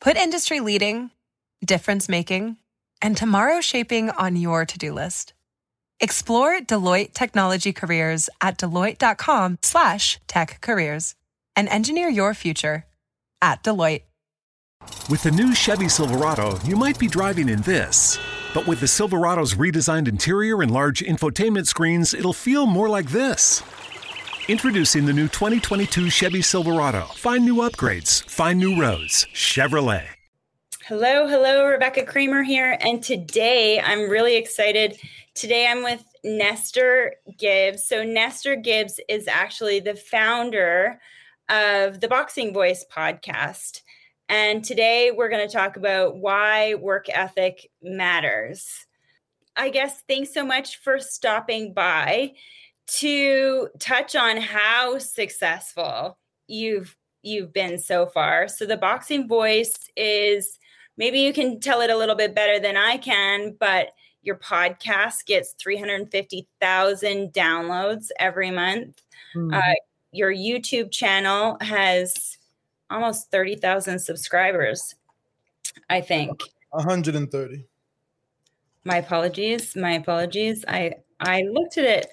Put 0.00 0.16
industry 0.16 0.60
leading, 0.60 1.10
difference 1.62 2.08
making, 2.08 2.56
and 3.02 3.14
tomorrow 3.14 3.60
shaping 3.60 4.08
on 4.08 4.34
your 4.34 4.64
to 4.64 4.78
do 4.78 4.94
list. 4.94 5.34
Explore 6.00 6.60
Deloitte 6.60 7.12
Technology 7.12 7.74
Careers 7.74 8.30
at 8.40 8.56
deloitte.com 8.56 9.58
slash 9.62 10.18
tech 10.26 10.62
careers 10.62 11.16
and 11.54 11.68
engineer 11.68 12.08
your 12.08 12.32
future 12.32 12.86
at 13.42 13.62
Deloitte. 13.62 14.04
With 15.10 15.22
the 15.22 15.30
new 15.30 15.54
Chevy 15.54 15.90
Silverado, 15.90 16.58
you 16.64 16.76
might 16.76 16.98
be 16.98 17.06
driving 17.06 17.50
in 17.50 17.60
this. 17.60 18.18
But 18.54 18.66
with 18.66 18.80
the 18.80 18.88
Silverado's 18.88 19.52
redesigned 19.52 20.08
interior 20.08 20.62
and 20.62 20.70
large 20.70 21.00
infotainment 21.00 21.66
screens, 21.66 22.14
it'll 22.14 22.32
feel 22.32 22.64
more 22.64 22.88
like 22.88 23.10
this. 23.10 23.62
Introducing 24.50 25.06
the 25.06 25.12
new 25.12 25.28
2022 25.28 26.10
Chevy 26.10 26.42
Silverado. 26.42 27.02
Find 27.14 27.44
new 27.44 27.58
upgrades, 27.58 28.28
find 28.28 28.58
new 28.58 28.80
roads. 28.80 29.28
Chevrolet. 29.32 30.04
Hello, 30.86 31.28
hello, 31.28 31.64
Rebecca 31.66 32.04
Kramer 32.04 32.42
here. 32.42 32.76
And 32.80 33.00
today 33.00 33.78
I'm 33.78 34.10
really 34.10 34.34
excited. 34.34 34.98
Today 35.34 35.68
I'm 35.68 35.84
with 35.84 36.04
Nestor 36.24 37.14
Gibbs. 37.38 37.86
So, 37.86 38.02
Nestor 38.02 38.56
Gibbs 38.56 38.98
is 39.08 39.28
actually 39.28 39.78
the 39.78 39.94
founder 39.94 41.00
of 41.48 42.00
the 42.00 42.08
Boxing 42.08 42.52
Voice 42.52 42.84
podcast. 42.92 43.82
And 44.28 44.64
today 44.64 45.12
we're 45.16 45.30
going 45.30 45.46
to 45.46 45.54
talk 45.54 45.76
about 45.76 46.16
why 46.16 46.74
work 46.74 47.06
ethic 47.08 47.70
matters. 47.80 48.84
I 49.54 49.68
guess 49.68 50.02
thanks 50.08 50.34
so 50.34 50.44
much 50.44 50.78
for 50.78 50.98
stopping 50.98 51.72
by 51.72 52.32
to 52.98 53.68
touch 53.78 54.16
on 54.16 54.36
how 54.36 54.98
successful 54.98 56.18
you've 56.48 56.96
you've 57.22 57.52
been 57.52 57.78
so 57.78 58.06
far. 58.06 58.48
So 58.48 58.64
the 58.64 58.76
boxing 58.76 59.28
voice 59.28 59.90
is 59.96 60.58
maybe 60.96 61.20
you 61.20 61.32
can 61.32 61.60
tell 61.60 61.82
it 61.82 61.90
a 61.90 61.96
little 61.96 62.14
bit 62.14 62.34
better 62.34 62.58
than 62.58 62.76
I 62.76 62.96
can, 62.96 63.56
but 63.60 63.88
your 64.22 64.36
podcast 64.36 65.26
gets 65.26 65.54
350,000 65.58 67.32
downloads 67.32 68.08
every 68.18 68.50
month. 68.50 69.02
Mm-hmm. 69.34 69.54
Uh, 69.54 69.74
your 70.12 70.32
YouTube 70.32 70.90
channel 70.90 71.56
has 71.60 72.38
almost 72.90 73.30
30,000 73.30 73.98
subscribers, 73.98 74.94
I 75.88 76.00
think. 76.00 76.40
130. 76.70 77.66
My 78.84 78.96
apologies. 78.96 79.76
My 79.76 79.92
apologies. 79.92 80.64
I 80.66 80.94
I 81.20 81.42
looked 81.42 81.76
at 81.76 81.84
it. 81.84 82.06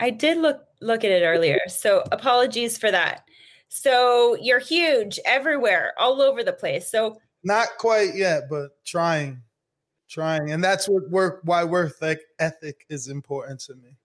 I 0.00 0.10
did 0.10 0.38
look 0.38 0.64
look 0.80 1.04
at 1.04 1.10
it 1.10 1.24
earlier. 1.24 1.60
So 1.68 2.02
apologies 2.10 2.76
for 2.76 2.90
that. 2.90 3.24
So 3.68 4.36
you're 4.40 4.58
huge 4.58 5.18
everywhere, 5.24 5.92
all 5.98 6.20
over 6.20 6.42
the 6.42 6.52
place. 6.52 6.90
So 6.90 7.18
not 7.44 7.68
quite 7.78 8.14
yet, 8.14 8.44
but 8.50 8.70
trying. 8.84 9.40
Trying. 10.08 10.50
And 10.50 10.62
that's 10.62 10.88
what 10.88 11.08
work 11.10 11.40
why 11.44 11.64
work 11.64 11.94
like 12.02 12.20
ethic 12.38 12.84
is 12.90 13.08
important 13.08 13.60
to 13.60 13.74
me. 13.76 13.96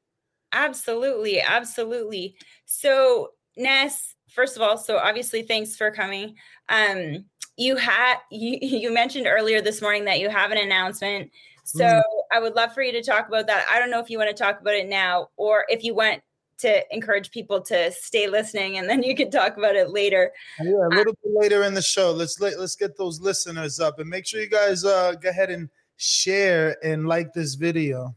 Absolutely. 0.53 1.41
Absolutely. 1.41 2.35
So 2.65 3.31
Ness, 3.57 4.15
first 4.29 4.55
of 4.55 4.61
all, 4.61 4.77
so 4.77 4.97
obviously 4.97 5.41
thanks 5.41 5.75
for 5.75 5.91
coming. 5.91 6.35
Um, 6.69 7.25
you 7.57 7.75
had 7.75 8.15
you, 8.31 8.57
you 8.61 8.93
mentioned 8.93 9.27
earlier 9.27 9.61
this 9.61 9.81
morning 9.81 10.05
that 10.05 10.19
you 10.19 10.29
have 10.29 10.51
an 10.51 10.57
announcement. 10.57 11.31
So 11.67 11.83
mm. 11.83 12.01
I 12.31 12.39
would 12.39 12.55
love 12.55 12.73
for 12.73 12.81
you 12.81 12.93
to 12.93 13.03
talk 13.03 13.27
about 13.27 13.45
that. 13.47 13.65
I 13.69 13.77
don't 13.77 13.91
know 13.91 13.99
if 13.99 14.09
you 14.09 14.17
want 14.17 14.29
to 14.29 14.43
talk 14.43 14.61
about 14.61 14.73
it 14.73 14.87
now 14.87 15.29
or 15.35 15.65
if 15.67 15.83
you 15.83 15.93
want 15.93 16.21
to 16.59 16.81
encourage 16.95 17.29
people 17.29 17.61
to 17.61 17.91
stay 17.91 18.27
listening 18.27 18.77
and 18.77 18.89
then 18.89 19.03
you 19.03 19.15
can 19.15 19.29
talk 19.29 19.57
about 19.57 19.75
it 19.75 19.89
later. 19.89 20.31
Yeah, 20.61 20.71
a 20.71 20.95
little 20.95 21.13
bit 21.23 21.33
later 21.35 21.63
in 21.63 21.73
the 21.73 21.81
show. 21.81 22.11
Let's 22.11 22.39
let, 22.39 22.57
let's 22.57 22.75
get 22.75 22.97
those 22.97 23.19
listeners 23.19 23.81
up 23.81 23.99
and 23.99 24.09
make 24.09 24.25
sure 24.25 24.39
you 24.39 24.49
guys 24.49 24.85
uh, 24.85 25.13
go 25.21 25.29
ahead 25.29 25.51
and 25.51 25.69
share 25.97 26.77
and 26.83 27.05
like 27.05 27.33
this 27.33 27.55
video. 27.55 28.15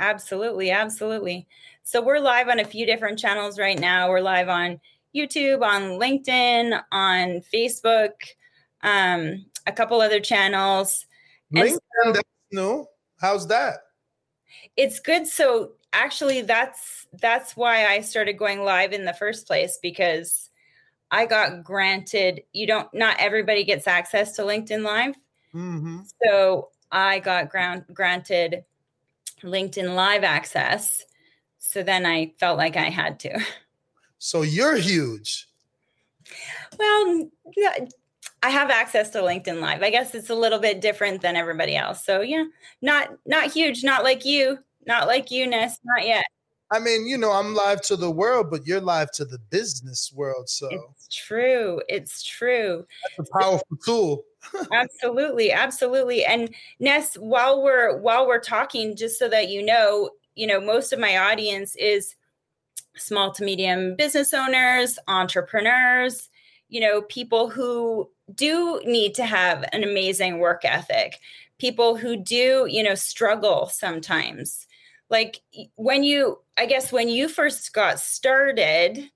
Absolutely, 0.00 0.70
absolutely. 0.70 1.48
So 1.82 2.00
we're 2.00 2.20
live 2.20 2.48
on 2.48 2.60
a 2.60 2.64
few 2.64 2.86
different 2.86 3.18
channels 3.18 3.58
right 3.58 3.78
now. 3.78 4.08
We're 4.08 4.20
live 4.20 4.48
on 4.48 4.80
YouTube, 5.14 5.62
on 5.62 5.98
LinkedIn, 5.98 6.80
on 6.92 7.42
Facebook, 7.52 8.12
um, 8.82 9.44
a 9.66 9.72
couple 9.72 10.00
other 10.00 10.20
channels. 10.20 11.06
LinkedIn, 11.52 11.78
so, 12.04 12.12
that's 12.12 12.37
new. 12.52 12.86
How's 13.18 13.46
that? 13.48 13.80
It's 14.76 15.00
good. 15.00 15.26
So 15.26 15.72
actually, 15.92 16.42
that's 16.42 17.06
that's 17.20 17.56
why 17.56 17.86
I 17.86 18.00
started 18.00 18.34
going 18.34 18.62
live 18.62 18.92
in 18.92 19.04
the 19.04 19.12
first 19.12 19.46
place 19.46 19.78
because 19.80 20.50
I 21.10 21.26
got 21.26 21.64
granted. 21.64 22.42
You 22.52 22.66
don't. 22.66 22.92
Not 22.94 23.16
everybody 23.18 23.64
gets 23.64 23.86
access 23.86 24.36
to 24.36 24.42
LinkedIn 24.42 24.82
Live. 24.82 25.14
Mm-hmm. 25.54 26.00
So 26.24 26.70
I 26.90 27.18
got 27.18 27.50
ground, 27.50 27.84
granted 27.92 28.64
LinkedIn 29.42 29.94
Live 29.94 30.24
access. 30.24 31.04
So 31.58 31.82
then 31.82 32.06
I 32.06 32.32
felt 32.38 32.58
like 32.58 32.76
I 32.76 32.90
had 32.90 33.20
to. 33.20 33.40
So 34.20 34.42
you're 34.42 34.76
huge. 34.76 35.46
Well, 36.76 37.30
I 38.42 38.50
have 38.50 38.70
access 38.70 39.10
to 39.10 39.18
LinkedIn 39.18 39.60
Live. 39.60 39.82
I 39.82 39.90
guess 39.90 40.14
it's 40.14 40.30
a 40.30 40.34
little 40.34 40.58
bit 40.58 40.80
different 40.80 41.22
than 41.22 41.36
everybody 41.36 41.76
else. 41.76 42.04
So 42.04 42.20
yeah, 42.20 42.44
not 42.82 43.10
not 43.26 43.52
huge, 43.52 43.82
not 43.84 44.04
like 44.04 44.24
you, 44.24 44.58
not 44.86 45.06
like 45.06 45.30
you, 45.30 45.46
Ness, 45.46 45.78
not 45.84 46.06
yet. 46.06 46.24
I 46.70 46.78
mean, 46.78 47.06
you 47.06 47.16
know, 47.16 47.32
I'm 47.32 47.54
live 47.54 47.80
to 47.82 47.96
the 47.96 48.10
world, 48.10 48.50
but 48.50 48.66
you're 48.66 48.80
live 48.80 49.10
to 49.12 49.24
the 49.24 49.38
business 49.50 50.12
world. 50.14 50.50
So 50.50 50.68
it's 50.70 51.08
true. 51.08 51.80
It's 51.88 52.22
true. 52.22 52.84
That's 53.16 53.30
a 53.30 53.38
powerful 53.38 53.76
tool. 53.84 54.24
absolutely, 54.72 55.50
absolutely. 55.50 56.24
And 56.24 56.54
Ness, 56.78 57.14
while 57.14 57.62
we're 57.62 57.98
while 57.98 58.26
we're 58.26 58.40
talking, 58.40 58.96
just 58.96 59.18
so 59.18 59.28
that 59.28 59.48
you 59.48 59.64
know, 59.64 60.10
you 60.34 60.46
know, 60.46 60.60
most 60.60 60.92
of 60.92 60.98
my 60.98 61.16
audience 61.16 61.74
is 61.76 62.14
small 62.96 63.32
to 63.32 63.44
medium 63.44 63.96
business 63.96 64.34
owners, 64.34 64.98
entrepreneurs, 65.08 66.28
you 66.68 66.80
know, 66.80 67.02
people 67.02 67.48
who 67.48 68.08
do 68.34 68.80
need 68.84 69.14
to 69.14 69.24
have 69.24 69.64
an 69.72 69.82
amazing 69.82 70.38
work 70.38 70.64
ethic, 70.64 71.18
people 71.58 71.96
who 71.96 72.16
do, 72.16 72.66
you 72.68 72.82
know, 72.82 72.94
struggle 72.94 73.66
sometimes. 73.66 74.66
Like 75.10 75.40
when 75.76 76.04
you, 76.04 76.38
I 76.58 76.66
guess, 76.66 76.92
when 76.92 77.08
you 77.08 77.28
first 77.28 77.72
got 77.72 77.98
started, 77.98 79.10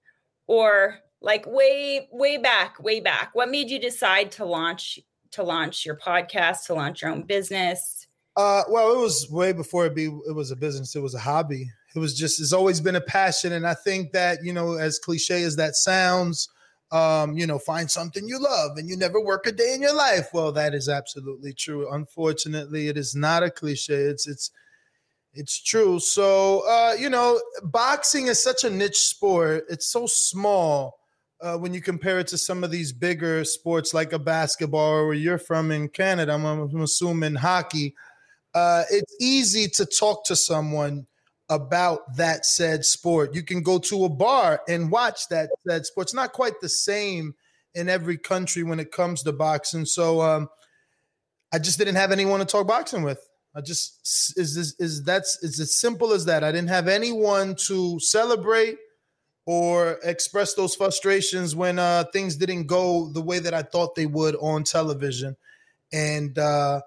or 0.47 0.99
like 1.21 1.47
way, 1.47 2.09
way 2.11 2.37
back, 2.37 2.83
way 2.83 3.01
back, 3.01 3.31
what 3.35 3.51
made 3.51 3.71
you 3.71 3.79
decide 3.79 4.33
to 4.33 4.45
launch 4.45 4.99
to 5.33 5.43
launch 5.43 5.87
your 5.87 5.97
podcast, 5.97 6.67
to 6.67 6.75
launch 6.75 7.03
your 7.03 7.11
own 7.11 7.23
business? 7.23 8.07
Uh, 8.37 8.63
well, 8.69 8.93
it 8.93 8.99
was 8.99 9.31
way 9.31 9.53
before 9.53 9.87
it 9.87 9.95
be 9.95 10.05
it 10.05 10.35
was 10.35 10.51
a 10.51 10.57
business. 10.57 10.95
It 10.95 11.01
was 11.01 11.15
a 11.15 11.19
hobby. 11.19 11.71
It 11.95 11.99
was 11.99 12.17
just 12.17 12.41
it's 12.41 12.53
always 12.53 12.81
been 12.81 12.97
a 12.97 13.01
passion, 13.01 13.53
and 13.53 13.67
I 13.67 13.75
think 13.75 14.13
that 14.13 14.39
you 14.43 14.53
know, 14.53 14.75
as 14.75 14.99
cliche 14.99 15.43
as 15.43 15.57
that 15.57 15.75
sounds, 15.75 16.49
um, 16.93 17.33
you 17.37 17.47
know, 17.47 17.59
find 17.59 17.91
something 17.91 18.29
you 18.29 18.39
love 18.39 18.77
and 18.77 18.89
you 18.89 18.97
never 18.97 19.19
work 19.19 19.47
a 19.47 19.53
day 19.53 19.75
in 19.75 19.81
your 19.81 19.95
life. 19.95 20.29
Well, 20.33 20.53
that 20.53 20.75
is 20.75 20.89
absolutely 20.89 21.55
true. 21.55 21.93
Unfortunately, 21.93 22.89
it 22.89 22.99
is 22.99 23.17
not 23.17 23.43
a 23.43 23.51
cliche. 23.51 23.95
It's 23.95 24.29
it's 24.29 24.51
it's 25.33 25.63
true. 25.63 25.99
So 25.99 26.69
uh, 26.69 26.95
you 26.99 27.09
know, 27.09 27.41
boxing 27.63 28.27
is 28.27 28.43
such 28.43 28.65
a 28.65 28.71
niche 28.71 29.09
sport. 29.09 29.65
It's 29.71 29.87
so 29.87 30.07
small. 30.07 30.99
Uh, 31.41 31.57
when 31.57 31.75
you 31.75 31.81
compare 31.81 32.21
it 32.21 32.29
to 32.29 32.39
some 32.39 32.63
of 32.63 32.71
these 32.71 32.93
bigger 32.93 33.43
sports 33.43 33.93
like 33.93 34.13
a 34.13 34.19
basketball 34.19 34.93
or 34.93 35.07
where 35.07 35.17
you're 35.17 35.39
from 35.39 35.73
in 35.73 35.89
Canada, 35.89 36.35
I'm, 36.35 36.45
I'm 36.45 36.83
assuming 36.83 37.35
hockey, 37.35 37.97
uh, 38.55 38.85
it's 38.93 39.17
easy 39.19 39.67
to 39.71 39.85
talk 39.85 40.25
to 40.27 40.37
someone 40.37 41.05
about 41.55 42.17
that 42.17 42.45
said 42.47 42.85
sport. 42.85 43.35
You 43.35 43.43
can 43.43 43.63
go 43.63 43.79
to 43.79 44.05
a 44.05 44.09
bar 44.09 44.63
and 44.69 44.91
watch 44.91 45.29
that 45.29 45.51
said 45.67 45.87
sport. 45.87 46.07
It's 46.07 46.15
not 46.15 46.33
quite 46.33 46.61
the 46.61 46.69
same 46.69 47.35
in 47.75 47.89
every 47.89 48.19
country 48.19 48.63
when 48.63 48.81
it 48.81 48.93
comes 48.93 49.23
to 49.23 49.33
boxing. 49.33 49.85
So 49.85 50.21
um, 50.21 50.49
I 51.53 51.59
just 51.59 51.79
didn't 51.79 51.97
have 51.97 52.13
anyone 52.13 52.41
to 52.41 52.47
talk 52.47 52.67
boxing 52.67 53.03
with. 53.03 53.21
I 53.55 53.61
just 53.61 54.01
is 54.39 54.55
this 54.55 54.75
is 54.79 55.05
that's 55.05 55.39
it's 55.43 55.61
as 55.61 55.77
simple 55.77 56.13
as 56.13 56.25
that. 56.25 56.43
I 56.43 56.53
didn't 56.53 56.71
have 56.71 56.89
anyone 56.89 57.55
to 57.67 58.01
celebrate 58.01 58.79
or 59.45 59.99
express 60.05 60.55
those 60.55 60.75
frustrations 60.75 61.55
when 61.55 61.79
uh, 61.79 62.05
things 62.13 62.37
didn't 62.37 62.67
go 62.67 63.11
the 63.13 63.21
way 63.21 63.41
that 63.41 63.53
I 63.53 63.63
thought 63.63 63.95
they 63.95 64.07
would 64.07 64.37
on 64.37 64.65
television. 64.65 65.37
And 65.93 66.39
uh, 66.39 66.81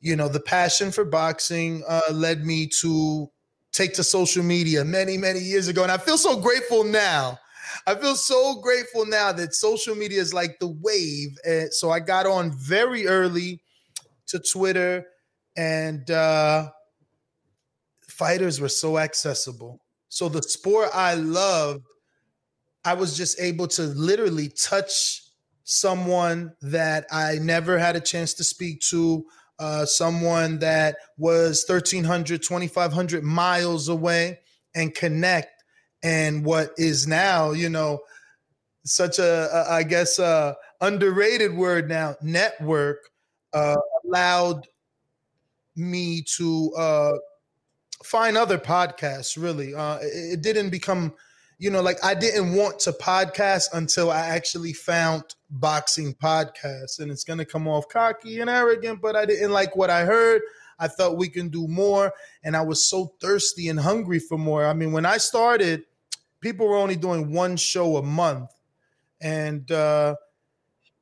you 0.00 0.16
know, 0.16 0.28
the 0.28 0.40
passion 0.40 0.90
for 0.90 1.04
boxing 1.04 1.82
uh, 1.86 2.12
led 2.12 2.44
me 2.44 2.68
to 2.80 3.30
take 3.76 3.92
to 3.94 4.02
social 4.02 4.42
media 4.42 4.84
many, 4.84 5.18
many 5.18 5.38
years 5.38 5.68
ago. 5.68 5.82
And 5.82 5.92
I 5.92 5.98
feel 5.98 6.16
so 6.16 6.40
grateful 6.40 6.82
now. 6.82 7.38
I 7.86 7.94
feel 7.94 8.14
so 8.14 8.60
grateful 8.60 9.04
now 9.04 9.32
that 9.32 9.54
social 9.54 9.94
media 9.94 10.20
is 10.20 10.32
like 10.32 10.58
the 10.60 10.68
wave. 10.80 11.36
And 11.44 11.72
so 11.72 11.90
I 11.90 12.00
got 12.00 12.24
on 12.24 12.52
very 12.52 13.06
early 13.06 13.60
to 14.28 14.38
Twitter, 14.38 15.04
and 15.56 16.10
uh, 16.10 16.70
fighters 18.08 18.60
were 18.60 18.68
so 18.68 18.98
accessible. 18.98 19.80
So 20.08 20.28
the 20.28 20.42
sport 20.42 20.88
I 20.94 21.14
loved, 21.14 21.84
I 22.84 22.94
was 22.94 23.16
just 23.16 23.38
able 23.40 23.68
to 23.68 23.82
literally 23.82 24.48
touch 24.48 25.22
someone 25.64 26.54
that 26.62 27.06
I 27.10 27.38
never 27.40 27.78
had 27.78 27.94
a 27.96 28.00
chance 28.00 28.34
to 28.34 28.44
speak 28.44 28.80
to, 28.90 29.24
uh, 29.58 29.86
someone 29.86 30.58
that 30.58 30.96
was 31.16 31.64
1,300, 31.66 32.42
2,500 32.42 33.22
miles 33.22 33.88
away 33.88 34.40
and 34.74 34.94
connect. 34.94 35.64
And 36.02 36.44
what 36.44 36.70
is 36.76 37.06
now, 37.06 37.52
you 37.52 37.68
know, 37.68 38.00
such 38.84 39.18
a, 39.18 39.48
a 39.52 39.72
I 39.72 39.82
guess, 39.82 40.18
uh, 40.18 40.54
underrated 40.80 41.56
word 41.56 41.88
now, 41.88 42.16
network, 42.22 42.98
uh, 43.52 43.76
allowed 44.04 44.66
me 45.74 46.22
to 46.36 46.72
uh, 46.76 47.12
find 48.04 48.36
other 48.36 48.58
podcasts. 48.58 49.40
Really, 49.42 49.74
uh, 49.74 49.98
it, 49.98 50.34
it 50.34 50.42
didn't 50.42 50.70
become, 50.70 51.14
you 51.58 51.70
know, 51.70 51.80
like 51.80 52.02
I 52.04 52.14
didn't 52.14 52.54
want 52.54 52.78
to 52.80 52.92
podcast 52.92 53.68
until 53.72 54.10
I 54.10 54.26
actually 54.26 54.72
found 54.72 55.22
boxing 55.50 56.14
podcasts, 56.14 56.98
and 56.98 57.10
it's 57.10 57.24
gonna 57.24 57.44
come 57.44 57.66
off 57.66 57.88
cocky 57.88 58.40
and 58.40 58.50
arrogant, 58.50 59.00
but 59.00 59.16
I 59.16 59.24
didn't 59.26 59.52
like 59.52 59.76
what 59.76 59.90
I 59.90 60.04
heard. 60.04 60.42
I 60.78 60.88
thought 60.88 61.16
we 61.16 61.28
can 61.28 61.48
do 61.48 61.66
more, 61.66 62.12
and 62.42 62.56
I 62.56 62.62
was 62.62 62.88
so 62.88 63.14
thirsty 63.20 63.68
and 63.68 63.80
hungry 63.80 64.18
for 64.18 64.36
more. 64.36 64.66
I 64.66 64.74
mean, 64.74 64.92
when 64.92 65.06
I 65.06 65.16
started, 65.16 65.84
people 66.40 66.68
were 66.68 66.76
only 66.76 66.96
doing 66.96 67.32
one 67.32 67.56
show 67.56 67.96
a 67.96 68.02
month, 68.02 68.50
and 69.20 69.70
uh, 69.72 70.16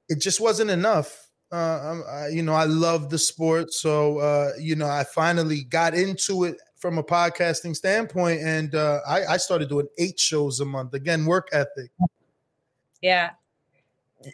it 0.08 0.20
just 0.20 0.40
wasn't 0.40 0.70
enough 0.70 1.24
uh, 1.54 2.00
I, 2.10 2.28
you 2.28 2.42
know, 2.42 2.54
I 2.54 2.64
love 2.64 3.10
the 3.10 3.18
sport, 3.18 3.72
so 3.72 4.18
uh, 4.18 4.50
you 4.58 4.74
know, 4.74 4.88
I 4.88 5.04
finally 5.04 5.62
got 5.62 5.94
into 5.94 6.44
it 6.44 6.56
from 6.84 6.98
a 6.98 7.02
podcasting 7.02 7.74
standpoint, 7.74 8.42
and 8.42 8.74
uh, 8.74 9.00
I, 9.08 9.24
I 9.24 9.36
started 9.38 9.70
doing 9.70 9.86
eight 9.96 10.20
shows 10.20 10.60
a 10.60 10.66
month. 10.66 10.92
Again, 10.92 11.24
work 11.24 11.48
ethic. 11.50 11.90
Yeah, 13.00 13.30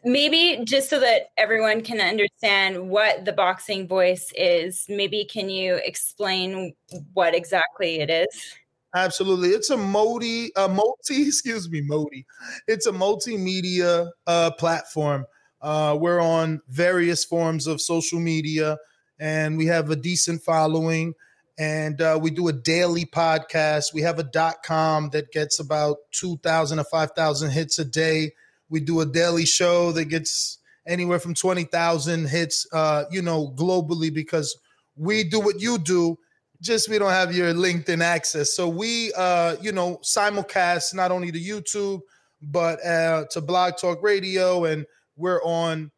maybe 0.03 0.61
just 0.65 0.91
so 0.91 0.99
that 0.99 1.31
everyone 1.39 1.81
can 1.83 2.01
understand 2.01 2.91
what 2.91 3.25
the 3.25 3.33
boxing 3.33 3.87
voice 3.87 4.33
is 4.35 4.85
maybe 4.89 5.25
can 5.25 5.49
you 5.49 5.77
explain 5.85 6.75
what 7.13 7.37
exactly 7.37 8.01
it 8.01 8.11
is 8.11 8.55
absolutely 8.97 9.51
it's 9.51 9.71
a 9.71 9.77
multi 9.77 10.51
a 10.57 10.69
multi 10.69 11.23
excuse 11.27 11.69
me 11.69 11.81
multi 11.81 12.25
it's 12.69 12.87
a 12.87 12.93
multimedia 12.93 14.09
uh 14.29 14.51
platform 14.53 15.25
uh, 15.63 15.97
we're 16.01 16.21
on 16.21 16.61
various 16.69 17.25
forms 17.25 17.67
of 17.67 17.81
social 17.81 18.21
media 18.21 18.79
and 19.21 19.59
we 19.59 19.67
have 19.67 19.91
a 19.91 19.97
decent 19.97 20.43
following. 20.43 21.15
And 21.61 22.01
uh, 22.01 22.19
we 22.21 22.31
do 22.31 22.49
a 22.49 22.55
daily 22.55 23.05
podcast. 23.05 23.93
We 23.93 24.01
have 24.01 24.19
a 24.19 24.23
dot 24.23 24.63
com 24.65 25.11
that 25.11 25.31
gets 25.31 25.61
about 25.61 25.99
2,000 26.13 26.79
to 26.79 26.85
5,000 26.85 27.51
hits 27.51 27.79
a 27.79 27.85
day. 27.85 28.33
We 28.71 28.81
do 28.81 29.03
a 29.03 29.07
daily 29.07 29.45
show 29.45 29.93
that 29.93 30.07
gets 30.07 30.57
anywhere 30.87 31.19
from 31.19 31.35
20,000 31.35 32.31
hits, 32.31 32.67
uh, 32.73 33.05
you 33.11 33.21
know, 33.21 33.53
globally 33.59 34.13
because 34.13 34.59
we 34.97 35.23
do 35.23 35.39
what 35.39 35.61
you 35.61 35.77
do 35.77 36.17
just 36.63 36.89
we 36.89 36.99
don't 36.99 37.11
have 37.11 37.35
your 37.35 37.53
LinkedIn 37.53 38.03
access. 38.03 38.55
So 38.55 38.67
we, 38.67 39.13
uh, 39.13 39.57
you 39.61 39.73
know, 39.73 39.99
simulcast 40.03 40.95
not 40.95 41.11
only 41.13 41.31
to 41.31 41.39
YouTube 41.39 42.01
but 42.41 42.83
uh, 42.87 43.27
to 43.33 43.43
Blog 43.43 43.77
Talk 43.77 44.03
Radio 44.03 44.65
and 44.65 44.87
we're 45.15 45.43
on 45.43 45.91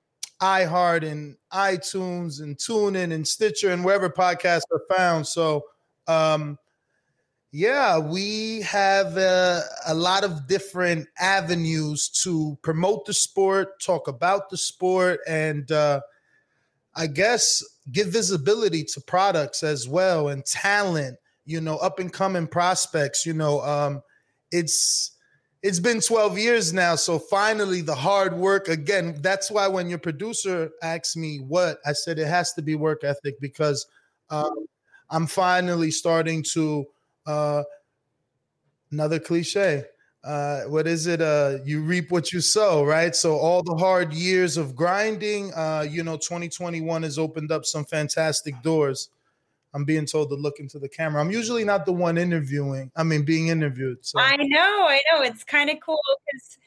iHeart 0.43 1.09
and 1.09 1.37
iTunes 1.53 2.43
and 2.43 2.59
TuneIn 2.59 3.13
and 3.13 3.27
Stitcher 3.27 3.71
and 3.71 3.85
wherever 3.85 4.11
podcasts 4.11 4.63
are 4.73 4.83
found. 4.97 5.27
So, 5.27 5.63
um, 6.09 6.59
yeah, 7.53 7.99
we 7.99 8.63
have 8.63 9.17
a 9.19 9.63
lot 9.95 10.25
of 10.25 10.49
different 10.49 11.07
avenues 11.19 12.09
to 12.25 12.59
promote 12.63 13.05
the 13.05 13.13
sport, 13.13 13.81
talk 13.81 14.09
about 14.09 14.51
the 14.51 14.57
sport, 14.57 15.21
and 15.29 15.71
uh, 15.71 16.01
I 16.97 17.07
guess 17.07 17.63
give 17.93 18.09
visibility 18.09 18.85
to 18.85 19.01
products 19.03 19.63
as 19.63 19.87
well 19.87 20.29
and 20.29 20.45
talent. 20.45 21.19
You 21.45 21.61
know, 21.61 21.77
up 21.77 21.99
and 21.99 22.13
coming 22.13 22.47
prospects. 22.47 23.27
You 23.27 23.35
know, 23.35 23.61
um, 23.61 24.03
it's 24.51 25.13
it's 25.63 25.79
been 25.79 26.01
12 26.01 26.39
years 26.39 26.73
now. 26.73 26.97
So 26.97 27.19
finally, 27.19 27.83
the 27.83 27.95
hard 27.95 28.35
work 28.35 28.69
again. 28.69 29.17
That's 29.21 29.51
why 29.51 29.69
when 29.69 29.89
your 29.89 29.99
producer 29.99 30.71
asked 30.83 31.17
me 31.17 31.39
what, 31.39 31.79
I 31.87 31.93
said 31.93 32.19
it 32.19 32.27
has 32.27 32.53
to 32.55 32.63
be 32.63 32.75
work 32.75 33.05
ethic 33.05 33.39
because 33.41 33.87
um, 34.31 34.67
I'm 35.09 35.27
finally 35.27 35.91
starting 35.91 36.43
to, 36.55 36.87
uh, 37.27 37.63
another 38.91 39.21
cliche. 39.21 39.85
Uh, 40.25 40.63
what 40.63 40.87
is 40.87 41.07
it? 41.07 41.21
Uh, 41.21 41.59
you 41.65 41.81
reap 41.83 42.11
what 42.11 42.33
you 42.33 42.41
sow, 42.41 42.85
right? 42.85 43.15
So 43.15 43.37
all 43.37 43.63
the 43.63 43.75
hard 43.75 44.13
years 44.13 44.57
of 44.57 44.77
grinding, 44.77 45.53
uh, 45.55 45.87
you 45.89 46.05
know, 46.05 46.17
2021 46.17 47.03
has 47.03 47.19
opened 47.19 47.51
up 47.51 47.65
some 47.65 47.85
fantastic 47.85 48.61
doors. 48.63 49.09
I'm 49.75 49.85
being 49.85 50.07
told 50.07 50.29
to 50.31 50.35
look 50.35 50.61
into 50.61 50.79
the 50.79 50.89
camera. 50.89 51.21
I'm 51.21 51.31
usually 51.31 51.65
not 51.65 51.87
the 51.87 51.93
one 51.93 52.19
interviewing. 52.19 52.91
I 52.95 53.03
mean, 53.03 53.25
being 53.25 53.49
interviewed. 53.49 54.05
So 54.05 54.19
I 54.19 54.37
know, 54.37 54.87
I 54.89 55.01
know. 55.13 55.23
It's 55.23 55.45
kind 55.45 55.71
of 55.71 55.79
cool 55.81 55.99
because 56.27 56.59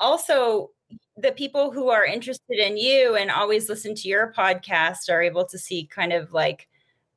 also 0.00 0.70
the 1.16 1.32
people 1.32 1.70
who 1.70 1.88
are 1.90 2.04
interested 2.04 2.58
in 2.58 2.76
you 2.76 3.16
and 3.16 3.30
always 3.30 3.68
listen 3.68 3.94
to 3.94 4.08
your 4.08 4.32
podcast 4.36 5.10
are 5.10 5.22
able 5.22 5.44
to 5.46 5.58
see 5.58 5.84
kind 5.84 6.12
of 6.12 6.32
like 6.32 6.68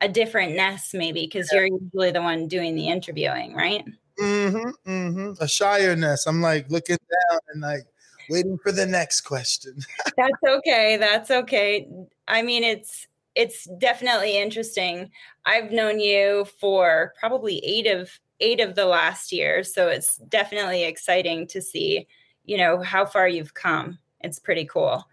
a 0.02 0.10
different 0.10 0.56
ness, 0.56 0.94
maybe 0.94 1.22
because 1.22 1.50
yeah. 1.52 1.60
you're 1.60 1.80
usually 1.82 2.12
the 2.12 2.22
one 2.22 2.48
doing 2.48 2.76
the 2.76 2.88
interviewing, 2.88 3.54
right? 3.56 3.86
Mm-hmm. 4.20 4.92
Mm-hmm. 4.92 5.44
A 5.44 5.48
shyer 5.48 5.96
ness. 5.96 6.26
I'm 6.26 6.42
like 6.42 6.70
looking 6.70 6.98
down 6.98 7.40
and 7.54 7.62
like 7.62 7.86
waiting 8.30 8.58
for 8.58 8.72
the 8.72 8.86
next 8.86 9.22
question. 9.22 9.78
That's 10.18 10.44
okay. 10.58 10.98
That's 10.98 11.32
okay. 11.32 11.88
I 12.28 12.42
mean, 12.42 12.64
it's 12.64 13.08
it's 13.36 13.66
definitely 13.78 14.38
interesting. 14.38 15.12
I've 15.46 15.72
known 15.72 16.00
you 16.00 16.46
for 16.60 17.14
probably 17.20 17.60
eight 17.60 17.88
of 17.88 18.10
eight 18.40 18.60
of 18.60 18.76
the 18.76 18.86
last 18.86 19.32
year, 19.32 19.64
so 19.64 19.88
it's 19.88 20.18
definitely 20.18 20.84
exciting 20.84 21.48
to 21.48 21.62
see, 21.62 22.08
you 22.44 22.58
know, 22.58 22.82
how 22.82 23.06
far 23.06 23.28
you've 23.28 23.54
come. 23.54 24.00
It's 24.22 24.40
pretty 24.40 24.66
cool. 24.66 25.06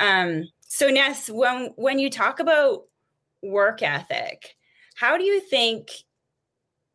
Um, 0.00 0.48
so 0.60 0.88
Ness, 0.88 1.28
when 1.28 1.72
when 1.76 1.98
you 1.98 2.10
talk 2.10 2.40
about 2.40 2.84
work 3.42 3.82
ethic, 3.82 4.56
how 4.94 5.18
do 5.18 5.24
you 5.24 5.40
think 5.40 5.90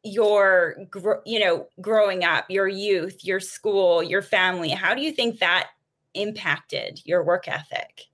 your 0.03 0.77
you 1.25 1.39
know 1.39 1.67
growing 1.81 2.23
up, 2.23 2.45
your 2.49 2.67
youth, 2.67 3.23
your 3.23 3.39
school, 3.39 4.01
your 4.01 4.21
family, 4.21 4.69
how 4.69 4.95
do 4.95 5.01
you 5.01 5.11
think 5.11 5.39
that 5.39 5.69
impacted 6.13 7.01
your 7.05 7.23
work 7.23 7.47
ethic? 7.47 8.05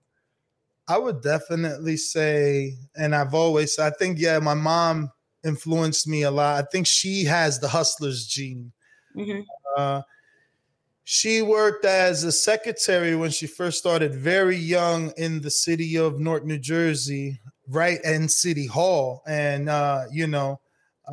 I 0.88 0.98
would 0.98 1.22
definitely 1.22 1.98
say, 1.98 2.76
and 2.96 3.16
I've 3.16 3.34
always, 3.34 3.80
I 3.80 3.90
think, 3.90 4.20
yeah, 4.20 4.40
my 4.40 4.54
mom 4.54 5.12
influenced 5.44 6.08
me 6.08 6.24
a 6.24 6.32
lot. 6.32 6.64
I 6.64 6.68
think 6.72 6.86
she 6.86 7.24
has 7.26 7.60
the 7.60 7.68
hustler's 7.68 8.28
gene. 8.28 8.72
Mm-hmm. 9.16 9.42
Uh, 9.76 10.02
she 11.04 11.42
worked 11.42 11.86
as 11.86 12.24
a 12.24 12.32
secretary 12.32 13.16
when 13.16 13.32
she 13.32 13.48
first 13.48 13.78
started, 13.78 14.16
very 14.16 14.58
young 14.58 15.12
in 15.18 15.42
the 15.42 15.52
city 15.52 15.98
of 15.98 16.20
Newark, 16.20 16.46
New 16.46 16.60
Jersey, 16.60 17.40
right 17.68 18.00
in 18.04 18.28
City 18.28 18.66
Hall. 18.66 19.24
And, 19.28 19.70
uh, 19.70 20.04
you 20.12 20.28
know, 20.28 20.60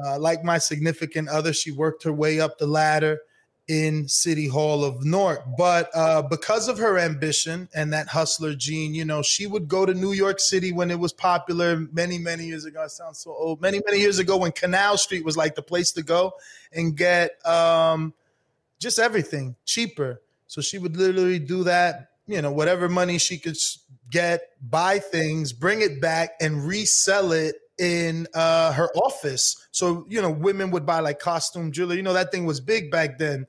uh, 0.04 0.18
like 0.18 0.44
my 0.44 0.58
significant 0.58 1.28
other, 1.28 1.52
she 1.52 1.70
worked 1.70 2.02
her 2.04 2.12
way 2.12 2.40
up 2.40 2.58
the 2.58 2.66
ladder 2.66 3.18
in 3.72 4.06
City 4.06 4.46
Hall 4.48 4.84
of 4.84 5.02
Newark. 5.02 5.44
But 5.56 5.88
uh, 5.94 6.20
because 6.20 6.68
of 6.68 6.76
her 6.76 6.98
ambition 6.98 7.70
and 7.74 7.90
that 7.94 8.06
hustler 8.06 8.54
gene, 8.54 8.94
you 8.94 9.06
know, 9.06 9.22
she 9.22 9.46
would 9.46 9.66
go 9.66 9.86
to 9.86 9.94
New 9.94 10.12
York 10.12 10.40
City 10.40 10.72
when 10.72 10.90
it 10.90 10.98
was 10.98 11.14
popular 11.14 11.88
many, 11.90 12.18
many 12.18 12.44
years 12.44 12.66
ago. 12.66 12.82
I 12.82 12.88
sound 12.88 13.16
so 13.16 13.30
old. 13.30 13.62
Many, 13.62 13.80
many 13.86 13.98
years 13.98 14.18
ago 14.18 14.36
when 14.36 14.52
Canal 14.52 14.98
Street 14.98 15.24
was 15.24 15.38
like 15.38 15.54
the 15.54 15.62
place 15.62 15.90
to 15.92 16.02
go 16.02 16.32
and 16.70 16.94
get 16.94 17.30
um, 17.46 18.12
just 18.78 18.98
everything 18.98 19.56
cheaper. 19.64 20.20
So 20.48 20.60
she 20.60 20.76
would 20.76 20.94
literally 20.94 21.38
do 21.38 21.64
that, 21.64 22.10
you 22.26 22.42
know, 22.42 22.52
whatever 22.52 22.90
money 22.90 23.16
she 23.16 23.38
could 23.38 23.56
get, 24.10 24.50
buy 24.60 24.98
things, 24.98 25.54
bring 25.54 25.80
it 25.80 25.98
back, 25.98 26.32
and 26.42 26.68
resell 26.68 27.32
it 27.32 27.54
in 27.82 28.28
uh, 28.32 28.72
her 28.72 28.88
office. 28.94 29.66
So 29.72 30.06
you 30.08 30.22
know, 30.22 30.30
women 30.30 30.70
would 30.70 30.86
buy 30.86 31.00
like 31.00 31.18
costume 31.18 31.72
jewelry. 31.72 31.96
You 31.96 32.02
know, 32.04 32.12
that 32.12 32.30
thing 32.30 32.46
was 32.46 32.60
big 32.60 32.92
back 32.92 33.18
then. 33.18 33.44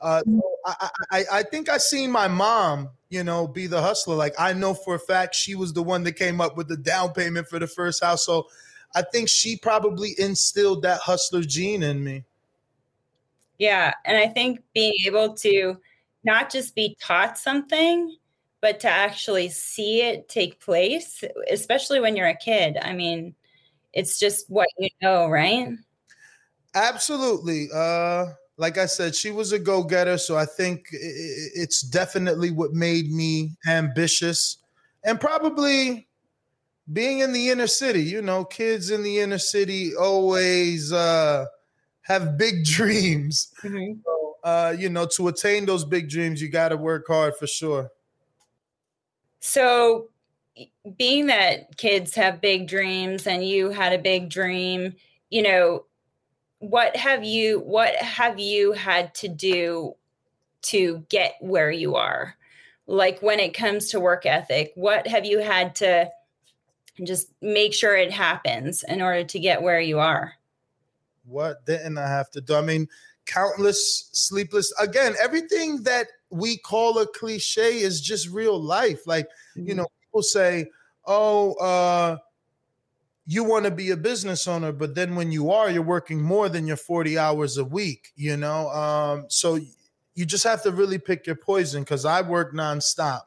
Uh, 0.00 0.22
so 0.24 0.42
I, 0.64 0.90
I, 1.10 1.24
I 1.32 1.42
think 1.42 1.68
I 1.68 1.76
seen 1.76 2.10
my 2.10 2.26
mom, 2.26 2.88
you 3.10 3.22
know, 3.22 3.46
be 3.46 3.66
the 3.66 3.82
hustler. 3.82 4.16
Like 4.16 4.34
I 4.38 4.54
know 4.54 4.72
for 4.72 4.94
a 4.94 4.98
fact 4.98 5.34
she 5.34 5.54
was 5.54 5.74
the 5.74 5.82
one 5.82 6.02
that 6.04 6.12
came 6.12 6.40
up 6.40 6.56
with 6.56 6.68
the 6.68 6.78
down 6.78 7.12
payment 7.12 7.46
for 7.46 7.58
the 7.58 7.66
first 7.66 8.02
house. 8.02 8.24
So 8.24 8.48
I 8.94 9.02
think 9.02 9.28
she 9.28 9.58
probably 9.58 10.14
instilled 10.18 10.82
that 10.82 11.00
hustler 11.00 11.42
gene 11.42 11.82
in 11.82 12.02
me. 12.02 12.24
Yeah, 13.58 13.92
and 14.06 14.16
I 14.16 14.28
think 14.28 14.62
being 14.74 14.94
able 15.06 15.34
to 15.34 15.76
not 16.24 16.50
just 16.50 16.74
be 16.74 16.96
taught 17.00 17.36
something, 17.36 18.16
but 18.62 18.80
to 18.80 18.88
actually 18.88 19.50
see 19.50 20.00
it 20.00 20.28
take 20.28 20.58
place, 20.58 21.22
especially 21.50 22.00
when 22.00 22.16
you're 22.16 22.26
a 22.26 22.36
kid. 22.36 22.78
I 22.80 22.94
mean, 22.94 23.34
it's 23.94 24.18
just 24.18 24.50
what 24.50 24.68
you 24.78 24.90
know, 25.00 25.28
right? 25.28 25.68
Absolutely. 26.74 27.68
Uh 27.74 28.26
like 28.56 28.78
I 28.78 28.86
said, 28.86 29.16
she 29.16 29.30
was 29.30 29.52
a 29.52 29.58
go 29.58 29.82
getter. 29.82 30.16
So 30.18 30.36
I 30.36 30.44
think 30.44 30.86
it's 30.92 31.80
definitely 31.80 32.50
what 32.50 32.72
made 32.72 33.10
me 33.10 33.56
ambitious 33.66 34.58
and 35.02 35.20
probably 35.20 36.08
being 36.92 37.20
in 37.20 37.32
the 37.32 37.50
inner 37.50 37.66
city. 37.66 38.02
You 38.02 38.22
know, 38.22 38.44
kids 38.44 38.90
in 38.90 39.02
the 39.02 39.20
inner 39.20 39.38
city 39.38 39.94
always 39.96 40.92
uh, 40.92 41.46
have 42.02 42.38
big 42.38 42.64
dreams. 42.64 43.52
Mm-hmm. 43.62 44.00
So, 44.04 44.36
uh, 44.44 44.76
you 44.78 44.88
know, 44.88 45.06
to 45.16 45.28
attain 45.28 45.66
those 45.66 45.84
big 45.84 46.08
dreams, 46.08 46.40
you 46.40 46.48
got 46.48 46.68
to 46.68 46.76
work 46.76 47.06
hard 47.08 47.36
for 47.36 47.46
sure. 47.46 47.90
So, 49.40 50.08
being 50.96 51.26
that 51.26 51.76
kids 51.76 52.14
have 52.14 52.40
big 52.40 52.68
dreams 52.68 53.26
and 53.26 53.46
you 53.46 53.70
had 53.70 53.92
a 53.92 53.98
big 53.98 54.28
dream, 54.28 54.94
you 55.30 55.42
know, 55.42 55.84
what 56.58 56.96
have 56.96 57.24
you 57.24 57.60
what 57.60 57.94
have 57.96 58.38
you 58.38 58.72
had 58.72 59.14
to 59.14 59.28
do 59.28 59.94
to 60.62 61.04
get 61.08 61.34
where 61.40 61.70
you 61.70 61.96
are? 61.96 62.36
Like 62.86 63.20
when 63.20 63.40
it 63.40 63.54
comes 63.54 63.88
to 63.90 64.00
work 64.00 64.26
ethic 64.26 64.72
what 64.74 65.06
have 65.06 65.24
you 65.24 65.40
had 65.40 65.74
to 65.76 66.10
just 67.02 67.28
make 67.42 67.74
sure 67.74 67.96
it 67.96 68.12
happens 68.12 68.84
in 68.86 69.02
order 69.02 69.24
to 69.24 69.38
get 69.38 69.62
where 69.62 69.80
you 69.80 69.98
are? 69.98 70.34
What 71.26 71.64
didn't 71.64 71.98
i 71.98 72.06
have 72.06 72.30
to 72.32 72.40
do? 72.40 72.54
I 72.54 72.60
mean 72.60 72.88
countless 73.26 74.10
sleepless 74.12 74.70
again 74.78 75.14
everything 75.18 75.82
that 75.84 76.08
we 76.28 76.58
call 76.58 76.98
a 76.98 77.06
cliche 77.06 77.78
is 77.78 78.02
just 78.02 78.28
real 78.28 78.62
life. 78.62 79.06
Like 79.06 79.28
mm-hmm. 79.56 79.68
you 79.68 79.74
know 79.74 79.86
people 80.14 80.22
say 80.22 80.70
oh 81.06 81.54
uh 81.54 82.16
you 83.26 83.42
want 83.44 83.64
to 83.64 83.70
be 83.70 83.90
a 83.90 83.96
business 83.96 84.46
owner, 84.46 84.72
but 84.72 84.94
then 84.94 85.16
when 85.16 85.32
you 85.32 85.50
are, 85.50 85.70
you're 85.70 85.82
working 85.82 86.20
more 86.20 86.48
than 86.48 86.66
your 86.66 86.76
40 86.76 87.18
hours 87.18 87.56
a 87.56 87.64
week, 87.64 88.12
you 88.16 88.36
know? 88.36 88.68
Um, 88.68 89.26
so 89.28 89.58
you 90.14 90.26
just 90.26 90.44
have 90.44 90.62
to 90.64 90.70
really 90.70 90.98
pick 90.98 91.26
your 91.26 91.36
poison 91.36 91.82
because 91.82 92.04
I 92.04 92.20
work 92.20 92.52
nonstop 92.52 93.22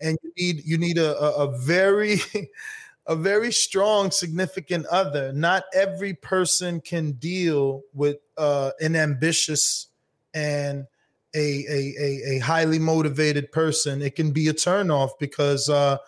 and 0.00 0.16
you 0.22 0.32
need 0.36 0.64
you 0.64 0.78
need 0.78 0.98
a, 0.98 1.18
a, 1.18 1.48
a 1.48 1.58
very 1.58 2.18
a 3.06 3.16
very 3.16 3.52
strong 3.52 4.10
significant 4.12 4.86
other. 4.86 5.32
Not 5.32 5.64
every 5.74 6.14
person 6.14 6.80
can 6.80 7.12
deal 7.12 7.82
with 7.92 8.18
uh, 8.38 8.70
an 8.80 8.94
ambitious 8.94 9.88
and 10.34 10.86
a, 11.34 11.64
a, 11.68 11.94
a, 12.00 12.36
a 12.36 12.38
highly 12.38 12.78
motivated 12.78 13.50
person. 13.50 14.02
It 14.02 14.14
can 14.14 14.30
be 14.30 14.48
a 14.48 14.54
turnoff 14.54 15.10
because 15.18 15.68
uh, 15.68 15.98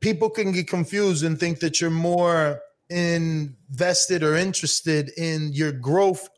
people 0.00 0.30
can 0.30 0.52
get 0.52 0.68
confused 0.68 1.24
and 1.24 1.38
think 1.38 1.60
that 1.60 1.80
you're 1.80 1.90
more 1.90 2.60
invested 2.88 4.22
or 4.22 4.34
interested 4.34 5.10
in 5.16 5.52
your 5.52 5.72
growth 5.72 6.28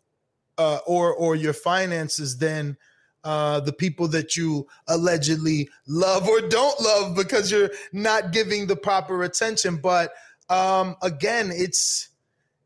uh, 0.58 0.78
or 0.86 1.14
or 1.14 1.34
your 1.34 1.54
finances 1.54 2.38
than 2.38 2.76
uh, 3.24 3.60
the 3.60 3.72
people 3.72 4.08
that 4.08 4.36
you 4.36 4.66
allegedly 4.88 5.68
love 5.86 6.28
or 6.28 6.40
don't 6.40 6.80
love 6.80 7.16
because 7.16 7.50
you're 7.50 7.70
not 7.92 8.32
giving 8.32 8.66
the 8.66 8.76
proper 8.76 9.22
attention. 9.22 9.76
But 9.76 10.12
um, 10.48 10.96
again, 11.02 11.50
it's 11.52 12.08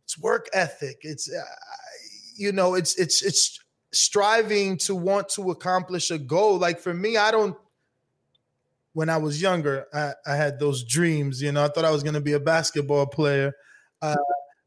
it's 0.04 0.18
work 0.18 0.48
ethic. 0.52 0.98
It's 1.02 1.32
uh, 1.32 1.42
you 2.36 2.52
know, 2.52 2.74
it's 2.74 2.98
it's 2.98 3.22
it's 3.22 3.60
striving 3.92 4.76
to 4.76 4.94
want 4.94 5.28
to 5.30 5.50
accomplish 5.50 6.10
a 6.10 6.18
goal. 6.18 6.58
Like 6.58 6.80
for 6.80 6.94
me, 6.94 7.16
I 7.16 7.30
don't 7.30 7.56
when 8.96 9.10
I 9.10 9.18
was 9.18 9.42
younger, 9.42 9.86
I, 9.92 10.14
I 10.26 10.36
had 10.36 10.58
those 10.58 10.82
dreams. 10.82 11.42
You 11.42 11.52
know, 11.52 11.62
I 11.62 11.68
thought 11.68 11.84
I 11.84 11.90
was 11.90 12.02
going 12.02 12.14
to 12.14 12.20
be 12.22 12.32
a 12.32 12.40
basketball 12.40 13.04
player. 13.04 13.54
Uh, 14.00 14.16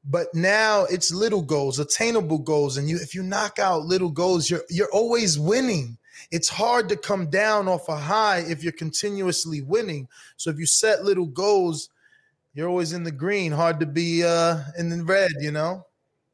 but 0.05 0.27
now 0.35 0.83
it's 0.83 1.11
little 1.11 1.41
goals, 1.41 1.79
attainable 1.79 2.37
goals, 2.37 2.77
and 2.77 2.87
you 2.87 2.97
if 2.97 3.15
you 3.15 3.23
knock 3.23 3.57
out 3.57 3.87
little 3.87 4.11
goals, 4.11 4.47
you're 4.47 4.61
you're 4.69 4.91
always 4.91 5.39
winning. 5.39 5.97
It's 6.29 6.47
hard 6.47 6.89
to 6.89 6.95
come 6.95 7.31
down 7.31 7.67
off 7.67 7.89
a 7.89 7.95
high 7.95 8.45
if 8.47 8.61
you're 8.61 8.71
continuously 8.71 9.63
winning. 9.63 10.07
So 10.37 10.51
if 10.51 10.59
you 10.59 10.67
set 10.67 11.03
little 11.03 11.25
goals, 11.25 11.89
you're 12.53 12.69
always 12.69 12.93
in 12.93 13.03
the 13.03 13.11
green. 13.11 13.51
Hard 13.51 13.79
to 13.79 13.87
be 13.87 14.23
uh, 14.23 14.61
in 14.77 14.89
the 14.89 15.03
red, 15.03 15.31
you 15.39 15.49
know. 15.49 15.87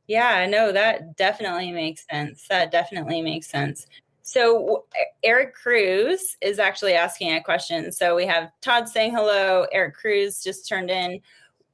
Yeah, 0.07 0.45
no, 0.47 0.73
that 0.73 1.15
definitely 1.15 1.71
makes 1.71 2.05
sense. 2.11 2.45
That 2.49 2.71
definitely 2.71 3.21
makes 3.21 3.47
sense. 3.47 3.87
So 4.25 4.85
Eric 5.23 5.53
Cruz 5.53 6.35
is 6.41 6.57
actually 6.57 6.93
asking 6.93 7.35
a 7.35 7.43
question. 7.43 7.91
So 7.91 8.15
we 8.15 8.25
have 8.25 8.49
Todd 8.59 8.89
saying 8.89 9.13
hello. 9.13 9.67
Eric 9.71 9.93
Cruz 9.95 10.41
just 10.43 10.67
turned 10.67 10.89
in. 10.89 11.19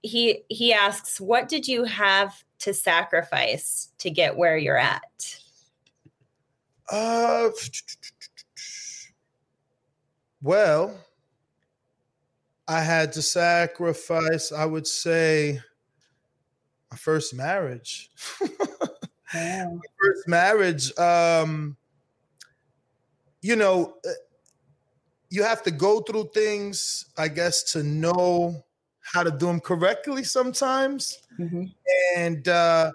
He 0.02 0.44
he 0.50 0.74
asks, 0.74 1.22
"What 1.22 1.48
did 1.48 1.66
you 1.66 1.86
have 1.86 2.44
to 2.60 2.74
sacrifice 2.74 3.94
to 4.00 4.10
get 4.10 4.36
where 4.36 4.58
you're 4.58 4.78
at?" 4.78 5.40
Uh, 6.90 7.52
well, 10.42 10.94
I 12.68 12.82
had 12.82 13.14
to 13.14 13.22
sacrifice. 13.22 14.52
I 14.52 14.66
would 14.66 14.88
say 14.88 15.62
my 16.92 16.98
first 16.98 17.34
marriage. 17.34 18.12
my 19.34 19.80
first 20.04 20.28
marriage. 20.28 20.98
Um, 21.00 21.78
you 23.42 23.56
know, 23.56 23.96
uh, 24.06 24.12
you 25.30 25.44
have 25.44 25.64
to 25.64 25.72
go 25.72 26.02
through 26.02 26.30
things, 26.34 27.06
I 27.18 27.28
guess, 27.28 27.64
to 27.74 27.84
know 27.84 28.64
how 29.02 29.24
to 29.24 29.32
do 29.32 29.48
them 29.48 29.60
correctly 29.60 30.24
sometimes. 30.24 31.20
Mm-hmm. 31.40 31.66
And 32.18 32.48
uh, 32.48 32.92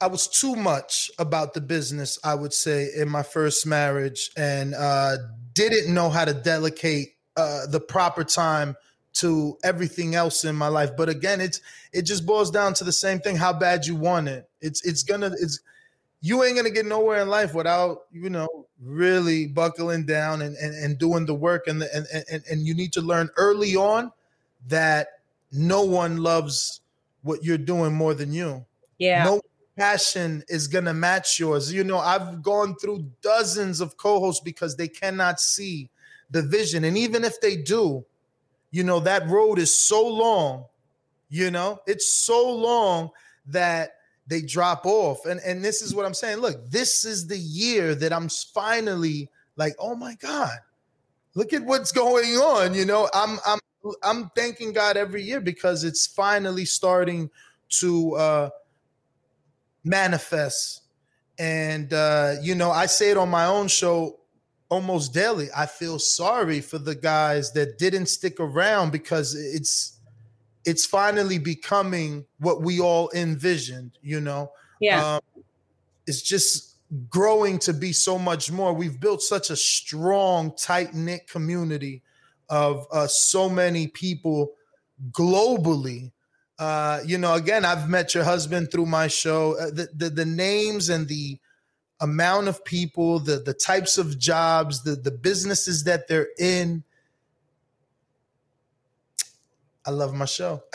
I 0.00 0.06
was 0.06 0.28
too 0.28 0.54
much 0.56 1.10
about 1.18 1.54
the 1.54 1.60
business, 1.60 2.18
I 2.24 2.34
would 2.34 2.52
say, 2.52 2.88
in 2.96 3.08
my 3.08 3.22
first 3.22 3.66
marriage 3.66 4.30
and 4.36 4.74
uh, 4.74 5.16
didn't 5.54 5.92
know 5.92 6.10
how 6.10 6.24
to 6.24 6.34
delegate 6.34 7.14
uh, 7.36 7.66
the 7.66 7.80
proper 7.80 8.24
time 8.24 8.76
to 9.14 9.56
everything 9.62 10.14
else 10.14 10.44
in 10.44 10.56
my 10.56 10.66
life. 10.68 10.90
But 10.96 11.08
again, 11.08 11.40
it's 11.40 11.60
it 11.92 12.02
just 12.02 12.26
boils 12.26 12.50
down 12.50 12.74
to 12.74 12.84
the 12.84 12.92
same 12.92 13.20
thing: 13.20 13.36
how 13.36 13.52
bad 13.52 13.86
you 13.86 13.94
want 13.94 14.28
it. 14.28 14.48
It's 14.60 14.84
it's 14.84 15.04
gonna 15.04 15.30
it's 15.40 15.60
you 16.24 16.42
ain't 16.42 16.56
gonna 16.56 16.70
get 16.70 16.86
nowhere 16.86 17.20
in 17.20 17.28
life 17.28 17.52
without 17.52 18.04
you 18.10 18.30
know 18.30 18.48
really 18.80 19.46
buckling 19.46 20.06
down 20.06 20.40
and 20.40 20.56
and, 20.56 20.74
and 20.74 20.98
doing 20.98 21.26
the 21.26 21.34
work 21.34 21.66
and, 21.66 21.82
the, 21.82 21.94
and 21.94 22.06
and 22.30 22.42
and 22.50 22.66
you 22.66 22.74
need 22.74 22.94
to 22.94 23.02
learn 23.02 23.28
early 23.36 23.76
on 23.76 24.10
that 24.66 25.20
no 25.52 25.82
one 25.82 26.16
loves 26.16 26.80
what 27.22 27.44
you're 27.44 27.58
doing 27.58 27.92
more 27.92 28.14
than 28.14 28.32
you. 28.32 28.64
Yeah. 28.96 29.24
No 29.24 29.42
passion 29.76 30.42
is 30.48 30.66
gonna 30.66 30.94
match 30.94 31.38
yours. 31.38 31.70
You 31.70 31.84
know 31.84 31.98
i've 31.98 32.42
gone 32.42 32.74
through 32.76 33.10
dozens 33.20 33.82
of 33.82 33.98
co-hosts 33.98 34.42
because 34.42 34.76
they 34.76 34.88
cannot 34.88 35.38
see 35.38 35.90
the 36.30 36.40
vision. 36.40 36.84
And 36.84 36.96
even 36.96 37.22
if 37.22 37.38
they 37.42 37.54
do 37.54 38.02
you 38.70 38.82
know 38.82 38.98
that 38.98 39.28
road 39.28 39.58
is 39.58 39.78
so 39.78 40.08
long 40.08 40.64
you 41.28 41.50
know 41.50 41.80
it's 41.86 42.12
so 42.12 42.50
long 42.50 43.10
that 43.46 43.96
they 44.26 44.40
drop 44.42 44.86
off. 44.86 45.26
And 45.26 45.40
and 45.40 45.64
this 45.64 45.82
is 45.82 45.94
what 45.94 46.06
I'm 46.06 46.14
saying. 46.14 46.38
Look, 46.38 46.70
this 46.70 47.04
is 47.04 47.26
the 47.26 47.38
year 47.38 47.94
that 47.94 48.12
I'm 48.12 48.28
finally 48.28 49.28
like, 49.56 49.74
oh 49.78 49.94
my 49.94 50.14
God, 50.16 50.56
look 51.34 51.52
at 51.52 51.64
what's 51.64 51.92
going 51.92 52.34
on. 52.34 52.74
You 52.74 52.84
know, 52.84 53.08
I'm 53.14 53.38
I'm 53.46 53.60
I'm 54.02 54.30
thanking 54.36 54.72
God 54.72 54.96
every 54.96 55.22
year 55.22 55.40
because 55.40 55.84
it's 55.84 56.06
finally 56.06 56.64
starting 56.64 57.30
to 57.80 58.14
uh 58.14 58.50
manifest. 59.84 60.82
And 61.38 61.92
uh, 61.92 62.34
you 62.42 62.54
know, 62.54 62.70
I 62.70 62.86
say 62.86 63.10
it 63.10 63.16
on 63.16 63.28
my 63.28 63.46
own 63.46 63.68
show 63.68 64.20
almost 64.68 65.12
daily. 65.12 65.48
I 65.54 65.66
feel 65.66 65.98
sorry 65.98 66.60
for 66.60 66.78
the 66.78 66.94
guys 66.94 67.52
that 67.52 67.78
didn't 67.78 68.06
stick 68.06 68.40
around 68.40 68.92
because 68.92 69.34
it's 69.34 69.98
it's 70.64 70.86
finally 70.86 71.38
becoming 71.38 72.24
what 72.38 72.62
we 72.62 72.80
all 72.80 73.10
envisioned, 73.14 73.98
you 74.02 74.20
know? 74.20 74.50
Yeah. 74.80 75.16
Um, 75.16 75.44
it's 76.06 76.22
just 76.22 76.76
growing 77.08 77.58
to 77.60 77.72
be 77.72 77.92
so 77.92 78.18
much 78.18 78.50
more. 78.50 78.72
We've 78.72 78.98
built 78.98 79.22
such 79.22 79.50
a 79.50 79.56
strong, 79.56 80.54
tight 80.56 80.94
knit 80.94 81.28
community 81.28 82.02
of 82.48 82.86
uh, 82.92 83.06
so 83.06 83.48
many 83.48 83.86
people 83.86 84.52
globally. 85.10 86.12
Uh, 86.58 87.00
you 87.04 87.18
know, 87.18 87.34
again, 87.34 87.64
I've 87.64 87.88
met 87.88 88.14
your 88.14 88.24
husband 88.24 88.70
through 88.70 88.86
my 88.86 89.08
show. 89.08 89.58
Uh, 89.58 89.70
the, 89.70 89.88
the, 89.94 90.10
the 90.10 90.24
names 90.24 90.88
and 90.88 91.08
the 91.08 91.38
amount 92.00 92.48
of 92.48 92.64
people, 92.64 93.18
the 93.18 93.36
the 93.38 93.54
types 93.54 93.98
of 93.98 94.18
jobs, 94.18 94.82
the 94.82 94.94
the 94.94 95.10
businesses 95.10 95.84
that 95.84 96.06
they're 96.06 96.28
in, 96.38 96.84
I 99.86 99.90
love 99.90 100.14
my 100.14 100.24
show. 100.24 100.62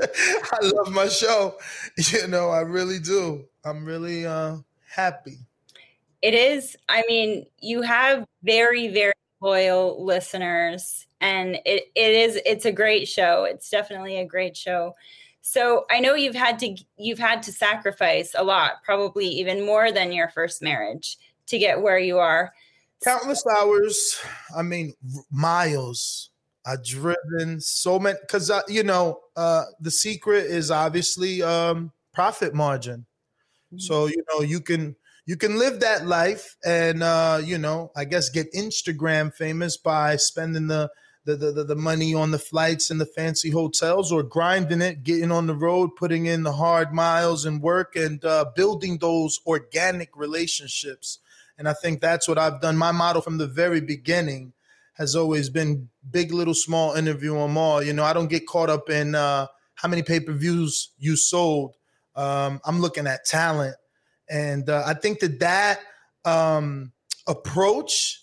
I 0.00 0.60
love 0.62 0.92
my 0.92 1.08
show. 1.08 1.56
You 2.12 2.28
know, 2.28 2.50
I 2.50 2.60
really 2.60 2.98
do. 2.98 3.44
I'm 3.64 3.84
really 3.84 4.26
uh 4.26 4.58
happy. 4.88 5.38
It 6.22 6.34
is. 6.34 6.76
I 6.88 7.04
mean, 7.08 7.46
you 7.60 7.82
have 7.82 8.24
very, 8.42 8.88
very 8.88 9.12
loyal 9.40 10.04
listeners, 10.04 11.06
and 11.20 11.56
it, 11.64 11.84
it 11.94 12.14
is 12.14 12.40
it's 12.44 12.64
a 12.64 12.72
great 12.72 13.08
show. 13.08 13.44
It's 13.44 13.70
definitely 13.70 14.18
a 14.18 14.26
great 14.26 14.56
show. 14.56 14.94
So 15.42 15.86
I 15.90 16.00
know 16.00 16.14
you've 16.14 16.34
had 16.34 16.58
to 16.60 16.76
you've 16.96 17.18
had 17.18 17.42
to 17.44 17.52
sacrifice 17.52 18.34
a 18.36 18.42
lot, 18.42 18.82
probably 18.84 19.26
even 19.26 19.64
more 19.64 19.92
than 19.92 20.12
your 20.12 20.28
first 20.28 20.62
marriage 20.62 21.16
to 21.46 21.58
get 21.58 21.80
where 21.80 21.98
you 21.98 22.18
are. 22.18 22.52
Countless 23.04 23.44
hours. 23.46 24.18
I 24.56 24.62
mean, 24.62 24.94
miles. 25.30 26.30
I've 26.66 26.84
driven 26.84 27.60
so 27.60 27.98
many 27.98 28.18
because 28.20 28.50
uh, 28.50 28.62
you 28.68 28.82
know 28.82 29.20
uh, 29.36 29.64
the 29.80 29.90
secret 29.90 30.46
is 30.46 30.70
obviously 30.70 31.42
um, 31.42 31.92
profit 32.12 32.54
margin. 32.54 33.06
Mm-hmm. 33.72 33.78
So 33.78 34.06
you 34.06 34.22
know 34.32 34.40
you 34.40 34.60
can 34.60 34.96
you 35.26 35.36
can 35.36 35.58
live 35.58 35.80
that 35.80 36.06
life 36.06 36.56
and 36.64 37.02
uh, 37.02 37.40
you 37.42 37.58
know 37.58 37.92
I 37.94 38.04
guess 38.04 38.30
get 38.30 38.52
Instagram 38.52 39.32
famous 39.32 39.76
by 39.76 40.16
spending 40.16 40.66
the 40.66 40.90
the, 41.24 41.36
the 41.36 41.64
the 41.64 41.76
money 41.76 42.14
on 42.14 42.32
the 42.32 42.38
flights 42.38 42.90
and 42.90 43.00
the 43.00 43.06
fancy 43.06 43.50
hotels 43.50 44.10
or 44.10 44.24
grinding 44.24 44.80
it, 44.80 45.04
getting 45.04 45.30
on 45.30 45.46
the 45.46 45.56
road, 45.56 45.90
putting 45.96 46.26
in 46.26 46.42
the 46.42 46.52
hard 46.52 46.92
miles 46.92 47.44
and 47.44 47.62
work 47.62 47.94
and 47.94 48.24
uh, 48.24 48.44
building 48.56 48.98
those 48.98 49.40
organic 49.46 50.16
relationships. 50.16 51.18
And 51.58 51.68
I 51.68 51.72
think 51.72 52.00
that's 52.00 52.28
what 52.28 52.38
I've 52.38 52.60
done. 52.60 52.76
My 52.76 52.92
model 52.92 53.22
from 53.22 53.38
the 53.38 53.46
very 53.46 53.80
beginning 53.80 54.52
has 54.96 55.14
always 55.14 55.50
been 55.50 55.88
big, 56.10 56.32
little, 56.32 56.54
small, 56.54 56.94
interview 56.94 57.34
them 57.34 57.56
all. 57.56 57.82
You 57.82 57.92
know, 57.92 58.04
I 58.04 58.12
don't 58.12 58.28
get 58.30 58.46
caught 58.46 58.70
up 58.70 58.88
in 58.88 59.14
uh, 59.14 59.46
how 59.74 59.88
many 59.88 60.02
pay 60.02 60.20
per 60.20 60.32
views 60.32 60.92
you 60.98 61.16
sold. 61.16 61.74
Um, 62.14 62.60
I'm 62.64 62.80
looking 62.80 63.06
at 63.06 63.26
talent, 63.26 63.76
and 64.28 64.68
uh, 64.68 64.82
I 64.86 64.94
think 64.94 65.20
that 65.20 65.38
that 65.40 65.80
um, 66.24 66.92
approach 67.28 68.22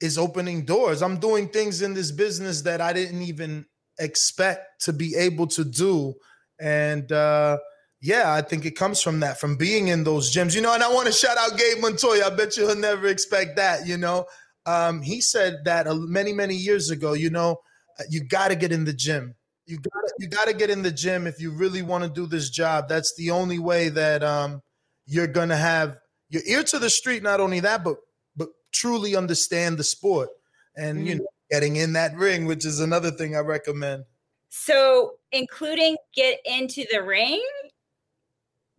is 0.00 0.16
opening 0.16 0.64
doors. 0.64 1.02
I'm 1.02 1.18
doing 1.18 1.48
things 1.48 1.82
in 1.82 1.94
this 1.94 2.12
business 2.12 2.62
that 2.62 2.80
I 2.80 2.92
didn't 2.92 3.22
even 3.22 3.66
expect 3.98 4.82
to 4.82 4.92
be 4.92 5.16
able 5.16 5.48
to 5.48 5.64
do, 5.64 6.14
and 6.60 7.10
uh, 7.10 7.58
yeah, 8.00 8.32
I 8.32 8.42
think 8.42 8.64
it 8.64 8.76
comes 8.76 9.02
from 9.02 9.18
that, 9.20 9.40
from 9.40 9.56
being 9.56 9.88
in 9.88 10.04
those 10.04 10.32
gyms, 10.32 10.54
you 10.54 10.60
know. 10.60 10.72
And 10.72 10.84
I 10.84 10.92
want 10.92 11.08
to 11.08 11.12
shout 11.12 11.36
out 11.36 11.58
Gabe 11.58 11.80
Montoya. 11.80 12.26
I 12.26 12.30
bet 12.30 12.56
you 12.56 12.68
he'll 12.68 12.76
never 12.76 13.08
expect 13.08 13.56
that, 13.56 13.88
you 13.88 13.96
know 13.96 14.26
um, 14.66 15.02
he 15.02 15.20
said 15.20 15.64
that 15.64 15.86
many 15.88 16.32
many 16.32 16.54
years 16.54 16.90
ago. 16.90 17.12
You 17.12 17.30
know, 17.30 17.60
uh, 17.98 18.04
you 18.10 18.24
got 18.24 18.48
to 18.48 18.56
get 18.56 18.72
in 18.72 18.84
the 18.84 18.92
gym. 18.92 19.34
You 19.66 19.78
got 19.78 20.02
you 20.18 20.28
got 20.28 20.46
to 20.46 20.54
get 20.54 20.70
in 20.70 20.82
the 20.82 20.90
gym 20.90 21.26
if 21.26 21.40
you 21.40 21.50
really 21.50 21.82
want 21.82 22.04
to 22.04 22.10
do 22.10 22.26
this 22.26 22.50
job. 22.50 22.88
That's 22.88 23.14
the 23.16 23.30
only 23.30 23.58
way 23.58 23.88
that 23.88 24.22
um, 24.22 24.62
you're 25.06 25.26
gonna 25.26 25.56
have 25.56 25.96
your 26.28 26.42
ear 26.46 26.62
to 26.64 26.78
the 26.78 26.90
street. 26.90 27.22
Not 27.22 27.40
only 27.40 27.60
that, 27.60 27.84
but 27.84 27.96
but 28.36 28.48
truly 28.72 29.16
understand 29.16 29.78
the 29.78 29.84
sport 29.84 30.28
and 30.76 30.98
mm-hmm. 30.98 31.06
you 31.06 31.14
know 31.16 31.26
getting 31.50 31.76
in 31.76 31.92
that 31.92 32.16
ring, 32.16 32.46
which 32.46 32.64
is 32.64 32.80
another 32.80 33.10
thing 33.10 33.36
I 33.36 33.40
recommend. 33.40 34.04
So, 34.50 35.14
including 35.32 35.96
get 36.14 36.38
into 36.44 36.84
the 36.90 37.02
ring. 37.02 37.42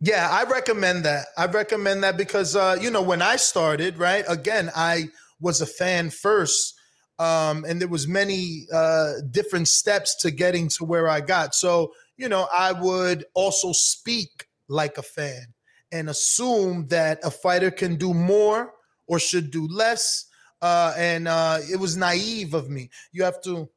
Yeah, 0.00 0.28
I 0.30 0.44
recommend 0.44 1.04
that. 1.04 1.26
I 1.38 1.46
recommend 1.46 2.02
that 2.02 2.16
because 2.16 2.54
uh, 2.54 2.76
you 2.80 2.90
know 2.90 3.02
when 3.02 3.22
I 3.22 3.36
started, 3.36 3.98
right? 3.98 4.24
Again, 4.28 4.70
I 4.74 5.08
was 5.40 5.60
a 5.60 5.66
fan 5.66 6.10
first 6.10 6.74
um, 7.18 7.64
and 7.66 7.80
there 7.80 7.88
was 7.88 8.06
many 8.06 8.66
uh, 8.72 9.12
different 9.30 9.68
steps 9.68 10.16
to 10.16 10.30
getting 10.30 10.68
to 10.68 10.84
where 10.84 11.08
I 11.08 11.20
got. 11.20 11.54
So 11.54 11.92
you 12.16 12.28
know, 12.28 12.48
I 12.56 12.72
would 12.72 13.24
also 13.34 13.72
speak 13.72 14.46
like 14.68 14.98
a 14.98 15.02
fan 15.02 15.46
and 15.92 16.08
assume 16.08 16.88
that 16.88 17.20
a 17.22 17.30
fighter 17.30 17.70
can 17.70 17.96
do 17.96 18.12
more 18.12 18.72
or 19.06 19.18
should 19.18 19.50
do 19.50 19.68
less. 19.68 20.26
Uh, 20.62 20.94
and 20.96 21.28
uh, 21.28 21.58
it 21.70 21.78
was 21.78 21.96
naive 21.96 22.54
of 22.54 22.68
me. 22.68 22.90
You 23.12 23.24
have 23.24 23.42
to 23.42 23.68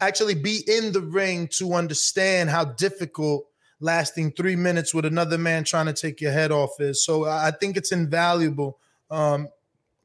actually 0.00 0.34
be 0.34 0.62
in 0.66 0.92
the 0.92 1.00
ring 1.00 1.48
to 1.58 1.74
understand 1.74 2.50
how 2.50 2.64
difficult 2.64 3.46
lasting 3.80 4.32
three 4.32 4.56
minutes 4.56 4.92
with 4.92 5.04
another 5.04 5.38
man 5.38 5.64
trying 5.64 5.86
to 5.86 5.92
take 5.92 6.20
your 6.20 6.32
head 6.32 6.50
off 6.50 6.80
is. 6.80 7.04
So 7.04 7.24
I 7.24 7.52
think 7.52 7.76
it's 7.76 7.92
invaluable. 7.92 8.78
Um, 9.10 9.48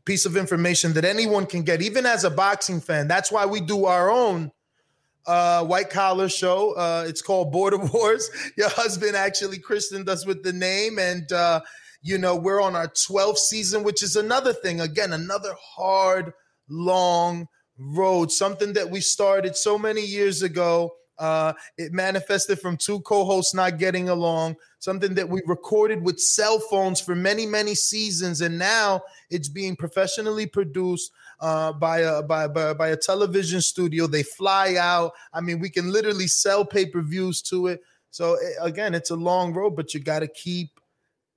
piece 0.06 0.26
of 0.26 0.36
information 0.36 0.94
that 0.94 1.06
anyone 1.06 1.46
can 1.46 1.64
get, 1.64 1.82
even 1.82 2.06
as 2.06 2.24
a 2.24 2.30
boxing 2.30 2.82
fan. 2.82 3.08
That's 3.08 3.32
why 3.32 3.46
we 3.46 3.62
do 3.62 3.86
our 3.86 4.10
own 4.10 4.52
uh, 5.26 5.64
white 5.66 5.90
collar 5.90 6.30
show. 6.30 6.74
Uh, 6.74 7.06
it's 7.08 7.22
called 7.22 7.52
Border 7.52 7.78
Wars. 7.94 8.30
Your 8.58 8.70
husband 8.70 9.16
actually 9.16 9.60
christened 9.60 10.10
us 10.10 10.26
with 10.26 10.44
the 10.44 10.54
name, 10.54 11.00
and 11.00 11.32
uh, 11.32 11.62
you 12.02 12.18
know 12.18 12.36
we're 12.36 12.62
on 12.62 12.76
our 12.76 12.88
12th 12.88 13.38
season, 13.38 13.84
which 13.84 14.04
is 14.04 14.16
another 14.16 14.54
thing. 14.54 14.82
Again, 14.82 15.14
another 15.14 15.54
hard, 15.76 16.34
long 16.70 17.48
road. 17.78 18.32
Something 18.32 18.74
that 18.74 18.90
we 18.90 19.02
started 19.02 19.56
so 19.56 19.78
many 19.78 20.02
years 20.02 20.42
ago. 20.42 20.92
Uh, 21.22 21.54
it 21.78 21.94
manifested 21.94 22.60
from 22.60 22.76
two 22.76 23.00
co-hosts 23.02 23.54
not 23.54 23.78
getting 23.78 24.10
along 24.10 24.56
something 24.80 25.14
that 25.14 25.30
we 25.30 25.40
recorded 25.46 26.04
with 26.04 26.20
cell 26.20 26.60
phones 26.60 27.00
for 27.00 27.14
many, 27.14 27.46
many 27.46 27.76
seasons, 27.76 28.42
and 28.42 28.58
now 28.58 29.00
it's 29.30 29.48
being 29.48 29.76
professionally 29.76 30.48
produced 30.48 31.12
uh, 31.40 31.72
by 31.74 32.00
a 32.00 32.24
by, 32.24 32.48
by, 32.48 32.74
by 32.74 32.88
a 32.88 32.98
television 32.98 33.62
studio. 33.62 34.08
They 34.08 34.24
fly 34.24 34.78
out. 34.80 35.12
I 35.32 35.42
mean, 35.42 35.60
we 35.60 35.70
can 35.70 35.92
literally 35.92 36.28
sell 36.28 36.66
pay 36.66 36.88
per 36.88 37.02
views 37.02 37.44
to 37.44 37.68
it. 37.68 37.82
So 38.10 38.34
it, 38.34 38.56
again, 38.60 38.96
it's 38.96 39.12
a 39.12 39.16
long 39.16 39.54
road, 39.54 39.76
but 39.76 39.94
you 39.94 40.00
got 40.00 40.20
to 40.20 40.28
keep 40.28 40.80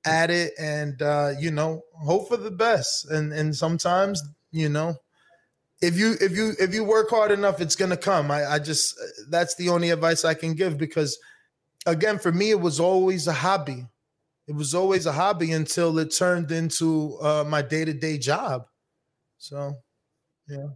at 0.07 0.31
it, 0.31 0.55
and 0.59 1.01
uh, 1.03 1.33
you 1.38 1.51
know, 1.51 1.85
hope 1.92 2.29
for 2.29 2.38
the 2.38 2.51
best. 2.51 3.11
And 3.11 3.35
and 3.35 3.55
sometimes, 3.55 4.23
you 4.51 4.70
know, 4.70 4.94
if 5.83 5.99
you 5.99 6.17
if 6.21 6.33
you 6.33 6.53
if 6.59 6.75
you 6.75 6.85
work 6.85 7.11
hard 7.11 7.31
enough, 7.31 7.61
it's 7.61 7.77
gonna 7.77 7.97
come. 7.97 8.31
I, 8.31 8.45
I 8.47 8.59
just 8.59 8.99
that's 9.29 9.55
the 9.57 9.69
only 9.69 9.91
advice 9.91 10.25
I 10.25 10.35
can 10.35 10.55
give 10.55 10.79
because 10.79 11.19
again, 11.87 12.19
for 12.19 12.33
me, 12.33 12.51
it 12.51 12.61
was 12.61 12.81
always 12.81 13.27
a 13.27 13.33
hobby. 13.33 13.87
It 14.47 14.55
was 14.55 14.75
always 14.75 15.07
a 15.07 15.13
hobby 15.13 15.53
until 15.53 15.99
it 15.99 16.15
turned 16.17 16.53
into 16.53 17.19
uh, 17.21 17.45
my 17.47 17.63
day 17.63 17.85
to 17.85 17.95
day 17.95 18.19
job. 18.19 18.67
So, 19.39 19.75
yeah. 20.49 20.69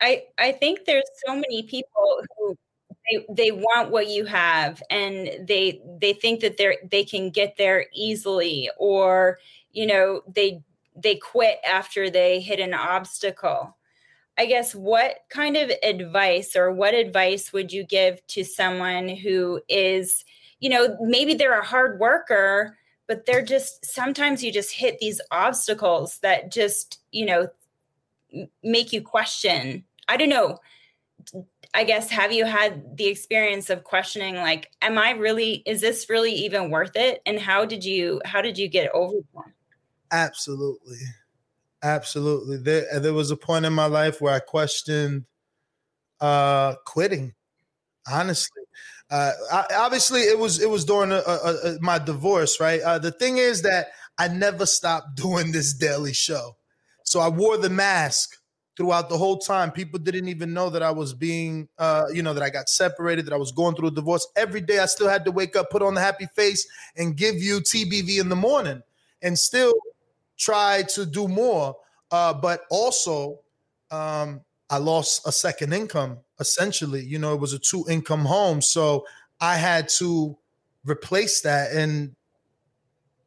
I 0.00 0.24
I 0.38 0.52
think 0.52 0.84
there's 0.84 1.04
so 1.26 1.34
many 1.34 1.62
people 1.62 2.22
who 2.36 2.56
they, 3.10 3.26
they 3.30 3.50
want 3.52 3.90
what 3.90 4.08
you 4.08 4.24
have 4.24 4.82
and 4.90 5.46
they 5.46 5.80
they 6.00 6.12
think 6.12 6.40
that 6.40 6.56
they're 6.56 6.76
they 6.90 7.04
can 7.04 7.30
get 7.30 7.56
there 7.56 7.86
easily 7.92 8.70
or 8.78 9.38
you 9.72 9.86
know 9.86 10.22
they 10.34 10.62
they 10.96 11.16
quit 11.16 11.58
after 11.68 12.10
they 12.10 12.40
hit 12.40 12.60
an 12.60 12.74
obstacle 12.74 13.76
i 14.38 14.46
guess 14.46 14.74
what 14.74 15.18
kind 15.30 15.56
of 15.56 15.70
advice 15.82 16.56
or 16.56 16.72
what 16.72 16.94
advice 16.94 17.52
would 17.52 17.72
you 17.72 17.84
give 17.84 18.24
to 18.26 18.44
someone 18.44 19.08
who 19.08 19.60
is 19.68 20.24
you 20.64 20.70
know, 20.70 20.96
maybe 20.98 21.34
they're 21.34 21.60
a 21.60 21.62
hard 21.62 22.00
worker, 22.00 22.78
but 23.06 23.26
they're 23.26 23.44
just 23.44 23.84
sometimes 23.84 24.42
you 24.42 24.50
just 24.50 24.70
hit 24.70 24.98
these 24.98 25.20
obstacles 25.30 26.20
that 26.20 26.50
just, 26.50 27.00
you 27.10 27.26
know, 27.26 27.48
make 28.62 28.90
you 28.90 29.02
question. 29.02 29.84
I 30.08 30.16
don't 30.16 30.30
know. 30.30 30.58
I 31.74 31.84
guess 31.84 32.08
have 32.08 32.32
you 32.32 32.46
had 32.46 32.96
the 32.96 33.08
experience 33.08 33.68
of 33.68 33.84
questioning 33.84 34.36
like 34.36 34.70
am 34.80 34.96
I 34.96 35.10
really 35.10 35.62
is 35.66 35.82
this 35.82 36.08
really 36.08 36.32
even 36.32 36.70
worth 36.70 36.96
it 36.96 37.20
and 37.26 37.38
how 37.38 37.66
did 37.66 37.84
you 37.84 38.22
how 38.24 38.40
did 38.40 38.56
you 38.56 38.68
get 38.68 38.90
over 38.94 39.16
that? 39.34 39.52
Absolutely. 40.12 40.98
Absolutely. 41.84 42.56
There 42.58 42.86
there 43.00 43.14
was 43.14 43.30
a 43.32 43.36
point 43.36 43.66
in 43.66 43.74
my 43.74 43.86
life 43.86 44.20
where 44.20 44.34
I 44.34 44.40
questioned 44.40 45.26
uh 46.20 46.74
quitting. 46.86 47.34
Honestly, 48.10 48.62
uh, 49.10 49.32
obviously, 49.76 50.22
it 50.22 50.38
was 50.38 50.60
it 50.62 50.70
was 50.70 50.84
during 50.84 51.12
a, 51.12 51.16
a, 51.26 51.54
a, 51.76 51.78
my 51.80 51.98
divorce, 51.98 52.60
right? 52.60 52.80
Uh, 52.82 52.98
the 52.98 53.12
thing 53.12 53.38
is 53.38 53.62
that 53.62 53.88
I 54.18 54.28
never 54.28 54.66
stopped 54.66 55.16
doing 55.16 55.52
this 55.52 55.74
daily 55.74 56.14
show, 56.14 56.56
so 57.04 57.20
I 57.20 57.28
wore 57.28 57.58
the 57.58 57.70
mask 57.70 58.36
throughout 58.76 59.08
the 59.10 59.18
whole 59.18 59.38
time. 59.38 59.72
People 59.72 60.00
didn't 60.00 60.28
even 60.28 60.54
know 60.54 60.70
that 60.70 60.82
I 60.82 60.90
was 60.92 61.14
being, 61.14 61.68
uh, 61.78 62.04
you 62.12 62.22
know, 62.22 62.34
that 62.34 62.42
I 62.44 62.50
got 62.50 62.68
separated, 62.68 63.26
that 63.26 63.34
I 63.34 63.38
was 63.38 63.52
going 63.52 63.76
through 63.76 63.88
a 63.88 63.92
divorce. 63.92 64.26
Every 64.36 64.60
day, 64.62 64.80
I 64.80 64.86
still 64.86 65.08
had 65.08 65.24
to 65.26 65.32
wake 65.32 65.56
up, 65.56 65.70
put 65.70 65.82
on 65.82 65.94
the 65.94 66.00
happy 66.02 66.26
face, 66.36 66.66
and 66.96 67.16
give 67.16 67.36
you 67.36 67.60
TBV 67.60 68.20
in 68.20 68.28
the 68.30 68.36
morning, 68.36 68.82
and 69.22 69.38
still 69.38 69.74
try 70.36 70.82
to 70.94 71.06
do 71.06 71.28
more. 71.28 71.76
Uh, 72.10 72.34
but 72.34 72.62
also, 72.70 73.40
um, 73.90 74.40
I 74.70 74.78
lost 74.78 75.26
a 75.26 75.32
second 75.32 75.72
income 75.72 76.18
essentially. 76.40 77.04
You 77.04 77.18
know, 77.18 77.34
it 77.34 77.40
was 77.40 77.52
a 77.52 77.58
two 77.58 77.84
income 77.88 78.24
home. 78.24 78.60
So 78.60 79.06
I 79.40 79.56
had 79.56 79.88
to 80.00 80.36
replace 80.84 81.40
that 81.42 81.72
and 81.72 82.14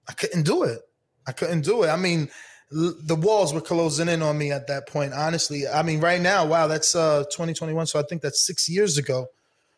I 0.07 0.13
couldn't 0.13 0.43
do 0.43 0.63
it. 0.63 0.79
I 1.25 1.31
couldn't 1.31 1.61
do 1.61 1.83
it. 1.83 1.89
I 1.89 1.97
mean, 1.97 2.29
l- 2.75 2.95
the 3.01 3.15
walls 3.15 3.53
were 3.53 3.61
closing 3.61 4.07
in 4.07 4.21
on 4.21 4.37
me 4.37 4.51
at 4.51 4.67
that 4.67 4.87
point, 4.87 5.13
honestly. 5.13 5.67
I 5.67 5.83
mean, 5.83 5.99
right 5.99 6.21
now, 6.21 6.45
wow, 6.45 6.67
that's 6.67 6.95
uh 6.95 7.23
2021. 7.25 7.87
So 7.87 7.99
I 7.99 8.03
think 8.03 8.21
that's 8.21 8.45
six 8.45 8.69
years 8.69 8.97
ago. 8.97 9.27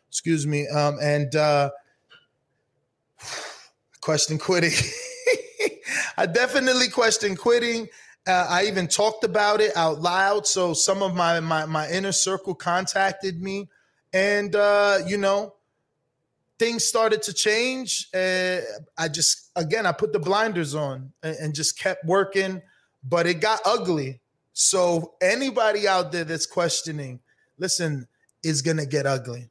Excuse 0.08 0.46
me. 0.46 0.68
Um, 0.68 0.98
and 1.00 1.34
uh 1.34 1.70
question 4.00 4.38
quitting. 4.38 4.72
I 6.20 6.26
definitely 6.26 6.88
questioned 6.88 7.38
quitting. 7.38 7.88
Uh, 8.26 8.46
I 8.50 8.66
even 8.66 8.86
talked 8.86 9.24
about 9.24 9.62
it 9.62 9.74
out 9.74 10.02
loud. 10.02 10.46
So 10.46 10.74
some 10.74 11.02
of 11.02 11.14
my 11.14 11.40
my, 11.40 11.64
my 11.64 11.90
inner 11.90 12.12
circle 12.12 12.54
contacted 12.54 13.40
me, 13.40 13.70
and 14.12 14.54
uh, 14.54 14.98
you 15.06 15.16
know, 15.16 15.54
things 16.58 16.84
started 16.84 17.22
to 17.22 17.32
change. 17.32 18.10
Uh, 18.12 18.58
I 18.98 19.08
just, 19.08 19.50
again, 19.56 19.86
I 19.86 19.92
put 19.92 20.12
the 20.12 20.18
blinders 20.18 20.74
on 20.74 21.10
and, 21.22 21.36
and 21.36 21.54
just 21.54 21.78
kept 21.78 22.04
working, 22.04 22.60
but 23.02 23.26
it 23.26 23.40
got 23.40 23.60
ugly. 23.64 24.20
So 24.52 25.14
anybody 25.22 25.88
out 25.88 26.12
there 26.12 26.24
that's 26.24 26.44
questioning, 26.44 27.20
listen, 27.56 28.06
is 28.42 28.60
gonna 28.60 28.84
get 28.84 29.06
ugly. 29.06 29.48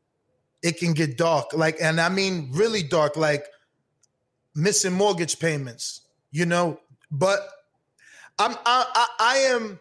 It 0.61 0.77
can 0.77 0.93
get 0.93 1.17
dark, 1.17 1.51
like, 1.53 1.77
and 1.81 1.99
I 1.99 2.09
mean 2.09 2.51
really 2.53 2.83
dark, 2.83 3.17
like 3.17 3.47
missing 4.53 4.93
mortgage 4.93 5.39
payments, 5.39 6.01
you 6.31 6.45
know. 6.45 6.79
But 7.11 7.39
I'm 8.37 8.55
I, 8.65 8.85
I, 8.93 9.07
I 9.19 9.37
am 9.53 9.79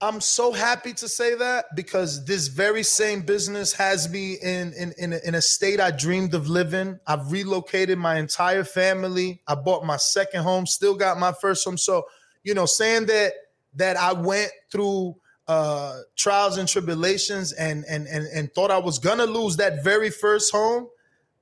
I'm 0.00 0.20
so 0.20 0.52
happy 0.52 0.92
to 0.94 1.08
say 1.08 1.34
that 1.34 1.74
because 1.74 2.24
this 2.24 2.46
very 2.46 2.84
same 2.84 3.22
business 3.22 3.72
has 3.72 4.08
me 4.08 4.34
in 4.34 4.72
in 4.74 4.94
in 4.96 5.12
a, 5.12 5.18
in 5.24 5.34
a 5.34 5.42
state 5.42 5.80
I 5.80 5.90
dreamed 5.90 6.34
of 6.34 6.48
living. 6.48 7.00
I've 7.06 7.32
relocated 7.32 7.98
my 7.98 8.18
entire 8.18 8.62
family. 8.62 9.42
I 9.48 9.56
bought 9.56 9.84
my 9.84 9.96
second 9.96 10.44
home, 10.44 10.66
still 10.66 10.94
got 10.94 11.18
my 11.18 11.32
first 11.32 11.64
home. 11.64 11.76
So, 11.76 12.04
you 12.44 12.54
know, 12.54 12.66
saying 12.66 13.06
that 13.06 13.32
that 13.74 13.96
I 13.96 14.12
went 14.12 14.52
through 14.70 15.16
uh 15.48 16.00
trials 16.16 16.58
and 16.58 16.68
tribulations 16.68 17.52
and 17.52 17.84
and 17.88 18.06
and 18.06 18.26
and 18.26 18.52
thought 18.52 18.70
I 18.70 18.78
was 18.78 19.00
gonna 19.00 19.26
lose 19.26 19.56
that 19.56 19.82
very 19.82 20.10
first 20.10 20.52
home 20.52 20.88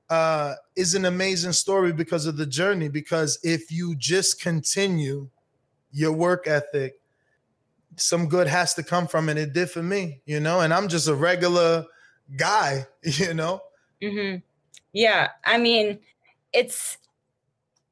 uh 0.09 0.55
is 0.75 0.95
an 0.95 1.05
amazing 1.05 1.53
story 1.53 1.91
because 1.91 2.25
of 2.25 2.37
the 2.37 2.45
journey. 2.45 2.89
Because 2.89 3.39
if 3.43 3.71
you 3.71 3.95
just 3.95 4.41
continue 4.41 5.29
your 5.91 6.11
work 6.11 6.47
ethic 6.47 6.99
some 7.97 8.27
good 8.27 8.47
has 8.47 8.73
to 8.75 8.83
come 8.83 9.07
from 9.07 9.27
it. 9.27 9.37
It 9.37 9.53
did 9.53 9.69
for 9.69 9.83
me, 9.83 10.21
you 10.25 10.39
know, 10.39 10.61
and 10.61 10.73
I'm 10.73 10.87
just 10.87 11.07
a 11.07 11.15
regular 11.15 11.85
guy, 12.37 12.85
you 13.03 13.33
know. 13.33 13.61
Mm-hmm. 14.01 14.37
Yeah, 14.93 15.29
I 15.43 15.57
mean, 15.57 15.99
it's 16.53 16.97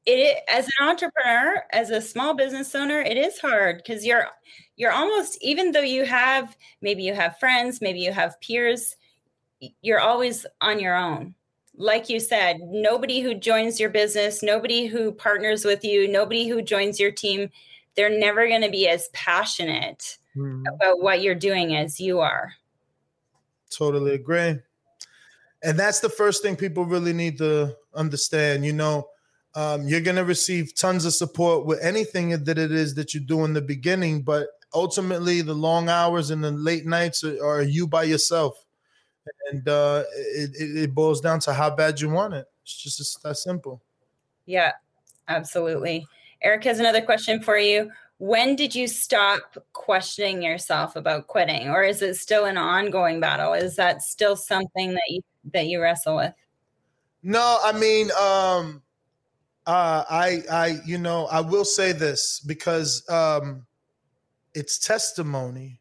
it 0.06 0.38
as 0.48 0.66
an 0.66 0.88
entrepreneur, 0.88 1.62
as 1.72 1.90
a 1.90 2.00
small 2.00 2.34
business 2.34 2.74
owner, 2.74 3.00
it 3.00 3.16
is 3.16 3.38
hard 3.38 3.78
because 3.78 4.06
you're 4.06 4.26
you're 4.76 4.92
almost 4.92 5.38
even 5.42 5.72
though 5.72 5.80
you 5.80 6.04
have 6.04 6.56
maybe 6.80 7.02
you 7.02 7.14
have 7.14 7.38
friends, 7.38 7.80
maybe 7.80 8.00
you 8.00 8.12
have 8.12 8.40
peers, 8.40 8.96
you're 9.82 10.00
always 10.00 10.46
on 10.60 10.78
your 10.78 10.96
own. 10.96 11.34
Like 11.76 12.08
you 12.08 12.20
said, 12.20 12.60
nobody 12.62 13.20
who 13.20 13.34
joins 13.34 13.78
your 13.78 13.90
business, 13.90 14.42
nobody 14.42 14.86
who 14.86 15.12
partners 15.12 15.64
with 15.64 15.84
you, 15.84 16.08
nobody 16.08 16.48
who 16.48 16.62
joins 16.62 16.98
your 16.98 17.12
team 17.12 17.50
they're 17.96 18.16
never 18.16 18.46
going 18.46 18.62
to 18.62 18.70
be 18.70 18.86
as 18.86 19.08
passionate 19.12 20.18
mm. 20.36 20.62
about 20.72 21.00
what 21.00 21.22
you're 21.22 21.34
doing 21.34 21.74
as 21.74 21.98
you 21.98 22.20
are. 22.20 22.52
Totally 23.70 24.14
agree. 24.14 24.58
And 25.64 25.78
that's 25.78 26.00
the 26.00 26.10
first 26.10 26.42
thing 26.42 26.54
people 26.54 26.84
really 26.84 27.14
need 27.14 27.38
to 27.38 27.74
understand. 27.94 28.64
You 28.64 28.74
know, 28.74 29.08
um, 29.54 29.88
you're 29.88 30.02
going 30.02 30.16
to 30.16 30.24
receive 30.24 30.74
tons 30.76 31.06
of 31.06 31.14
support 31.14 31.64
with 31.64 31.82
anything 31.82 32.44
that 32.44 32.58
it 32.58 32.70
is 32.70 32.94
that 32.94 33.14
you 33.14 33.20
do 33.20 33.44
in 33.44 33.54
the 33.54 33.62
beginning, 33.62 34.22
but 34.22 34.48
ultimately, 34.74 35.40
the 35.40 35.54
long 35.54 35.88
hours 35.88 36.30
and 36.30 36.44
the 36.44 36.50
late 36.50 36.84
nights 36.84 37.24
are, 37.24 37.44
are 37.44 37.62
you 37.62 37.86
by 37.86 38.04
yourself. 38.04 38.65
And 39.50 39.68
uh, 39.68 40.04
it, 40.14 40.50
it 40.54 40.94
boils 40.94 41.20
down 41.20 41.40
to 41.40 41.52
how 41.52 41.70
bad 41.70 42.00
you 42.00 42.10
want 42.10 42.34
it. 42.34 42.46
It's 42.62 42.82
just 42.82 43.00
it's 43.00 43.16
that 43.16 43.36
simple. 43.36 43.82
Yeah, 44.46 44.72
absolutely. 45.28 46.06
Eric 46.42 46.64
has 46.64 46.78
another 46.78 47.02
question 47.02 47.42
for 47.42 47.58
you. 47.58 47.90
When 48.18 48.56
did 48.56 48.74
you 48.74 48.88
stop 48.88 49.58
questioning 49.72 50.42
yourself 50.42 50.96
about 50.96 51.26
quitting, 51.26 51.68
or 51.68 51.82
is 51.82 52.00
it 52.02 52.16
still 52.16 52.46
an 52.46 52.56
ongoing 52.56 53.20
battle? 53.20 53.52
Is 53.52 53.76
that 53.76 54.02
still 54.02 54.36
something 54.36 54.92
that 54.92 55.08
you 55.08 55.20
that 55.52 55.66
you 55.66 55.82
wrestle 55.82 56.16
with? 56.16 56.32
No, 57.22 57.58
I 57.62 57.72
mean, 57.72 58.10
um, 58.12 58.82
uh, 59.66 60.04
I, 60.08 60.42
I, 60.50 60.78
you 60.86 60.96
know, 60.96 61.26
I 61.26 61.40
will 61.40 61.64
say 61.64 61.90
this 61.92 62.40
because 62.40 63.08
um, 63.10 63.66
it's 64.54 64.78
testimony. 64.78 65.80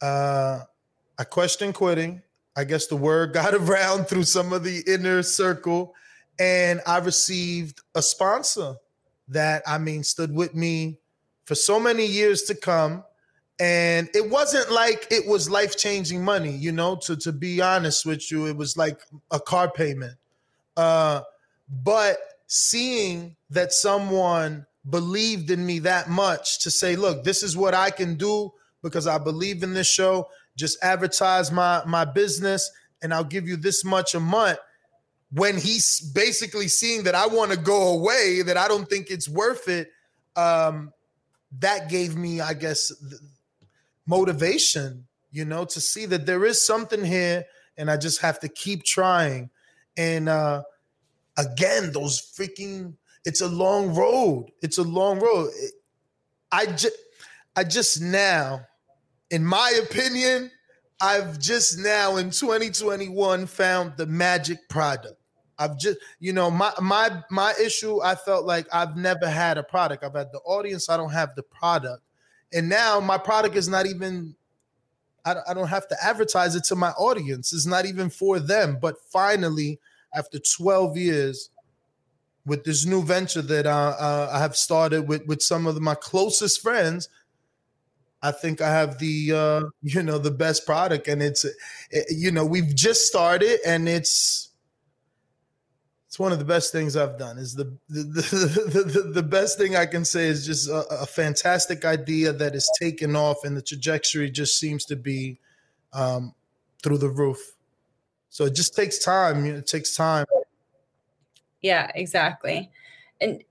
Uh, 0.00 0.60
I 1.18 1.24
questioned 1.24 1.74
quitting. 1.74 2.22
I 2.58 2.64
guess 2.64 2.88
the 2.88 2.96
word 2.96 3.32
got 3.32 3.54
around 3.54 4.08
through 4.08 4.24
some 4.24 4.52
of 4.52 4.64
the 4.64 4.82
inner 4.86 5.22
circle, 5.22 5.94
and 6.40 6.80
I 6.86 6.98
received 6.98 7.80
a 7.94 8.02
sponsor 8.02 8.74
that 9.28 9.62
I 9.64 9.78
mean 9.78 10.02
stood 10.02 10.34
with 10.34 10.56
me 10.56 10.98
for 11.44 11.54
so 11.54 11.78
many 11.78 12.04
years 12.04 12.42
to 12.42 12.54
come. 12.56 13.04
And 13.60 14.08
it 14.14 14.28
wasn't 14.30 14.70
like 14.70 15.06
it 15.10 15.26
was 15.26 15.50
life 15.50 15.76
changing 15.76 16.24
money, 16.24 16.52
you 16.52 16.70
know, 16.72 16.96
to, 16.96 17.16
to 17.16 17.32
be 17.32 17.60
honest 17.60 18.06
with 18.06 18.30
you, 18.30 18.46
it 18.46 18.56
was 18.56 18.76
like 18.76 19.00
a 19.30 19.40
car 19.40 19.70
payment. 19.70 20.14
Uh, 20.76 21.22
but 21.82 22.18
seeing 22.46 23.34
that 23.50 23.72
someone 23.72 24.66
believed 24.88 25.50
in 25.50 25.64
me 25.64 25.80
that 25.80 26.08
much 26.08 26.60
to 26.60 26.70
say, 26.70 26.96
look, 26.96 27.24
this 27.24 27.42
is 27.42 27.56
what 27.56 27.74
I 27.74 27.90
can 27.90 28.14
do 28.14 28.52
because 28.82 29.06
I 29.06 29.18
believe 29.18 29.62
in 29.62 29.74
this 29.74 29.88
show, 29.88 30.28
just 30.58 30.76
advertise 30.82 31.52
my, 31.52 31.82
my 31.86 32.04
business 32.04 32.70
and 33.00 33.14
I'll 33.14 33.24
give 33.24 33.46
you 33.46 33.56
this 33.56 33.84
much 33.84 34.14
a 34.14 34.20
month 34.20 34.58
when 35.30 35.56
he's 35.56 36.00
basically 36.00 36.68
seeing 36.68 37.04
that 37.04 37.14
I 37.14 37.26
want 37.26 37.52
to 37.52 37.56
go 37.56 37.92
away, 37.92 38.42
that 38.42 38.56
I 38.56 38.66
don't 38.66 38.88
think 38.88 39.10
it's 39.10 39.28
worth 39.28 39.68
it, 39.68 39.90
um, 40.36 40.92
that 41.60 41.88
gave 41.88 42.16
me, 42.16 42.40
I 42.40 42.54
guess, 42.54 42.92
motivation, 44.06 45.06
you 45.30 45.44
know, 45.44 45.64
to 45.66 45.80
see 45.80 46.06
that 46.06 46.26
there 46.26 46.44
is 46.44 46.64
something 46.64 47.04
here 47.04 47.44
and 47.76 47.90
I 47.90 47.96
just 47.96 48.20
have 48.22 48.40
to 48.40 48.48
keep 48.48 48.84
trying. 48.84 49.50
And 49.96 50.28
uh, 50.28 50.62
again, 51.36 51.92
those 51.92 52.20
freaking, 52.20 52.94
it's 53.24 53.42
a 53.42 53.48
long 53.48 53.94
road. 53.94 54.50
It's 54.62 54.78
a 54.78 54.82
long 54.82 55.20
road. 55.20 55.50
I 56.50 56.66
just, 56.66 56.96
I 57.54 57.64
just 57.64 58.00
now, 58.00 58.66
in 59.30 59.44
my 59.44 59.80
opinion, 59.82 60.50
I've 61.00 61.38
just 61.38 61.78
now 61.78 62.16
in 62.16 62.30
2021 62.30 63.46
found 63.46 63.96
the 63.96 64.06
magic 64.06 64.68
product. 64.68 65.14
I've 65.58 65.78
just, 65.78 65.98
you 66.20 66.32
know, 66.32 66.50
my 66.50 66.72
my 66.80 67.22
my 67.30 67.52
issue. 67.60 68.00
I 68.00 68.14
felt 68.14 68.44
like 68.46 68.66
I've 68.72 68.96
never 68.96 69.28
had 69.28 69.58
a 69.58 69.62
product. 69.62 70.04
I've 70.04 70.14
had 70.14 70.30
the 70.32 70.38
audience. 70.40 70.88
I 70.88 70.96
don't 70.96 71.12
have 71.12 71.34
the 71.34 71.42
product, 71.42 72.02
and 72.52 72.68
now 72.68 73.00
my 73.00 73.18
product 73.18 73.56
is 73.56 73.68
not 73.68 73.86
even. 73.86 74.36
I, 75.24 75.34
I 75.48 75.54
don't 75.54 75.68
have 75.68 75.88
to 75.88 75.96
advertise 76.02 76.54
it 76.54 76.64
to 76.64 76.76
my 76.76 76.90
audience. 76.90 77.52
It's 77.52 77.66
not 77.66 77.86
even 77.86 78.08
for 78.08 78.38
them. 78.38 78.78
But 78.80 78.98
finally, 79.12 79.80
after 80.14 80.38
12 80.38 80.96
years, 80.96 81.50
with 82.46 82.64
this 82.64 82.86
new 82.86 83.02
venture 83.02 83.42
that 83.42 83.66
uh, 83.66 83.96
uh, 83.98 84.30
I 84.32 84.38
have 84.38 84.56
started 84.56 85.08
with 85.08 85.26
with 85.26 85.42
some 85.42 85.66
of 85.66 85.80
my 85.80 85.96
closest 85.96 86.62
friends, 86.62 87.08
I 88.22 88.32
think 88.32 88.60
I 88.60 88.70
have 88.70 88.98
the 88.98 89.32
uh, 89.32 89.62
you 89.82 90.02
know 90.02 90.18
the 90.18 90.30
best 90.30 90.66
product, 90.66 91.08
and 91.08 91.22
it's 91.22 91.44
it, 91.44 92.06
you 92.10 92.30
know 92.30 92.44
we've 92.44 92.74
just 92.74 93.06
started, 93.06 93.60
and 93.66 93.88
it's 93.88 94.50
it's 96.06 96.18
one 96.18 96.32
of 96.32 96.38
the 96.38 96.44
best 96.44 96.72
things 96.72 96.96
I've 96.96 97.18
done. 97.18 97.38
Is 97.38 97.54
the 97.54 97.76
the, 97.88 98.02
the, 98.72 98.82
the, 98.82 99.02
the 99.14 99.22
best 99.22 99.58
thing 99.58 99.76
I 99.76 99.86
can 99.86 100.04
say 100.04 100.26
is 100.26 100.46
just 100.46 100.68
a, 100.68 101.02
a, 101.02 101.06
fantastic 101.06 101.84
idea 101.84 102.32
that 102.32 102.54
is 102.54 102.68
taken 102.80 103.14
off, 103.14 103.44
and 103.44 103.56
the 103.56 103.62
trajectory 103.62 104.30
just 104.30 104.58
seems 104.58 104.84
to 104.86 104.96
be 104.96 105.38
um, 105.92 106.34
through 106.82 106.98
the 106.98 107.10
roof. 107.10 107.38
So 108.30 108.44
it 108.44 108.54
just 108.54 108.74
takes 108.74 108.98
time. 108.98 109.44
It 109.46 109.66
takes 109.66 109.94
time. 109.96 110.26
Yeah, 111.60 111.90
exactly. 111.94 112.70
And 113.20 113.42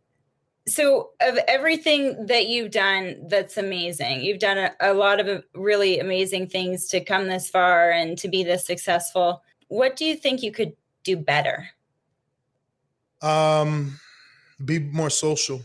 so, 0.68 1.12
of 1.22 1.38
everything 1.48 2.26
that 2.28 2.48
you've 2.48 2.72
done, 2.72 3.28
that's 3.28 3.58
amazing. 3.58 4.22
You've 4.22 4.40
done 4.40 4.58
a, 4.58 4.72
a 4.82 4.94
lot 4.94 5.20
of 5.20 5.44
really 5.56 6.00
amazing 6.00 6.48
things 6.48 6.88
to 6.90 7.04
come 7.04 7.28
this 7.28 7.50
far 7.50 7.92
and 7.92 8.18
to 8.18 8.28
be 8.28 8.44
this 8.44 8.66
successful. 8.66 9.44
What 9.70 9.96
do 9.96 10.06
you 10.06 10.16
think 10.16 10.44
you 10.44 10.52
could 10.52 10.74
do 11.04 11.16
better? 11.18 11.70
Um, 13.22 14.00
be 14.64 14.80
more 14.80 15.10
social. 15.10 15.62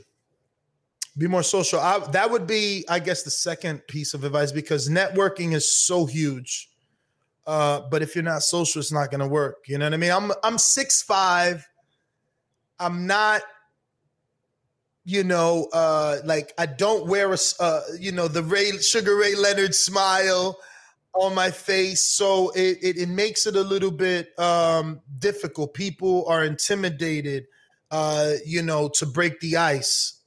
Be 1.19 1.27
more 1.27 1.43
social. 1.43 1.81
I, 1.81 1.99
that 2.13 2.31
would 2.31 2.47
be, 2.47 2.85
I 2.89 2.99
guess, 2.99 3.23
the 3.23 3.31
second 3.31 3.87
piece 3.87 4.15
of 4.15 4.25
advice 4.25 4.53
because 4.53 4.89
networking 4.89 5.53
is 5.53 5.71
so 5.71 6.07
huge. 6.07 6.71
Uh, 7.47 7.83
but 7.91 8.03
if 8.03 8.15
you're 8.15 8.25
not 8.25 8.43
social, 8.43 8.81
it's 8.81 8.93
not 8.93 9.11
to 9.11 9.27
work. 9.27 9.65
You 9.67 9.79
know 9.79 9.87
what 9.87 9.95
I 9.95 9.97
mean? 9.97 10.13
I'm 10.13 10.33
I'm 10.43 10.59
six 10.59 11.03
five. 11.03 11.67
I'm 12.79 13.07
not, 13.07 13.43
you 15.05 15.25
know, 15.25 15.69
uh, 15.73 16.19
like 16.25 16.53
I 16.59 16.67
don't 16.67 17.07
wear 17.07 17.33
a, 17.33 17.39
uh, 17.59 17.81
you 17.99 18.13
know, 18.13 18.29
the 18.29 18.43
Ray 18.43 18.79
Sugar 18.79 19.17
Ray 19.17 19.35
Leonard 19.35 19.75
smile 19.75 20.59
on 21.15 21.35
my 21.35 21.51
face, 21.51 22.05
so 22.05 22.51
it, 22.51 22.79
it, 22.83 22.99
it 22.99 23.09
makes 23.09 23.47
it 23.47 23.57
a 23.57 23.61
little 23.61 23.91
bit 23.91 24.39
um, 24.39 25.01
difficult. 25.19 25.75
People 25.75 26.25
are 26.27 26.45
intimidated, 26.45 27.47
uh, 27.91 28.33
you 28.47 28.63
know, 28.63 28.89
to 28.89 29.07
break 29.07 29.41
the 29.41 29.57
ice. 29.57 30.21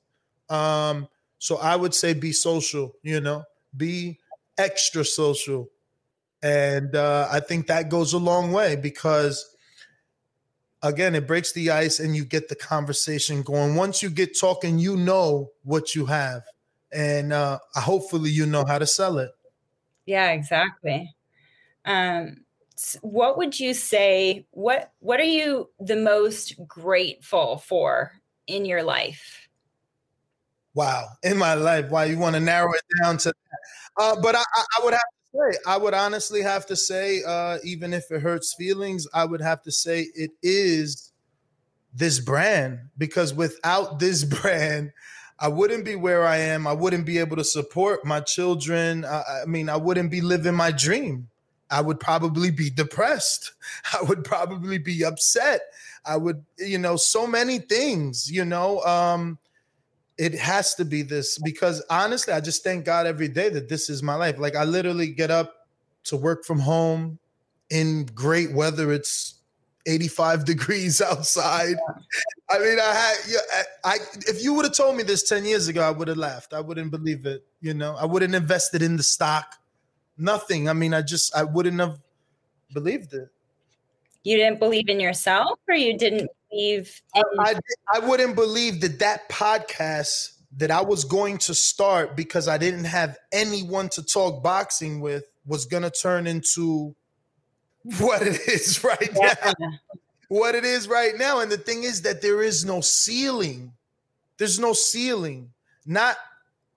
Um, 0.50 1.08
so 1.40 1.58
I 1.58 1.76
would 1.76 1.94
say 1.94 2.14
be 2.14 2.34
social, 2.34 2.96
you 3.02 3.20
know, 3.22 3.44
be 3.76 4.20
extra 4.58 5.06
social, 5.06 5.70
and 6.44 6.96
uh, 6.96 7.30
I 7.32 7.40
think 7.40 7.68
that 7.68 7.90
goes 7.90 8.14
a 8.14 8.20
long 8.20 8.52
way 8.52 8.76
because 8.76 9.55
again, 10.86 11.16
it 11.16 11.28
breaks 11.28 11.52
the 11.52 11.72
ice 11.72 12.00
and 12.00 12.16
you 12.16 12.24
get 12.26 12.48
the 12.48 12.56
conversation 12.56 13.42
going. 13.42 13.76
Once 13.76 14.02
you 14.02 14.10
get 14.10 14.40
talking, 14.40 14.80
you 14.80 14.96
know 14.96 15.52
what 15.64 15.96
you 15.96 16.06
have. 16.06 16.44
And 16.94 17.34
uh, 17.34 17.60
hopefully 17.74 18.30
you 18.30 18.46
know 18.46 18.64
how 18.66 18.80
to 18.80 18.88
sell 18.88 19.18
it. 19.18 19.32
Yeah, 20.06 20.32
exactly. 20.32 21.14
Um, 21.84 22.46
what 23.02 23.38
would 23.38 23.60
you 23.60 23.74
say 23.74 24.46
what 24.52 24.92
what 25.00 25.20
are 25.20 25.24
you 25.24 25.70
the 25.80 25.96
most 25.96 26.56
grateful 26.68 27.58
for 27.58 28.12
in 28.48 28.66
your 28.66 28.84
life 28.84 29.48
wow 30.74 31.06
in 31.24 31.38
my 31.38 31.54
life 31.54 31.90
why 31.90 32.04
you 32.06 32.18
want 32.18 32.36
to 32.36 32.40
narrow 32.42 32.74
it 32.74 32.82
down 33.02 33.18
to 33.18 33.30
that 33.30 34.04
uh, 34.04 34.16
but 34.22 34.36
I, 34.36 34.44
I, 34.54 34.84
would 34.84 34.94
have 34.94 35.02
say 35.36 35.58
i 35.68 35.78
would 35.78 35.94
honestly 35.94 36.42
have 36.42 36.66
to 36.66 36.76
say 36.76 37.22
uh, 37.28 37.58
even 37.64 37.94
if 37.94 38.10
it 38.12 38.22
hurts 38.22 38.54
feelings 38.54 39.08
i 39.14 39.26
would 39.26 39.42
have 39.42 39.62
to 39.62 39.72
say 39.72 40.08
it 40.16 40.32
is 40.42 41.12
this 41.94 42.20
brand 42.20 42.80
because 42.98 43.34
without 43.34 44.00
this 44.00 44.24
brand 44.42 44.92
I 45.38 45.50
wouldn't 45.50 45.84
be 45.84 45.96
where 45.96 46.26
I 46.26 46.38
am. 46.38 46.66
I 46.66 46.74
wouldn't 46.74 47.06
be 47.06 47.18
able 47.18 47.36
to 47.36 47.44
support 47.44 48.06
my 48.06 48.22
children. 48.22 49.04
I, 49.04 49.42
I 49.44 49.46
mean, 49.46 49.68
I 49.68 49.76
wouldn't 49.76 50.10
be 50.10 50.22
living 50.22 50.56
my 50.56 50.72
dream. 50.72 51.28
I 51.70 51.82
would 51.82 52.00
probably 52.00 52.52
be 52.52 52.70
depressed. 52.70 53.52
I 53.94 54.04
would 54.04 54.24
probably 54.24 54.78
be 54.78 55.04
upset. 55.04 55.62
I 56.06 56.18
would, 56.18 56.46
you 56.58 56.78
know, 56.78 56.96
so 56.96 57.28
many 57.28 57.60
things, 57.60 58.32
you 58.32 58.46
know. 58.46 58.82
Um, 58.82 59.40
it 60.18 60.34
has 60.36 60.76
to 60.76 60.86
be 60.86 61.02
this 61.02 61.38
because 61.40 61.84
honestly, 61.90 62.34
I 62.34 62.40
just 62.40 62.64
thank 62.64 62.86
God 62.86 63.06
every 63.06 63.28
day 63.28 63.50
that 63.50 63.70
this 63.70 63.90
is 63.90 64.02
my 64.02 64.16
life. 64.16 64.40
Like 64.40 64.56
I 64.56 64.64
literally 64.64 65.08
get 65.08 65.32
up 65.32 65.54
to 66.06 66.18
work 66.18 66.46
from 66.46 66.60
home 66.60 67.20
in 67.70 68.06
great 68.14 68.54
weather. 68.54 68.94
It's 68.94 69.36
85 69.88 70.46
degrees 70.46 71.02
outside. 71.02 71.76
I 72.50 72.60
mean, 72.60 72.80
I 72.80 72.94
had, 72.94 73.16
yeah, 73.28 73.64
I, 73.84 73.98
if 74.28 74.44
you 74.44 74.54
would 74.54 74.66
have 74.66 74.76
told 74.76 74.96
me 74.96 75.04
this 75.04 75.28
10 75.28 75.46
years 75.46 75.68
ago, 75.68 75.82
I 75.82 75.92
would 75.92 76.08
have 76.08 76.18
laughed. 76.18 76.54
I 76.54 76.62
wouldn't 76.62 76.92
believe 76.92 77.26
it. 77.26 77.46
You 77.62 77.74
know, 77.74 77.96
I 77.96 78.06
wouldn't 78.06 78.36
invested 78.36 78.82
in 78.82 78.98
the 78.98 79.04
stock 79.04 79.56
nothing. 80.18 80.70
I 80.70 80.74
mean, 80.74 80.94
I 80.94 81.02
just 81.02 81.36
I 81.36 81.44
wouldn't 81.44 81.80
have 81.80 82.00
believed 82.74 83.14
it. 83.14 83.30
You 84.24 84.38
didn't 84.38 84.60
believe 84.60 84.90
in 84.90 85.00
yourself, 85.00 85.60
or 85.68 85.76
you 85.76 85.98
didn't 85.98 86.30
believe? 86.56 87.02
I, 87.16 87.24
I, 87.40 87.56
I 87.94 88.00
wouldn't 88.00 88.36
believe 88.36 88.82
that 88.82 89.00
that 89.00 89.30
podcast 89.30 90.34
that 90.58 90.72
I 90.72 90.82
was 90.82 91.04
going 91.04 91.38
to 91.40 91.54
start 91.54 92.16
because 92.16 92.48
I 92.48 92.58
didn't 92.58 92.86
have 92.86 93.18
anyone 93.32 93.90
to 93.90 94.04
talk 94.04 94.42
boxing 94.42 95.02
with 95.02 95.26
was 95.46 95.66
going 95.66 95.84
to 95.84 95.92
turn 95.92 96.28
into 96.28 96.96
what 98.00 98.22
it 98.22 98.40
is 98.48 98.84
right 98.84 99.10
yeah. 99.14 99.54
now. 99.60 99.70
What 100.28 100.56
it 100.56 100.66
is 100.66 100.88
right 100.88 101.14
now. 101.16 101.40
And 101.40 101.52
the 101.52 101.58
thing 101.58 101.84
is 101.84 102.02
that 102.04 102.22
there 102.22 102.42
is 102.42 102.66
no 102.66 102.82
ceiling. 102.82 103.74
There's 104.38 104.60
no 104.60 104.74
ceiling. 104.74 105.52
Not 105.86 106.16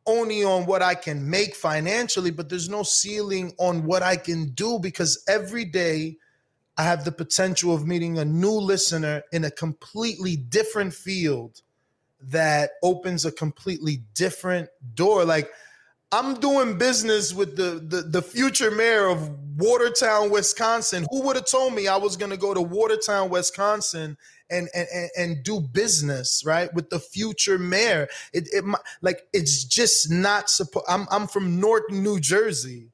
only 0.07 0.45
on 0.45 0.67
what 0.67 0.83
I 0.83 0.95
can 0.95 1.29
make 1.29 1.55
financially, 1.55 2.31
but 2.31 2.49
there's 2.49 2.69
no 2.69 2.83
ceiling 2.83 3.55
on 3.59 3.85
what 3.85 4.03
I 4.03 4.17
can 4.17 4.51
do 4.51 4.79
because 4.79 5.23
every 5.29 5.64
day 5.64 6.17
I 6.79 6.85
have 6.85 7.05
the 7.05 7.12
potential 7.12 7.75
of 7.75 7.87
meeting 7.87 8.19
a 8.19 8.25
new 8.25 8.53
listener 8.53 9.25
in 9.33 9.45
a 9.45 9.51
completely 9.51 10.37
different 10.37 10.95
field 10.95 11.61
that 12.21 12.71
opens 12.83 13.25
a 13.25 13.33
completely 13.33 14.05
different 14.14 14.69
door. 14.95 15.25
Like 15.25 15.51
I'm 16.12 16.41
doing 16.41 16.79
business 16.79 17.35
with 17.35 17.57
the, 17.57 17.85
the, 17.85 18.03
the 18.03 18.23
future 18.23 18.71
mayor 18.71 19.09
of 19.09 19.29
Watertown, 19.57 20.31
Wisconsin. 20.31 21.05
Who 21.11 21.23
would 21.23 21.37
have 21.37 21.47
told 21.47 21.75
me 21.75 21.88
I 21.88 21.97
was 21.97 22.17
going 22.17 22.31
to 22.31 22.37
go 22.37 22.55
to 22.55 22.62
Watertown, 22.62 23.29
Wisconsin 23.29 24.17
and 24.49 24.69
and 24.73 25.11
and 25.17 25.43
do 25.43 25.61
business 25.61 26.43
right 26.47 26.73
with 26.73 26.91
the 26.91 27.01
future 27.01 27.59
mayor. 27.59 28.09
It, 28.33 28.49
it 28.53 28.64
like 29.03 29.27
it's 29.33 29.64
just 29.64 30.11
not 30.11 30.49
supposed. 30.49 30.87
I'm 30.88 31.07
I'm 31.11 31.27
from 31.27 31.61
North 31.61 31.91
New 31.91 32.21
Jersey. 32.21 32.91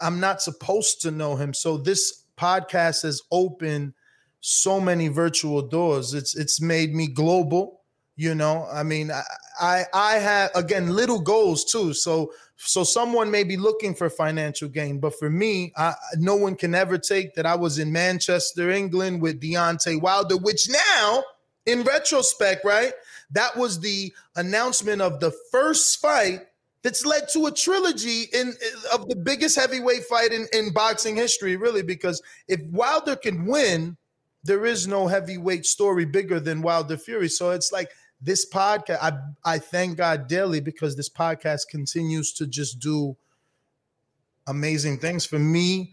I'm 0.00 0.20
not 0.20 0.40
supposed 0.40 1.02
to 1.02 1.10
know 1.10 1.36
him. 1.36 1.52
So 1.52 1.76
this 1.76 2.19
podcast 2.40 3.02
has 3.02 3.20
opened 3.30 3.92
so 4.40 4.80
many 4.80 5.08
virtual 5.08 5.62
doors. 5.62 6.14
It's 6.14 6.34
it's 6.36 6.60
made 6.60 6.94
me 6.94 7.08
global. 7.08 7.82
You 8.16 8.34
know, 8.34 8.66
I 8.72 8.82
mean, 8.82 9.10
I 9.10 9.22
I, 9.60 9.84
I 9.92 10.14
have 10.14 10.50
again 10.54 10.90
little 10.90 11.20
goals 11.20 11.64
too. 11.64 11.92
So 11.92 12.32
so 12.56 12.84
someone 12.84 13.30
may 13.30 13.44
be 13.44 13.56
looking 13.56 13.94
for 13.94 14.10
financial 14.10 14.68
gain, 14.68 15.00
but 15.00 15.18
for 15.18 15.30
me, 15.30 15.72
I, 15.76 15.94
no 16.16 16.36
one 16.36 16.56
can 16.56 16.74
ever 16.74 16.98
take 16.98 17.34
that 17.34 17.46
I 17.46 17.54
was 17.54 17.78
in 17.78 17.90
Manchester, 17.90 18.70
England 18.70 19.22
with 19.22 19.40
Deontay 19.40 20.00
Wilder, 20.00 20.36
which 20.36 20.68
now, 20.68 21.24
in 21.64 21.82
retrospect, 21.82 22.64
right, 22.64 22.92
that 23.30 23.56
was 23.56 23.80
the 23.80 24.12
announcement 24.36 25.00
of 25.00 25.20
the 25.20 25.32
first 25.50 26.00
fight 26.00 26.40
that's 26.82 27.04
led 27.04 27.28
to 27.32 27.46
a 27.46 27.52
trilogy 27.52 28.24
in 28.32 28.48
eh, 28.48 28.94
of 28.94 29.08
the 29.08 29.16
biggest 29.16 29.56
heavyweight 29.58 30.04
fight 30.04 30.32
in, 30.32 30.46
in 30.52 30.72
boxing 30.72 31.16
history, 31.16 31.56
really, 31.56 31.82
because 31.82 32.22
if 32.48 32.60
Wilder 32.70 33.16
can 33.16 33.46
win, 33.46 33.96
there 34.44 34.64
is 34.64 34.86
no 34.86 35.06
heavyweight 35.06 35.66
story 35.66 36.06
bigger 36.06 36.40
than 36.40 36.62
Wilder 36.62 36.96
Fury. 36.96 37.28
So 37.28 37.50
it's 37.50 37.72
like 37.72 37.90
this 38.20 38.48
podcast, 38.48 38.98
I, 39.00 39.12
I 39.44 39.58
thank 39.58 39.98
God 39.98 40.28
daily 40.28 40.60
because 40.60 40.96
this 40.96 41.10
podcast 41.10 41.68
continues 41.70 42.32
to 42.34 42.46
just 42.46 42.78
do 42.78 43.16
amazing 44.46 44.98
things 44.98 45.26
for 45.26 45.38
me, 45.38 45.92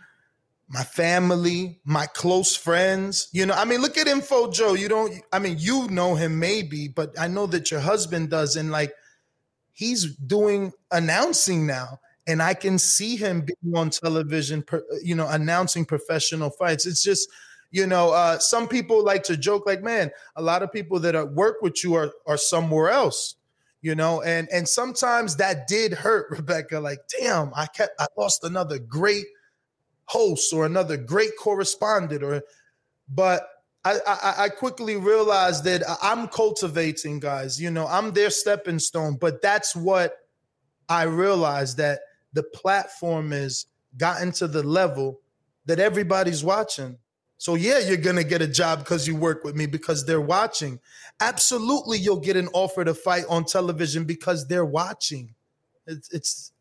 my 0.69 0.84
family, 0.84 1.80
my 1.84 2.06
close 2.08 2.56
friends. 2.56 3.28
You 3.32 3.45
know, 3.45 3.54
I 3.54 3.65
mean, 3.65 3.82
look 3.82 3.97
at 3.97 4.08
Info 4.08 4.52
Joe. 4.52 4.73
You 4.73 4.88
don't, 4.88 5.13
I 5.32 5.39
mean, 5.39 5.58
you 5.60 5.88
know 5.89 6.15
him 6.15 6.39
maybe, 6.39 6.88
but 6.88 7.17
I 7.19 7.28
know 7.28 7.45
that 7.47 7.71
your 7.71 7.82
husband 7.82 8.30
does. 8.30 8.56
And 8.56 8.71
like, 8.71 8.93
he's 9.77 10.15
doing 10.15 10.73
announcing 10.91 11.67
now. 11.67 11.99
And 12.25 12.41
I 12.41 12.55
can 12.55 12.79
see 12.79 13.15
him 13.15 13.41
being 13.41 13.77
on 13.77 13.91
television, 13.91 14.65
you 15.03 15.13
know, 15.13 15.27
announcing 15.27 15.85
professional 15.85 16.49
fights. 16.49 16.87
It's 16.87 17.03
just, 17.03 17.29
you 17.69 17.85
know, 17.85 18.09
uh, 18.09 18.39
some 18.39 18.67
people 18.67 19.05
like 19.05 19.21
to 19.23 19.37
joke 19.37 19.67
like, 19.67 19.83
man, 19.83 20.09
a 20.35 20.41
lot 20.41 20.63
of 20.63 20.73
people 20.73 20.99
that 21.01 21.31
work 21.31 21.61
with 21.61 21.83
you 21.83 21.93
are 21.93 22.11
are 22.25 22.37
somewhere 22.37 22.89
else, 22.89 23.35
you 23.83 23.93
know, 23.93 24.21
and 24.23 24.49
and 24.51 24.67
sometimes 24.67 25.35
that 25.35 25.67
did 25.67 25.93
hurt 25.93 26.31
Rebecca. 26.31 26.79
Like, 26.79 26.99
damn, 27.19 27.51
I 27.55 27.67
kept 27.67 28.01
I 28.01 28.07
lost 28.17 28.43
another 28.43 28.79
great 28.79 29.25
host 30.05 30.51
or 30.53 30.65
another 30.65 30.97
great 30.97 31.37
correspondent, 31.39 32.23
or 32.23 32.41
but 33.07 33.47
I, 34.08 34.45
I, 34.45 34.50
quickly 34.50 34.95
realized 34.95 35.63
that 35.65 35.84
I'm 36.02 36.28
cultivating 36.28 37.19
guys. 37.19 37.62
You 37.62 37.69
know, 37.69 37.88
I'm 37.88 38.12
their 38.12 38.30
stepping 38.30 38.80
stone, 38.80 39.17
but 39.19 39.41
that's 39.41 39.76
what 39.76 40.17
I 40.89 41.04
realized 41.04 41.78
that 41.78 42.00
the 42.34 42.43
platform 42.43 43.34
is 43.34 43.65
gotten 43.97 44.32
to 44.34 44.47
the 44.47 44.63
level 44.63 45.21
that 45.65 45.80
everybody's 45.80 46.43
watching. 46.43 46.97
So 47.38 47.56
yeah, 47.56 47.80
you're 47.80 47.97
gonna 47.97 48.23
get 48.23 48.41
a 48.41 48.47
job 48.47 48.80
because 48.80 49.08
you 49.08 49.15
work 49.15 49.43
with 49.43 49.56
me 49.56 49.67
because 49.67 50.06
they're 50.06 50.21
watching. 50.21 50.80
Absolutely, 51.19 52.00
you'll 52.00 52.19
get 52.19 52.36
an 52.36 52.50
offer 52.54 52.84
to 52.84 52.93
fight 52.93 53.26
on 53.30 53.45
television 53.45 54.06
because 54.06 54.47
they're 54.47 54.65
watching. 54.65 55.36
It's, 55.86 56.12
it's 56.12 56.52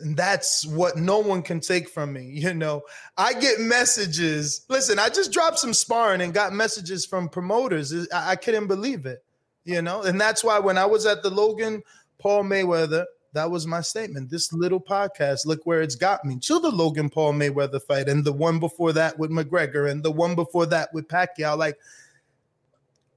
and 0.00 0.16
that's 0.16 0.66
what 0.66 0.96
no 0.96 1.18
one 1.18 1.42
can 1.42 1.60
take 1.60 1.88
from 1.88 2.12
me. 2.12 2.24
You 2.38 2.54
know, 2.54 2.82
I 3.16 3.34
get 3.34 3.60
messages. 3.60 4.64
Listen, 4.68 4.98
I 4.98 5.08
just 5.08 5.32
dropped 5.32 5.58
some 5.58 5.74
sparring 5.74 6.20
and 6.20 6.32
got 6.32 6.52
messages 6.52 7.04
from 7.04 7.28
promoters. 7.28 7.92
I, 8.12 8.30
I 8.30 8.36
couldn't 8.36 8.68
believe 8.68 9.06
it. 9.06 9.24
You 9.64 9.82
know, 9.82 10.02
and 10.02 10.20
that's 10.20 10.42
why 10.42 10.58
when 10.60 10.78
I 10.78 10.86
was 10.86 11.04
at 11.04 11.22
the 11.22 11.30
Logan 11.30 11.82
Paul 12.18 12.44
Mayweather 12.44 13.04
that 13.34 13.50
was 13.50 13.66
my 13.66 13.80
statement. 13.80 14.30
This 14.30 14.52
little 14.52 14.80
podcast, 14.80 15.46
look 15.46 15.60
where 15.64 15.82
it's 15.82 15.94
got 15.94 16.24
me 16.24 16.38
to 16.40 16.58
the 16.58 16.70
Logan 16.70 17.10
Paul 17.10 17.34
Mayweather 17.34 17.80
fight, 17.82 18.08
and 18.08 18.24
the 18.24 18.32
one 18.32 18.58
before 18.58 18.92
that 18.94 19.18
with 19.18 19.30
McGregor, 19.30 19.90
and 19.90 20.02
the 20.02 20.10
one 20.10 20.34
before 20.34 20.66
that 20.66 20.92
with 20.94 21.08
Pacquiao. 21.08 21.56
Like, 21.56 21.78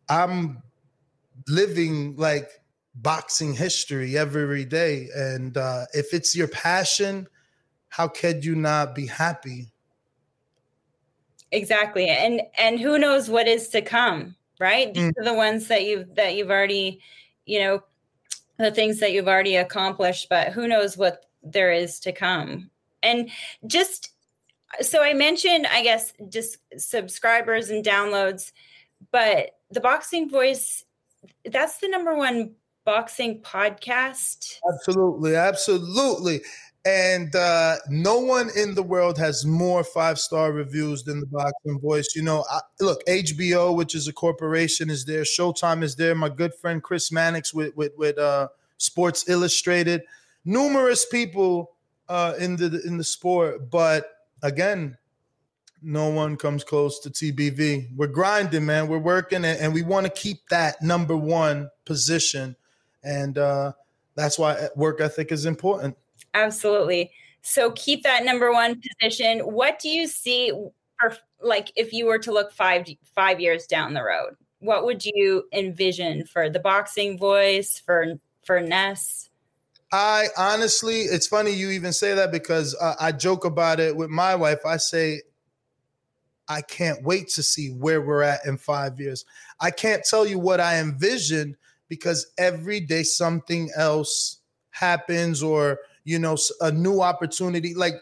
I'm 0.10 0.62
living 1.48 2.15
like 2.17 2.61
boxing 2.96 3.54
history 3.54 4.18
every 4.18 4.66
day. 4.66 5.08
And 5.16 5.58
uh, 5.58 5.86
if 5.94 6.14
it's 6.14 6.36
your 6.36 6.48
passion, 6.48 7.28
how 7.90 8.08
could 8.08 8.44
you 8.46 8.56
not 8.56 8.96
be 8.96 9.08
happy? 9.08 9.68
Exactly. 11.52 12.08
And 12.08 12.42
and 12.58 12.80
who 12.80 12.98
knows 12.98 13.30
what 13.30 13.48
is 13.48 13.68
to 13.70 13.82
come, 13.82 14.36
right? 14.60 14.94
These 14.94 15.12
mm. 15.12 15.20
are 15.20 15.26
the 15.26 15.34
ones 15.34 15.68
that 15.68 15.84
you've 15.84 16.16
that 16.16 16.36
you've 16.36 16.50
already, 16.50 17.02
you 17.46 17.60
know, 17.60 17.84
the 18.58 18.72
things 18.72 19.00
that 19.00 19.12
you've 19.12 19.28
already 19.28 19.58
accomplished, 19.58 20.30
but 20.30 20.50
who 20.54 20.68
knows 20.68 20.96
what 20.96 21.26
there 21.44 21.72
is 21.72 22.00
to 22.02 22.14
come. 22.14 22.70
And 23.04 23.30
just 23.68 24.12
so 24.80 25.04
I 25.04 25.14
mentioned, 25.14 25.68
I 25.70 25.84
guess, 25.84 26.14
just 26.30 26.58
subscribers 26.78 27.70
and 27.70 27.84
downloads, 27.84 28.54
but 29.12 29.58
the 29.72 29.82
Boxing 29.82 30.30
Voice, 30.30 30.86
that's 31.44 31.80
the 31.80 31.90
number 31.90 32.16
one 32.16 32.52
boxing 32.86 33.41
podcast. 33.41 34.58
Absolutely. 34.74 35.36
Absolutely. 35.36 36.41
and 36.84 37.36
uh, 37.36 37.76
no 37.89 38.20
one 38.20 38.50
in 38.56 38.74
the 38.74 38.82
world 38.82 39.17
has 39.17 39.46
more 39.46 39.84
five 39.84 40.20
star 40.20 40.52
reviews 40.52 41.04
than 41.04 41.20
the 41.20 41.28
Boxing 41.28 41.80
Voice. 41.80 42.15
You 42.15 42.24
know, 42.24 42.44
I, 42.50 42.60
look, 42.80 43.06
HBO, 43.06 43.76
which 43.76 43.94
is 43.94 44.08
a 44.08 44.13
corporation, 44.13 44.89
is 44.89 45.06
there. 45.06 45.22
Showtime 45.22 45.84
is 45.84 45.96
there. 45.96 46.15
My 46.15 46.30
good 46.30 46.56
friend 46.56 46.82
Chris 46.82 47.12
Mannix 47.12 47.54
with 47.54 47.76
with 47.76 47.91
with 47.98 48.17
uh, 48.17 48.48
Sports 48.78 49.30
Illustrated. 49.30 50.02
Numerous 50.44 51.06
people 51.06 51.76
uh, 52.10 52.34
in 52.39 52.56
the 52.56 52.82
in 52.84 52.98
the 52.98 53.04
sport, 53.04 53.70
but 53.70 54.10
again, 54.41 54.98
no 55.84 56.10
one 56.10 56.36
comes 56.36 56.63
close 56.63 57.00
to 57.02 57.10
TBV. 57.12 57.96
We're 57.96 58.08
grinding, 58.08 58.65
man. 58.65 58.88
We're 58.88 58.98
working, 58.98 59.46
and, 59.46 59.60
and 59.60 59.74
we 59.74 59.84
want 59.84 60.08
to 60.08 60.12
keep 60.12 60.50
that 60.50 60.82
number 60.82 61.15
one 61.15 61.70
position, 61.86 62.56
and 63.04 63.38
uh, 63.38 63.74
that's 64.16 64.38
why 64.38 64.68
work 64.76 65.02
ethic 65.02 65.32
is 65.32 65.46
important. 65.46 65.98
Absolutely. 66.34 67.12
So 67.42 67.72
keep 67.72 68.04
that 68.04 68.24
number 68.24 68.52
one 68.52 68.82
position. 69.00 69.40
What 69.40 69.80
do 69.80 69.90
you 69.90 70.08
see 70.08 70.52
for 71.00 71.18
like 71.42 71.72
if 71.76 71.92
you 71.92 72.06
were 72.06 72.20
to 72.20 72.32
look 72.32 72.52
five 72.52 72.86
five 73.16 73.40
years 73.40 73.66
down 73.66 73.94
the 73.94 74.04
road? 74.04 74.36
What 74.60 74.86
would 74.86 75.04
you 75.04 75.46
envision 75.52 76.26
for 76.26 76.50
the 76.50 76.60
boxing 76.60 77.18
voice 77.18 77.82
for 77.84 78.20
for 78.44 78.62
Ness? 78.62 79.30
I 79.92 80.28
honestly, 80.38 81.02
it's 81.02 81.28
funny 81.28 81.52
you 81.52 81.72
even 81.72 81.92
say 81.92 82.14
that 82.14 82.32
because 82.32 82.76
uh, 82.80 82.96
I 83.00 83.12
joke 83.12 83.44
about 83.44 83.80
it 83.80 83.96
with 83.96 84.10
my 84.10 84.36
wife. 84.36 84.66
I 84.66 84.78
say, 84.78 85.22
I 86.48 86.62
can't 86.62 87.04
wait 87.04 87.28
to 87.30 87.44
see 87.44 87.70
where 87.72 88.02
we're 88.02 88.24
at 88.24 88.46
in 88.46 88.58
five 88.58 89.00
years. 89.00 89.26
I 89.60 89.72
can't 89.72 90.04
tell 90.04 90.26
you 90.26 90.40
what 90.40 90.62
I 90.62 90.80
envision 90.80 91.58
because 91.92 92.26
every 92.38 92.80
day 92.80 93.04
something 93.04 93.70
else 93.76 94.40
happens 94.72 95.44
or 95.44 95.80
you 96.04 96.20
know, 96.20 96.38
a 96.62 96.72
new 96.72 97.02
opportunity. 97.02 97.74
Like 97.74 97.96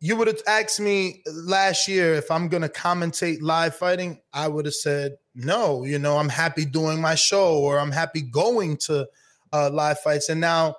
you 0.00 0.16
would 0.16 0.28
have 0.28 0.42
asked 0.46 0.80
me 0.80 1.22
last 1.26 1.88
year 1.88 2.14
if 2.14 2.30
I'm 2.30 2.48
going 2.48 2.62
to 2.62 2.68
commentate 2.68 3.42
live 3.42 3.74
fighting, 3.74 4.20
I 4.32 4.48
would 4.48 4.64
have 4.66 4.74
said 4.74 5.16
no. 5.34 5.84
You 5.84 5.98
know, 5.98 6.18
I'm 6.18 6.28
happy 6.28 6.64
doing 6.64 7.00
my 7.00 7.14
show 7.14 7.58
or 7.58 7.78
I'm 7.78 7.92
happy 7.92 8.22
going 8.22 8.76
to 8.78 9.08
uh, 9.52 9.70
live 9.70 9.98
fights, 10.00 10.28
and 10.28 10.40
now 10.40 10.76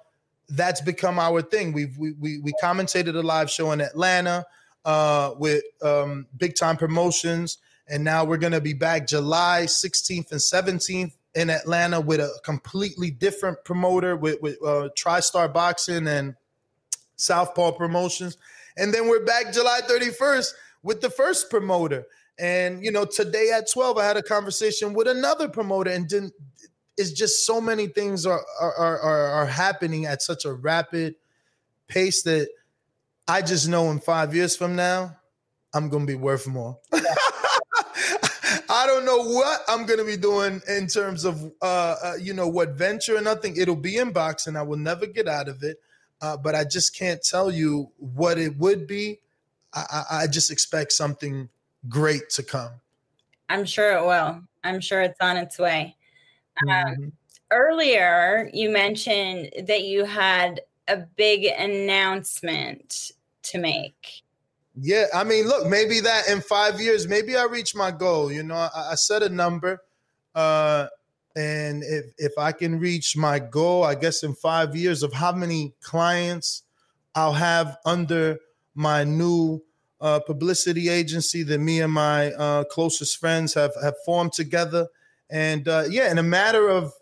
that's 0.49 0.81
become 0.81 1.19
our 1.19 1.41
thing. 1.41 1.73
We've 1.73 1.97
we 1.97 2.13
we, 2.13 2.39
we 2.39 2.53
commentated 2.61 3.15
a 3.15 3.21
live 3.21 3.49
show 3.49 3.71
in 3.71 3.81
Atlanta 3.81 4.45
uh, 4.85 5.31
with 5.37 5.63
um, 5.81 6.27
Big 6.37 6.55
Time 6.55 6.77
Promotions, 6.77 7.57
and 7.87 8.03
now 8.03 8.23
we're 8.23 8.37
going 8.37 8.53
to 8.53 8.61
be 8.61 8.73
back 8.73 9.07
July 9.07 9.63
16th 9.65 10.31
and 10.31 10.39
17th 10.39 11.13
in 11.39 11.49
Atlanta 11.49 12.01
with 12.01 12.19
a 12.19 12.29
completely 12.43 13.09
different 13.09 13.63
promoter 13.63 14.17
with 14.17 14.41
with 14.41 14.57
uh, 14.61 14.89
TriStar 14.97 15.51
Boxing 15.53 16.05
and 16.05 16.35
Southpaw 17.15 17.71
Promotions, 17.71 18.37
and 18.77 18.93
then 18.93 19.07
we're 19.07 19.23
back 19.23 19.53
July 19.53 19.79
31st 19.89 20.51
with 20.83 20.99
the 20.99 21.09
first 21.09 21.49
promoter. 21.49 22.05
And 22.37 22.83
you 22.83 22.91
know, 22.91 23.05
today 23.05 23.51
at 23.55 23.71
12, 23.71 23.97
I 23.97 24.05
had 24.05 24.17
a 24.17 24.21
conversation 24.23 24.93
with 24.93 25.07
another 25.07 25.47
promoter, 25.47 25.91
and 25.91 26.07
didn't. 26.07 26.33
It's 26.97 27.11
just 27.11 27.45
so 27.45 27.61
many 27.61 27.87
things 27.87 28.25
are 28.25 28.43
are 28.59 28.75
are, 28.75 29.27
are 29.31 29.45
happening 29.45 30.05
at 30.05 30.21
such 30.21 30.43
a 30.43 30.51
rapid 30.51 31.15
pace 31.87 32.21
that 32.23 32.49
I 33.29 33.41
just 33.41 33.69
know 33.69 33.91
in 33.91 34.01
five 34.01 34.35
years 34.35 34.57
from 34.57 34.75
now, 34.75 35.15
I'm 35.73 35.87
gonna 35.87 36.05
be 36.05 36.15
worth 36.15 36.47
more. 36.47 36.79
I 38.79 38.87
don't 38.87 39.03
know 39.03 39.17
what 39.17 39.61
I'm 39.67 39.85
going 39.85 39.99
to 39.99 40.05
be 40.05 40.15
doing 40.15 40.61
in 40.69 40.87
terms 40.87 41.25
of, 41.25 41.51
uh, 41.61 41.95
uh, 42.01 42.13
you 42.17 42.33
know, 42.33 42.47
what 42.47 42.69
venture 42.69 43.17
or 43.17 43.21
nothing. 43.21 43.57
It'll 43.57 43.75
be 43.75 43.97
in 43.97 44.11
boxing. 44.13 44.55
I 44.55 44.61
will 44.61 44.77
never 44.77 45.05
get 45.05 45.27
out 45.27 45.49
of 45.49 45.63
it. 45.63 45.81
Uh, 46.21 46.37
but 46.37 46.55
I 46.55 46.63
just 46.63 46.95
can't 46.95 47.21
tell 47.21 47.51
you 47.51 47.91
what 47.97 48.37
it 48.37 48.57
would 48.57 48.87
be. 48.87 49.19
I, 49.73 50.03
I, 50.11 50.27
just 50.27 50.49
expect 50.49 50.93
something 50.93 51.49
great 51.89 52.29
to 52.31 52.43
come. 52.43 52.71
I'm 53.49 53.65
sure 53.65 53.97
it 53.97 54.05
will. 54.05 54.41
I'm 54.63 54.79
sure 54.79 55.01
it's 55.01 55.19
on 55.19 55.35
its 55.35 55.59
way. 55.59 55.95
Um, 56.63 56.69
mm-hmm. 56.69 57.07
earlier, 57.51 58.49
you 58.53 58.69
mentioned 58.69 59.51
that 59.67 59.83
you 59.83 60.05
had 60.05 60.61
a 60.87 60.97
big 60.97 61.45
announcement 61.45 63.11
to 63.43 63.57
make. 63.59 64.23
Yeah, 64.81 65.05
I 65.13 65.23
mean, 65.23 65.47
look, 65.47 65.67
maybe 65.67 65.99
that 66.01 66.29
in 66.29 66.41
five 66.41 66.79
years, 66.79 67.07
maybe 67.07 67.35
I 67.35 67.43
reach 67.45 67.75
my 67.75 67.91
goal. 67.91 68.31
You 68.31 68.43
know, 68.43 68.55
I, 68.55 68.91
I 68.91 68.95
set 68.95 69.23
a 69.23 69.29
number, 69.29 69.81
uh, 70.35 70.87
and 71.35 71.83
if 71.83 72.05
if 72.17 72.37
I 72.37 72.53
can 72.53 72.79
reach 72.79 73.17
my 73.17 73.39
goal, 73.39 73.83
I 73.83 73.95
guess 73.95 74.23
in 74.23 74.33
five 74.35 74.75
years 74.75 75.03
of 75.03 75.11
how 75.11 75.33
many 75.33 75.73
clients 75.81 76.63
I'll 77.13 77.33
have 77.33 77.77
under 77.85 78.39
my 78.73 79.03
new 79.03 79.61
uh, 79.99 80.21
publicity 80.21 80.87
agency 80.87 81.43
that 81.43 81.59
me 81.59 81.81
and 81.81 81.91
my 81.91 82.31
uh, 82.33 82.63
closest 82.65 83.17
friends 83.17 83.53
have 83.55 83.73
have 83.83 83.95
formed 84.05 84.31
together, 84.31 84.87
and 85.29 85.67
uh, 85.67 85.83
yeah, 85.89 86.09
in 86.09 86.19
a 86.19 86.23
matter 86.23 86.69
of 86.69 86.93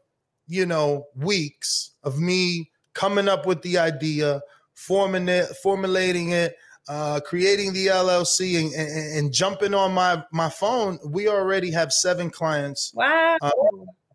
you 0.48 0.66
know 0.66 1.06
weeks 1.16 1.92
of 2.04 2.20
me 2.20 2.72
coming 2.94 3.28
up 3.28 3.46
with 3.46 3.62
the 3.62 3.78
idea, 3.78 4.42
forming 4.74 5.28
it, 5.28 5.46
formulating 5.62 6.32
it 6.32 6.56
uh, 6.88 7.20
creating 7.20 7.74
the 7.74 7.88
LLC 7.88 8.62
and, 8.62 8.74
and, 8.74 9.18
and, 9.18 9.34
jumping 9.34 9.74
on 9.74 9.94
my 9.94 10.24
my 10.32 10.50
phone, 10.50 10.98
we 11.06 11.28
already 11.28 11.70
have 11.72 11.92
seven 11.92 12.30
clients. 12.30 12.94
Wow. 12.94 13.38
Uh, 13.42 13.52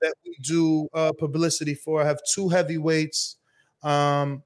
that 0.00 0.14
we 0.24 0.36
do 0.42 0.88
uh, 0.94 1.12
publicity 1.18 1.74
for. 1.74 2.02
I 2.02 2.06
have 2.06 2.20
two 2.28 2.48
heavyweights 2.48 3.36
um, 3.82 4.42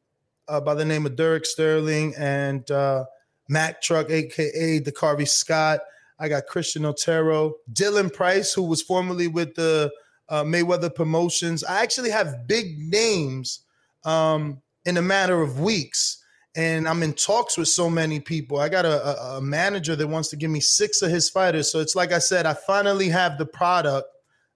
uh, 0.49 0.61
by 0.61 0.75
the 0.75 0.85
name 0.85 1.07
of 1.07 1.17
Derek 1.17 1.47
Sterling 1.47 2.15
and 2.17 2.71
uh, 2.71 3.05
Mac 3.49 3.81
Truck, 3.83 4.11
aka 4.11 4.79
the 4.79 4.93
Carvey 4.93 5.27
Scott. 5.27 5.81
I 6.19 6.29
got 6.29 6.47
Christian 6.47 6.85
Otero, 6.85 7.55
Dylan 7.73 8.13
Price, 8.13 8.53
who 8.53 8.63
was 8.63 8.83
formerly 8.83 9.29
with 9.29 9.55
the 9.55 9.91
uh, 10.29 10.45
Mayweather 10.45 10.95
Promotions. 10.95 11.63
I 11.65 11.83
actually 11.83 12.11
have 12.11 12.47
big 12.47 12.79
names 12.79 13.61
um, 14.05 14.63
in 14.85 14.97
a 14.97 15.03
matter 15.03 15.43
of 15.43 15.61
weeks 15.61 16.23
and 16.57 16.89
I'm 16.89 17.03
in 17.03 17.13
talks 17.13 17.59
with 17.59 17.69
so 17.69 17.91
many 17.91 18.19
people. 18.19 18.59
I 18.59 18.71
got 18.71 18.87
a, 18.87 19.37
a, 19.37 19.41
manager 19.43 19.95
that 19.95 20.09
wants 20.09 20.29
to 20.31 20.37
give 20.37 20.51
me 20.51 20.61
six 20.61 21.03
of 21.03 21.11
his 21.11 21.29
fighters. 21.29 21.71
So 21.71 21.81
it's 21.81 21.95
like 21.95 22.13
I 22.13 22.19
said, 22.19 22.47
I 22.47 22.55
finally 22.55 23.11
have 23.11 23.37
the 23.37 23.45
product 23.45 24.09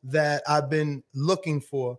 that 0.05 0.43
I've 0.49 0.71
been 0.71 1.03
looking 1.15 1.61
for. 1.61 1.99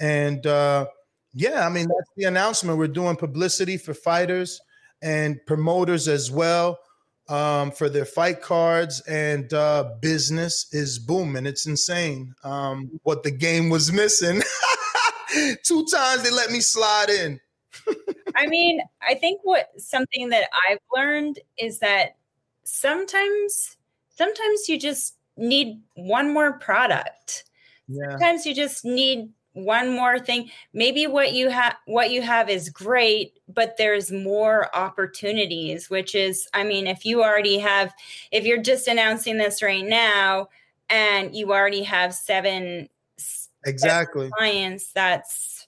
And 0.00 0.46
uh, 0.46 0.86
yeah, 1.34 1.66
I 1.66 1.68
mean, 1.68 1.86
that's 1.86 2.10
the 2.16 2.24
announcement. 2.24 2.78
We're 2.78 2.88
doing 2.88 3.14
publicity 3.14 3.76
for 3.76 3.92
fighters 3.92 4.58
and 5.02 5.38
promoters 5.46 6.08
as 6.08 6.30
well 6.30 6.78
um, 7.28 7.70
for 7.70 7.88
their 7.88 8.04
fight 8.04 8.42
cards, 8.42 9.00
and 9.02 9.52
uh, 9.52 9.94
business 10.00 10.66
is 10.72 10.98
booming. 10.98 11.46
It's 11.46 11.66
insane 11.66 12.34
um, 12.42 12.90
what 13.02 13.22
the 13.22 13.30
game 13.30 13.68
was 13.70 13.92
missing. 13.92 14.42
Two 15.62 15.86
times 15.86 16.22
they 16.22 16.30
let 16.30 16.50
me 16.50 16.60
slide 16.60 17.10
in. 17.10 17.40
I 18.36 18.46
mean, 18.46 18.80
I 19.00 19.14
think 19.14 19.40
what 19.44 19.70
something 19.78 20.30
that 20.30 20.48
I've 20.68 20.78
learned 20.94 21.38
is 21.58 21.78
that 21.80 22.16
sometimes 22.64 23.76
sometimes 24.16 24.68
you 24.68 24.78
just 24.78 25.16
need 25.36 25.80
one 25.94 26.32
more 26.32 26.52
product. 26.52 27.44
Yeah. 27.88 28.10
Sometimes 28.10 28.46
you 28.46 28.54
just 28.54 28.84
need 28.84 29.30
one 29.54 29.90
more 29.90 30.18
thing. 30.18 30.50
Maybe 30.72 31.06
what 31.06 31.32
you 31.32 31.50
have 31.50 31.76
what 31.86 32.10
you 32.10 32.22
have 32.22 32.48
is 32.48 32.68
great, 32.70 33.38
but 33.48 33.76
there's 33.76 34.10
more 34.10 34.74
opportunities, 34.74 35.90
which 35.90 36.14
is 36.14 36.48
I 36.54 36.64
mean, 36.64 36.86
if 36.86 37.04
you 37.04 37.22
already 37.22 37.58
have 37.58 37.92
if 38.30 38.44
you're 38.44 38.62
just 38.62 38.88
announcing 38.88 39.38
this 39.38 39.62
right 39.62 39.84
now 39.84 40.48
and 40.88 41.34
you 41.34 41.52
already 41.52 41.82
have 41.82 42.14
seven 42.14 42.88
exactly 43.64 44.30
clients, 44.38 44.92
that's 44.92 45.66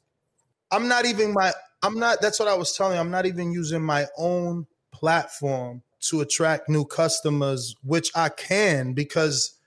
I'm 0.70 0.88
not 0.88 1.04
even 1.06 1.32
my 1.32 1.52
I'm 1.84 1.98
not. 1.98 2.22
That's 2.22 2.38
what 2.40 2.48
I 2.48 2.54
was 2.54 2.72
telling 2.72 2.94
you. 2.94 3.00
I'm 3.00 3.10
not 3.10 3.26
even 3.26 3.52
using 3.52 3.82
my 3.82 4.06
own 4.16 4.66
platform 4.90 5.82
to 6.08 6.22
attract 6.22 6.68
new 6.68 6.86
customers, 6.86 7.76
which 7.82 8.10
I 8.14 8.30
can 8.30 8.94
because 8.94 9.58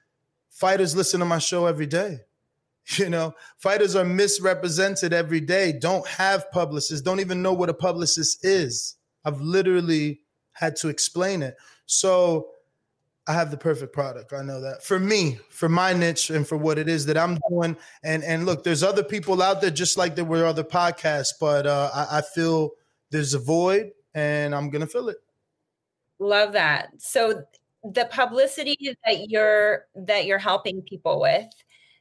fighters 0.49 0.95
listen 0.95 1.19
to 1.19 1.25
my 1.25 1.39
show 1.39 1.65
every 1.67 1.87
day. 1.87 2.19
You 2.95 3.09
know, 3.09 3.35
fighters 3.57 3.97
are 3.97 4.05
misrepresented 4.05 5.11
every 5.11 5.41
day, 5.41 5.73
don't 5.73 6.07
have 6.07 6.49
publicists, 6.51 7.01
don't 7.01 7.19
even 7.19 7.41
know 7.41 7.51
what 7.51 7.69
a 7.69 7.73
publicist 7.73 8.45
is. 8.45 8.95
I've 9.25 9.41
literally 9.41 10.21
had 10.53 10.77
to 10.77 10.87
explain 10.87 11.43
it. 11.43 11.57
So 11.85 12.47
I 13.27 13.33
have 13.33 13.51
the 13.51 13.57
perfect 13.57 13.91
product. 13.91 14.31
I 14.31 14.41
know 14.41 14.61
that 14.61 14.83
for 14.83 14.99
me, 14.99 15.37
for 15.49 15.67
my 15.67 15.91
niche, 15.91 16.29
and 16.29 16.47
for 16.47 16.57
what 16.57 16.77
it 16.77 16.87
is 16.87 17.05
that 17.07 17.17
I'm 17.17 17.37
doing. 17.49 17.75
And 18.03 18.23
and 18.23 18.45
look, 18.45 18.63
there's 18.63 18.83
other 18.83 19.03
people 19.03 19.41
out 19.41 19.61
there 19.61 19.69
just 19.69 19.97
like 19.97 20.15
there 20.15 20.25
were 20.25 20.45
other 20.45 20.63
podcasts, 20.63 21.33
but 21.39 21.67
uh, 21.67 21.91
I, 21.93 22.19
I 22.19 22.21
feel 22.21 22.71
there's 23.11 23.33
a 23.33 23.39
void, 23.39 23.91
and 24.13 24.55
I'm 24.55 24.69
gonna 24.69 24.87
fill 24.87 25.09
it. 25.09 25.17
Love 26.19 26.53
that. 26.53 26.89
So 26.99 27.43
the 27.83 28.05
publicity 28.11 28.97
that 29.05 29.29
you're 29.29 29.85
that 29.95 30.25
you're 30.25 30.39
helping 30.39 30.81
people 30.81 31.19
with, 31.19 31.47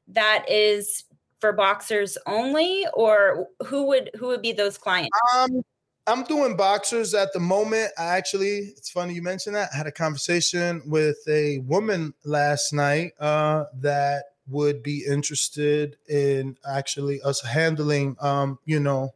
that 0.09 0.45
is 0.49 1.05
for 1.41 1.53
boxers 1.53 2.17
only, 2.27 2.87
or 2.95 3.49
who 3.67 3.87
would 3.87 4.11
who 4.17 4.29
would 4.29 4.43
be 4.43 4.53
those 4.53 4.79
clients? 4.79 5.11
Um, 5.37 5.63
I'm 6.09 6.23
doing 6.23 6.57
boxers 6.57 7.15
at 7.15 7.33
the 7.33 7.41
moment. 7.41 7.91
I 7.99 8.17
actually, 8.17 8.75
it's 8.77 8.91
funny 8.91 9.15
you 9.15 9.23
mentioned 9.23 9.57
that. 9.57 9.71
I 9.73 9.77
had 9.77 9.87
a 9.89 9.93
conversation 9.93 10.83
with 10.87 11.19
a 11.29 11.59
woman 11.61 12.15
last 12.25 12.73
night 12.73 13.13
uh, 13.19 13.65
that 13.81 14.25
would 14.49 14.85
be 14.85 15.05
interested 15.05 15.97
in 16.09 16.57
actually 16.69 17.21
us 17.23 17.41
handling, 17.41 18.17
um, 18.21 18.59
you 18.65 18.79
know, 18.79 19.15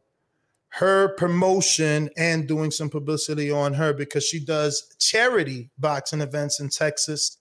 her 0.67 1.09
promotion 1.15 2.09
and 2.17 2.47
doing 2.47 2.71
some 2.71 2.89
publicity 2.89 3.51
on 3.51 3.73
her 3.73 3.93
because 3.93 4.25
she 4.25 4.43
does 4.43 4.93
charity 4.99 5.69
boxing 5.77 6.21
events 6.21 6.59
in 6.59 6.67
Texas. 6.69 7.37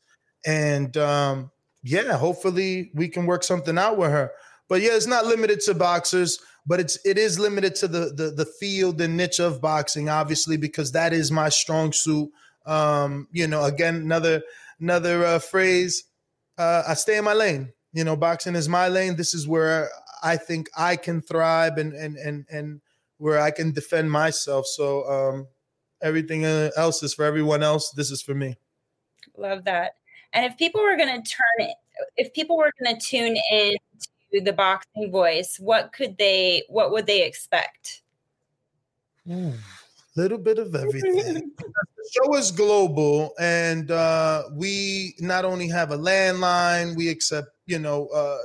And 0.47 0.97
um, 0.97 1.51
yeah, 1.83 2.17
hopefully 2.17 2.91
we 2.95 3.09
can 3.09 3.27
work 3.27 3.43
something 3.43 3.79
out 3.79 3.97
with 3.99 4.11
her. 4.11 4.31
But 4.69 4.83
yeah, 4.83 4.93
it's 4.93 5.07
not 5.07 5.27
limited 5.27 5.61
to 5.63 5.75
boxers, 5.75 6.39
but 6.67 6.81
it's 6.81 6.99
it 7.05 7.19
is 7.19 7.39
limited 7.39 7.75
to 7.77 7.89
the 7.89 8.13
the, 8.15 8.31
the 8.31 8.45
field 8.45 9.01
and 9.01 9.17
niche 9.17 9.41
of 9.41 9.61
boxing, 9.61 10.09
obviously, 10.09 10.57
because 10.57 10.93
that 10.93 11.13
is 11.13 11.31
my 11.31 11.49
strong 11.49 11.93
suit. 11.93 12.31
Um, 12.67 13.29
you 13.33 13.47
know, 13.47 13.65
again, 13.65 13.97
another 13.97 14.43
another 14.81 15.25
uh, 15.25 15.39
phrase. 15.39 16.05
Uh, 16.59 16.83
I 16.87 16.95
stay 16.95 17.17
in 17.17 17.25
my 17.25 17.33
lane. 17.33 17.73
You 17.93 18.05
know, 18.05 18.17
boxing 18.17 18.55
is 18.55 18.69
my 18.69 18.89
lane. 18.89 19.17
This 19.17 19.35
is 19.35 19.49
where 19.49 19.89
I 20.23 20.37
think 20.37 20.69
I 20.77 20.97
can 20.97 21.23
thrive 21.23 21.79
and 21.79 21.93
and 21.93 22.17
and 22.17 22.47
and 22.51 22.81
where 23.19 23.41
I 23.41 23.51
can 23.51 23.73
defend 23.73 24.11
myself. 24.11 24.67
So 24.67 25.09
um, 25.11 25.47
everything 26.03 26.45
uh, 26.45 26.71
else 26.77 27.03
is 27.03 27.15
for 27.15 27.25
everyone 27.25 27.63
else. 27.63 27.91
This 27.91 28.11
is 28.11 28.23
for 28.23 28.35
me. 28.35 28.57
Love 29.37 29.65
that. 29.65 29.97
And 30.33 30.45
if 30.45 30.57
people 30.57 30.83
were 30.83 30.97
going 30.97 31.09
to 31.23 31.29
turn 31.29 31.69
it, 31.69 31.77
if 32.17 32.33
people 32.33 32.57
were 32.57 32.73
going 32.83 32.97
to 32.97 33.07
tune 33.07 33.37
in 33.51 33.75
to 34.33 34.41
the 34.41 34.53
boxing 34.53 35.11
voice, 35.11 35.59
what 35.59 35.93
could 35.93 36.17
they, 36.19 36.65
what 36.69 36.91
would 36.91 37.07
they 37.07 37.27
expect? 37.27 38.03
Ooh, 39.31 39.53
little 40.17 40.39
bit 40.39 40.59
of 40.59 40.75
everything. 40.75 41.53
the 41.59 42.11
show 42.13 42.35
is 42.37 42.51
global, 42.51 43.33
and 43.39 43.91
uh, 43.91 44.45
we 44.55 45.15
not 45.21 45.45
only 45.45 45.69
have 45.69 45.91
a 45.93 45.99
landline, 45.99 46.97
we 46.97 47.09
accept, 47.09 47.49
you 47.67 47.79
know, 47.79 48.07
uh, 48.09 48.39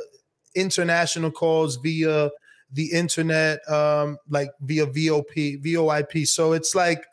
international 0.55 1.31
calls 1.31 1.77
via 1.77 2.29
the 2.71 2.91
internet, 2.91 3.67
um, 3.69 4.17
like 4.29 4.51
via 4.61 4.85
VOP, 4.85 5.61
VOIP. 5.63 6.27
So 6.27 6.53
it's 6.53 6.75
like 6.75 7.05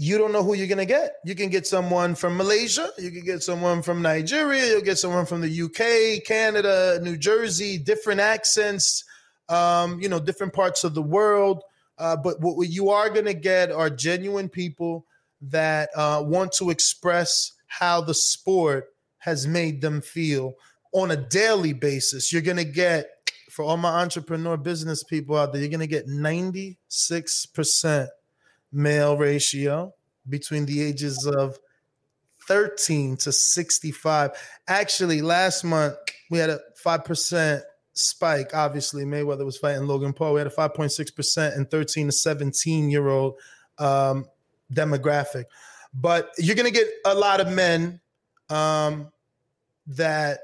you 0.00 0.16
don't 0.16 0.32
know 0.32 0.42
who 0.42 0.54
you're 0.54 0.66
gonna 0.66 0.86
get. 0.86 1.16
You 1.26 1.34
can 1.34 1.50
get 1.50 1.66
someone 1.66 2.14
from 2.14 2.38
Malaysia, 2.38 2.88
you 2.96 3.10
can 3.10 3.22
get 3.22 3.42
someone 3.42 3.82
from 3.82 4.00
Nigeria, 4.00 4.66
you'll 4.66 4.80
get 4.80 4.96
someone 4.96 5.26
from 5.26 5.42
the 5.42 5.62
UK, 5.62 6.24
Canada, 6.24 6.98
New 7.02 7.18
Jersey, 7.18 7.76
different 7.76 8.18
accents, 8.18 9.04
um, 9.50 10.00
you 10.00 10.08
know, 10.08 10.18
different 10.18 10.54
parts 10.54 10.84
of 10.84 10.94
the 10.94 11.02
world. 11.02 11.62
Uh, 11.98 12.16
but 12.16 12.40
what 12.40 12.66
you 12.70 12.88
are 12.88 13.10
gonna 13.10 13.34
get 13.34 13.70
are 13.70 13.90
genuine 13.90 14.48
people 14.48 15.04
that 15.42 15.90
uh, 15.94 16.22
want 16.24 16.52
to 16.52 16.70
express 16.70 17.52
how 17.66 18.00
the 18.00 18.14
sport 18.14 18.86
has 19.18 19.46
made 19.46 19.82
them 19.82 20.00
feel 20.00 20.54
on 20.94 21.10
a 21.10 21.16
daily 21.16 21.74
basis. 21.74 22.32
You're 22.32 22.40
gonna 22.40 22.64
get 22.64 23.10
for 23.50 23.66
all 23.66 23.76
my 23.76 24.00
entrepreneur 24.00 24.56
business 24.56 25.04
people 25.04 25.36
out 25.36 25.52
there, 25.52 25.60
you're 25.60 25.68
going 25.68 25.80
to 25.80 25.86
get 25.86 26.06
96% 26.06 28.08
male 28.72 29.16
ratio 29.16 29.94
between 30.28 30.66
the 30.66 30.82
ages 30.82 31.26
of 31.26 31.58
13 32.46 33.16
to 33.18 33.32
65. 33.32 34.30
Actually, 34.68 35.22
last 35.22 35.64
month 35.64 35.96
we 36.30 36.38
had 36.38 36.50
a 36.50 36.60
5% 36.84 37.62
spike. 37.92 38.54
Obviously, 38.54 39.04
Mayweather 39.04 39.44
was 39.44 39.58
fighting 39.58 39.86
Logan 39.86 40.12
Paul. 40.12 40.34
We 40.34 40.40
had 40.40 40.46
a 40.46 40.50
5.6% 40.50 41.56
in 41.56 41.66
13 41.66 42.06
to 42.06 42.12
17 42.12 42.90
year 42.90 43.08
old 43.08 43.34
um, 43.78 44.26
demographic. 44.72 45.44
But 45.92 46.30
you're 46.38 46.56
going 46.56 46.72
to 46.72 46.78
get 46.78 46.88
a 47.04 47.14
lot 47.14 47.40
of 47.40 47.52
men 47.52 48.00
um, 48.48 49.10
that 49.88 50.40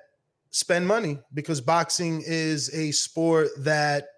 spend 0.51 0.87
money 0.87 1.20
because 1.35 1.61
boxing 1.61 2.22
is 2.27 2.72
a 2.74 2.91
sport 2.91 3.49
that 3.59 4.09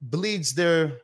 bleeds 0.00 0.54
their 0.54 0.98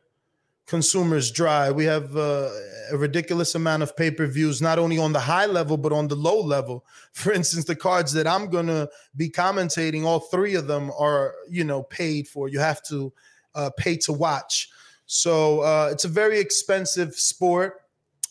consumers 0.65 1.31
dry. 1.31 1.71
We 1.71 1.85
have 1.85 2.15
uh, 2.15 2.49
a 2.91 2.97
ridiculous 2.97 3.55
amount 3.55 3.83
of 3.83 3.95
pay 3.95 4.11
per 4.11 4.25
views, 4.25 4.61
not 4.61 4.79
only 4.79 4.97
on 4.97 5.13
the 5.13 5.19
high 5.19 5.45
level, 5.45 5.77
but 5.77 5.91
on 5.91 6.07
the 6.07 6.15
low 6.15 6.41
level. 6.41 6.85
For 7.13 7.31
instance, 7.31 7.65
the 7.65 7.75
cards 7.75 8.13
that 8.13 8.27
I'm 8.27 8.49
going 8.49 8.67
to 8.67 8.89
be 9.15 9.29
commentating, 9.29 10.03
all 10.03 10.19
three 10.19 10.55
of 10.55 10.67
them 10.67 10.91
are, 10.97 11.35
you 11.49 11.63
know, 11.63 11.83
paid 11.83 12.27
for. 12.27 12.49
You 12.49 12.59
have 12.59 12.83
to 12.83 13.13
uh, 13.53 13.69
pay 13.77 13.97
to 13.97 14.13
watch. 14.13 14.69
So 15.05 15.61
uh, 15.61 15.89
it's 15.91 16.05
a 16.05 16.09
very 16.09 16.39
expensive 16.39 17.15
sport, 17.15 17.81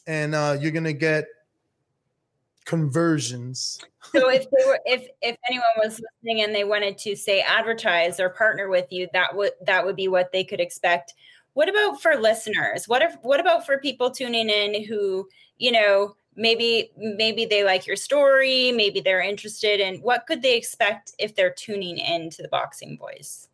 and 0.07 0.35
uh, 0.35 0.59
you're 0.61 0.73
going 0.73 0.85
to 0.85 0.93
get 0.93 1.27
conversions. 2.65 3.81
so 4.15 4.29
if 4.29 4.45
they 4.51 4.67
were 4.67 4.81
if 4.85 5.07
if 5.23 5.37
anyone 5.49 5.67
was 5.79 6.01
listening 6.01 6.43
and 6.43 6.55
they 6.55 6.65
wanted 6.65 6.99
to 6.99 7.15
say 7.15 7.41
advertise 7.41 8.19
or 8.19 8.31
partner 8.31 8.69
with 8.69 8.87
you, 8.91 9.09
that 9.13 9.37
would 9.37 9.53
that 9.67 9.85
would 9.85 9.97
be 9.97 10.09
what 10.09 10.33
they 10.33 10.45
could 10.45 10.61
expect. 10.61 11.15
What 11.55 11.69
about 11.69 12.03
for 12.03 12.17
listeners? 12.17 12.87
What 12.87 13.03
if 13.03 13.17
what 13.23 13.41
about 13.41 13.65
for 13.65 13.79
people 13.79 14.11
tuning 14.11 14.51
in 14.51 14.85
who, 14.85 15.29
you 15.57 15.73
know, 15.73 16.17
maybe 16.37 16.91
maybe 16.97 17.47
they 17.47 17.65
like 17.65 17.87
your 17.87 17.97
story, 17.97 18.73
maybe 18.73 19.01
they're 19.01 19.23
interested 19.23 19.81
in 19.81 20.01
what 20.01 20.27
could 20.27 20.43
they 20.43 20.57
expect 20.57 21.13
if 21.19 21.35
they're 21.35 21.55
tuning 21.55 21.99
in 21.99 22.31
to 22.31 22.43
the 22.43 22.49
boxing 22.49 22.99
voice? 22.99 23.49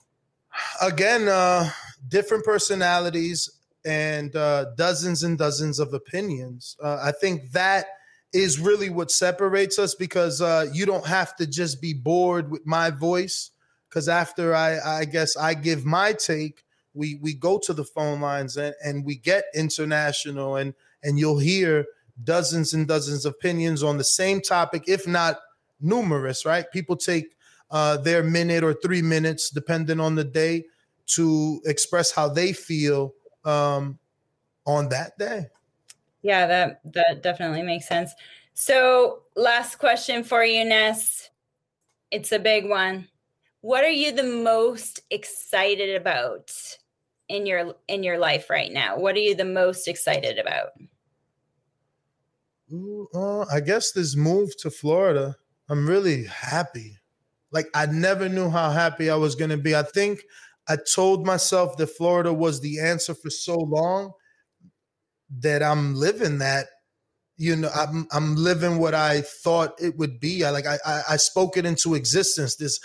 Again, 0.83 1.29
uh 1.29 1.71
different 2.09 2.45
personalities 2.45 3.49
and 3.85 4.35
uh 4.35 4.67
dozens 4.77 5.23
and 5.23 5.39
dozens 5.39 5.79
of 5.79 5.95
opinions. 5.95 6.77
Uh, 6.83 6.99
I 7.03 7.13
think 7.13 7.53
that 7.53 7.87
is 8.33 8.61
really 8.61 8.91
what 8.91 9.11
separates 9.11 9.79
us 9.79 9.95
because 9.95 10.41
uh, 10.41 10.67
you 10.73 10.87
don't 10.87 11.07
have 11.07 11.35
to 11.37 11.47
just 11.47 11.81
be 11.81 11.93
bored 11.93 12.51
with 12.51 12.65
my 12.67 12.91
voice. 12.91 13.51
Because 13.89 14.09
after 14.09 14.55
I, 14.55 14.79
I 15.01 15.05
guess 15.05 15.37
I 15.37 15.55
give 15.55 15.85
my 15.85 16.13
take, 16.13 16.63
we 16.95 17.17
we 17.17 17.35
go 17.35 17.59
to 17.59 17.73
the 17.73 17.85
phone 17.85 18.21
lines 18.21 18.57
and, 18.57 18.75
and 18.85 19.05
we 19.05 19.17
get 19.17 19.45
international 19.55 20.57
and 20.57 20.75
and 21.03 21.19
you'll 21.19 21.39
hear 21.39 21.87
dozens 22.25 22.75
and 22.75 22.87
dozens 22.87 23.25
of 23.25 23.35
opinions 23.35 23.83
on 23.83 23.97
the 23.97 24.05
same 24.05 24.41
topic, 24.41 24.85
if 24.87 25.07
not 25.07 25.39
numerous. 25.81 26.45
Right? 26.45 26.71
People 26.73 26.97
take 26.97 27.37
uh, 27.71 27.97
their 27.97 28.23
minute 28.23 28.65
or 28.65 28.75
three 28.75 29.03
minutes, 29.03 29.51
depending 29.51 30.01
on 30.01 30.15
the 30.15 30.25
day, 30.25 30.65
to 31.07 31.61
express 31.65 32.11
how 32.11 32.29
they 32.29 32.53
feel 32.53 33.15
um, 33.45 33.99
on 34.67 34.89
that 34.89 35.17
day. 35.19 35.47
Yeah, 36.23 36.47
that 36.47 36.81
that 36.93 37.23
definitely 37.23 37.63
makes 37.63 37.89
sense. 37.89 38.13
So, 38.55 39.23
last 39.37 39.77
question 39.77 40.23
for 40.23 40.45
you, 40.45 40.65
Ness. 40.65 41.31
It's 42.11 42.33
a 42.33 42.39
big 42.39 42.69
one. 42.69 43.09
What 43.61 43.85
are 43.85 43.91
you 43.91 44.13
the 44.13 44.23
most 44.23 45.01
excited 45.11 45.95
about 45.97 46.51
in 47.29 47.47
your 47.47 47.75
in 47.89 48.03
your 48.03 48.19
life 48.19 48.51
right 48.51 48.73
now? 48.73 48.99
What 48.99 49.17
are 49.17 49.21
you 49.21 49.35
the 49.35 49.45
most 49.45 49.87
excited 49.87 50.39
about? 50.39 50.71
Ooh, 52.73 53.09
uh, 53.15 53.45
I 53.53 53.61
guess 53.61 53.93
this 53.93 54.17
move 54.17 54.57
to 54.59 54.71
Florida. 54.71 55.37
I'm 55.69 55.89
really 55.89 56.25
happy. 56.25 56.99
Like 57.53 57.67
I 57.75 57.87
never 57.87 58.29
knew 58.29 58.49
how 58.49 58.71
happy 58.71 59.11
I 59.11 59.17
was 59.17 59.35
going 59.35 59.51
to 59.51 59.57
be. 59.57 59.75
I 59.75 59.83
think 59.83 60.23
I 60.69 60.77
told 60.77 61.27
myself 61.27 61.77
that 61.77 61.89
Florida 61.89 62.33
was 62.33 62.61
the 62.61 62.81
answer 62.81 63.15
for 63.15 63.31
so 63.31 63.57
long 63.57 64.13
that 65.39 65.63
I'm 65.63 65.95
living 65.95 66.39
that. 66.39 66.67
You 67.37 67.57
know, 67.57 67.71
I'm 67.75 68.07
I'm 68.13 68.37
living 68.37 68.79
what 68.79 68.95
I 68.95 69.23
thought 69.23 69.81
it 69.81 69.97
would 69.97 70.21
be. 70.21 70.45
I 70.45 70.51
like 70.51 70.67
I 70.67 70.79
I, 70.85 71.03
I 71.11 71.17
spoke 71.17 71.57
it 71.57 71.65
into 71.65 71.95
existence. 71.95 72.57
This 72.57 72.79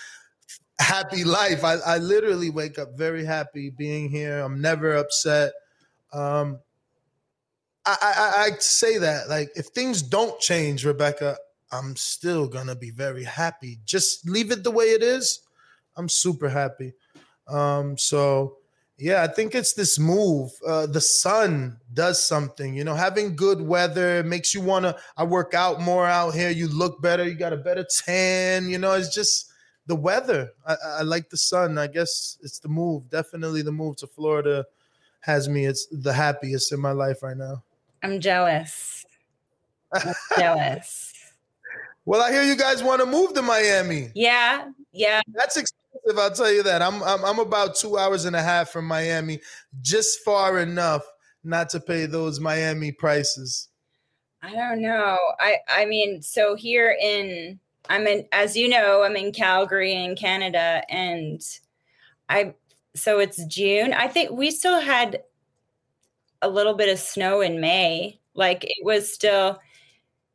happy 0.79 1.23
life. 1.23 1.63
I, 1.63 1.75
I 1.75 1.97
literally 1.97 2.49
wake 2.49 2.79
up 2.79 2.97
very 2.97 3.25
happy 3.25 3.69
being 3.69 4.09
here. 4.09 4.39
I'm 4.39 4.61
never 4.61 4.95
upset. 4.95 5.53
Um, 6.13 6.59
I, 7.85 7.97
I, 8.01 8.43
I 8.45 8.57
say 8.59 8.97
that 8.97 9.29
like 9.29 9.49
if 9.55 9.67
things 9.67 10.01
don't 10.01 10.39
change, 10.39 10.85
Rebecca, 10.85 11.37
I'm 11.71 11.95
still 11.95 12.47
gonna 12.47 12.75
be 12.75 12.91
very 12.91 13.23
happy. 13.23 13.79
Just 13.85 14.27
leave 14.27 14.51
it 14.51 14.63
the 14.63 14.71
way 14.71 14.85
it 14.85 15.03
is. 15.03 15.41
I'm 15.95 16.09
super 16.09 16.49
happy. 16.49 16.93
Um, 17.47 17.97
so 17.97 18.57
yeah, 18.97 19.23
I 19.23 19.27
think 19.27 19.55
it's 19.55 19.73
this 19.73 19.99
move. 19.99 20.51
Uh, 20.65 20.85
the 20.85 21.01
sun 21.01 21.77
does 21.93 22.25
something, 22.25 22.73
you 22.75 22.85
know, 22.85 22.95
having 22.95 23.35
good 23.35 23.61
weather 23.61 24.23
makes 24.23 24.53
you 24.53 24.61
want 24.61 24.85
to. 24.85 24.95
I 25.17 25.25
work 25.25 25.53
out 25.53 25.81
more 25.81 26.07
out 26.07 26.33
here. 26.33 26.49
You 26.49 26.69
look 26.69 27.01
better. 27.01 27.25
You 27.25 27.35
got 27.35 27.53
a 27.53 27.57
better 27.57 27.85
tan. 28.05 28.69
You 28.69 28.77
know, 28.77 28.93
it's 28.93 29.13
just 29.13 29.51
the 29.87 29.95
weather. 29.95 30.51
I, 30.65 30.75
I 30.99 31.01
like 31.01 31.29
the 31.29 31.37
sun. 31.37 31.77
I 31.77 31.87
guess 31.87 32.37
it's 32.41 32.59
the 32.59 32.69
move. 32.69 33.09
Definitely 33.09 33.61
the 33.61 33.71
move 33.71 33.97
to 33.97 34.07
Florida 34.07 34.65
has 35.21 35.49
me. 35.49 35.65
It's 35.65 35.87
the 35.91 36.13
happiest 36.13 36.71
in 36.71 36.79
my 36.79 36.91
life 36.91 37.23
right 37.23 37.37
now. 37.37 37.63
I'm 38.03 38.19
jealous. 38.19 39.05
I'm 39.93 40.13
jealous. 40.37 41.11
Well, 42.07 42.21
I 42.21 42.31
hear 42.31 42.43
you 42.43 42.55
guys 42.55 42.83
want 42.83 43.01
to 43.01 43.07
move 43.07 43.33
to 43.33 43.41
Miami. 43.41 44.11
Yeah, 44.13 44.69
yeah. 44.91 45.21
That's 45.33 45.57
expensive. 45.57 46.19
I'll 46.19 46.29
tell 46.29 46.51
you 46.51 46.61
that. 46.61 46.83
I'm, 46.83 47.01
I'm 47.01 47.25
I'm 47.25 47.39
about 47.39 47.73
two 47.73 47.97
hours 47.97 48.25
and 48.25 48.35
a 48.35 48.43
half 48.43 48.69
from 48.69 48.85
Miami, 48.85 49.39
just 49.81 50.19
far 50.19 50.59
enough 50.59 51.01
not 51.45 51.69
to 51.69 51.79
pay 51.79 52.05
those 52.05 52.39
Miami 52.39 52.91
prices? 52.91 53.69
I 54.41 54.51
don't 54.51 54.81
know. 54.81 55.17
I 55.39 55.57
I 55.69 55.85
mean, 55.85 56.21
so 56.21 56.55
here 56.55 56.95
in 57.01 57.59
I'm 57.89 58.07
in 58.07 58.25
as 58.31 58.55
you 58.55 58.67
know, 58.67 59.03
I'm 59.03 59.15
in 59.15 59.31
Calgary 59.31 59.93
in 59.93 60.15
Canada 60.15 60.83
and 60.89 61.41
I 62.29 62.53
so 62.95 63.19
it's 63.19 63.43
June. 63.45 63.93
I 63.93 64.07
think 64.07 64.31
we 64.31 64.51
still 64.51 64.79
had 64.79 65.23
a 66.41 66.49
little 66.49 66.73
bit 66.73 66.89
of 66.89 66.99
snow 66.99 67.41
in 67.41 67.59
May. 67.59 68.19
Like 68.33 68.63
it 68.63 68.83
was 68.83 69.11
still 69.11 69.59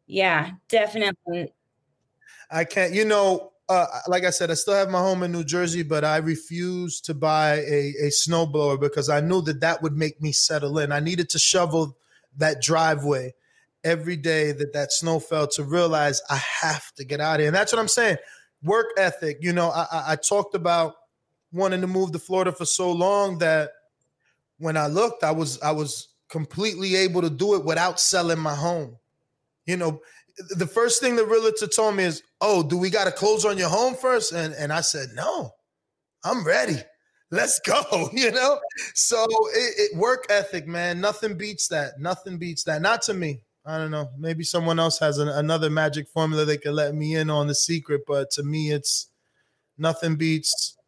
yeah, 0.07 0.51
definitely. 0.68 1.53
I 2.51 2.64
can't, 2.64 2.92
you 2.92 3.05
know, 3.05 3.53
uh, 3.68 3.86
like 4.09 4.24
I 4.24 4.30
said, 4.30 4.51
I 4.51 4.55
still 4.55 4.74
have 4.74 4.90
my 4.90 4.98
home 4.98 5.22
in 5.22 5.30
New 5.30 5.44
Jersey, 5.44 5.84
but 5.84 6.05
I 6.05 6.16
refused 6.16 7.05
to 7.05 7.14
buy 7.14 7.59
a, 7.59 7.94
a 8.01 8.11
snowblower 8.11 8.80
because 8.80 9.09
I 9.09 9.20
knew 9.20 9.40
that 9.42 9.61
that 9.61 9.80
would 9.80 9.96
make 9.96 10.20
me 10.20 10.32
settle 10.32 10.80
in. 10.80 10.90
I 10.90 10.98
needed 10.98 11.30
to 11.30 11.38
shovel 11.38 11.96
that 12.36 12.61
driveway 12.61 13.32
every 13.85 14.16
day 14.16 14.53
that 14.53 14.72
that 14.72 14.93
snow 14.93 15.20
fell 15.20 15.47
to 15.49 15.64
realize 15.64 16.20
I 16.31 16.41
have 16.62 16.93
to 16.95 17.05
get 17.05 17.20
out 17.20 17.35
of 17.35 17.41
here. 17.41 17.49
And 17.49 17.57
that's 17.57 17.72
what 17.72 17.78
I'm 17.78 17.89
saying. 17.89 18.18
Work 18.62 18.89
ethic. 18.99 19.39
You 19.41 19.53
know, 19.53 19.70
I, 19.70 19.87
I, 19.91 20.05
I 20.12 20.16
talked 20.16 20.55
about 20.55 20.95
wanting 21.53 21.81
to 21.81 21.87
move 21.87 22.12
to 22.12 22.18
Florida 22.18 22.53
for 22.53 22.64
so 22.64 22.93
long 22.93 23.39
that 23.39 23.70
when 24.59 24.76
I 24.76 24.87
looked, 24.87 25.24
I 25.24 25.33
was 25.33 25.61
I 25.62 25.72
was 25.72 26.09
completely 26.28 26.95
able 26.97 27.22
to 27.22 27.31
do 27.31 27.55
it 27.55 27.64
without 27.64 27.99
selling 27.99 28.39
my 28.39 28.55
home. 28.55 28.97
You 29.66 29.76
know, 29.76 30.01
the 30.51 30.66
first 30.66 31.01
thing 31.01 31.16
the 31.16 31.24
realtor 31.24 31.66
told 31.66 31.97
me 31.97 32.05
is, 32.05 32.22
"Oh, 32.41 32.62
do 32.62 32.76
we 32.76 32.91
got 32.91 33.05
to 33.05 33.12
close 33.12 33.45
on 33.45 33.59
your 33.59 33.68
home 33.68 33.95
first? 33.95 34.33
And 34.33 34.55
and 34.55 34.72
I 34.72 34.83
said, 34.83 35.09
"No, 35.14 35.53
I'm 36.24 36.45
ready. 36.45 36.76
Let's 37.31 37.61
go." 37.61 38.11
You 38.12 38.31
know, 38.31 38.61
so 38.95 39.24
it, 39.55 39.93
it, 39.93 39.97
work 39.97 40.26
ethic, 40.31 40.66
man. 40.66 41.01
Nothing 41.01 41.37
beats 41.37 41.68
that. 41.68 41.99
Nothing 41.99 42.39
beats 42.39 42.64
that. 42.64 42.83
Not 42.83 43.03
to 43.03 43.14
me. 43.14 43.41
I 43.67 43.79
don't 43.79 43.91
know. 43.91 44.11
Maybe 44.19 44.43
someone 44.43 44.79
else 44.79 44.99
has 44.99 45.19
an, 45.19 45.29
another 45.29 45.71
magic 45.71 46.09
formula 46.09 46.45
they 46.45 46.57
can 46.57 46.75
let 46.75 46.95
me 46.95 47.17
in 47.17 47.29
on 47.29 47.47
the 47.47 47.55
secret, 47.55 48.03
but 48.07 48.31
to 48.33 48.43
me, 48.43 48.71
it's 48.73 49.09
nothing 49.77 50.17
beats 50.17 50.79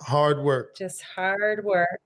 hard 0.00 0.42
work. 0.42 0.76
Just 0.76 1.02
hard 1.02 1.64
work. 1.64 2.00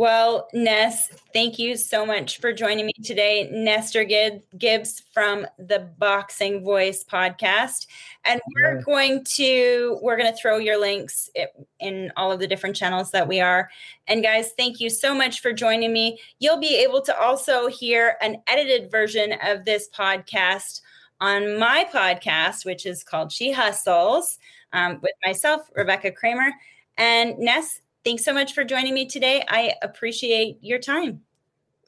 Well, 0.00 0.48
Ness, 0.54 1.10
thank 1.34 1.58
you 1.58 1.76
so 1.76 2.06
much 2.06 2.40
for 2.40 2.54
joining 2.54 2.86
me 2.86 2.92
today. 3.04 3.50
Nestor 3.52 4.02
Gibbs 4.02 5.02
from 5.12 5.46
the 5.58 5.90
Boxing 5.98 6.64
Voice 6.64 7.04
podcast. 7.04 7.86
And 8.24 8.40
we're 8.54 8.80
going 8.80 9.24
to 9.24 9.98
we're 10.00 10.16
going 10.16 10.32
to 10.32 10.40
throw 10.40 10.56
your 10.56 10.80
links 10.80 11.28
in 11.80 12.10
all 12.16 12.32
of 12.32 12.40
the 12.40 12.46
different 12.46 12.76
channels 12.76 13.10
that 13.10 13.28
we 13.28 13.42
are. 13.42 13.68
And 14.08 14.22
guys, 14.22 14.52
thank 14.56 14.80
you 14.80 14.88
so 14.88 15.14
much 15.14 15.40
for 15.40 15.52
joining 15.52 15.92
me. 15.92 16.18
You'll 16.38 16.56
be 16.56 16.82
able 16.82 17.02
to 17.02 17.20
also 17.20 17.66
hear 17.66 18.16
an 18.22 18.40
edited 18.46 18.90
version 18.90 19.34
of 19.44 19.66
this 19.66 19.90
podcast 19.90 20.80
on 21.20 21.58
my 21.58 21.86
podcast, 21.92 22.64
which 22.64 22.86
is 22.86 23.04
called 23.04 23.32
She 23.32 23.52
Hustles, 23.52 24.38
um, 24.72 24.98
with 25.02 25.12
myself, 25.26 25.70
Rebecca 25.76 26.10
Kramer. 26.10 26.52
And 26.96 27.38
Ness, 27.38 27.82
thanks 28.04 28.24
so 28.24 28.32
much 28.32 28.52
for 28.54 28.64
joining 28.64 28.94
me 28.94 29.06
today. 29.06 29.42
I 29.48 29.74
appreciate 29.82 30.58
your 30.60 30.78
time. 30.78 31.22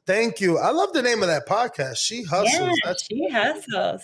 Thank 0.07 0.41
you. 0.41 0.59
I 0.59 0.71
love 0.71 0.93
the 0.93 1.03
name 1.03 1.23
of 1.23 1.29
that 1.29 1.47
podcast. 1.47 1.99
She 1.99 2.25
hustles. 2.25 2.53
Yeah, 2.53 2.71
That's 2.85 3.05
she 3.05 3.29
hustles. 3.31 4.03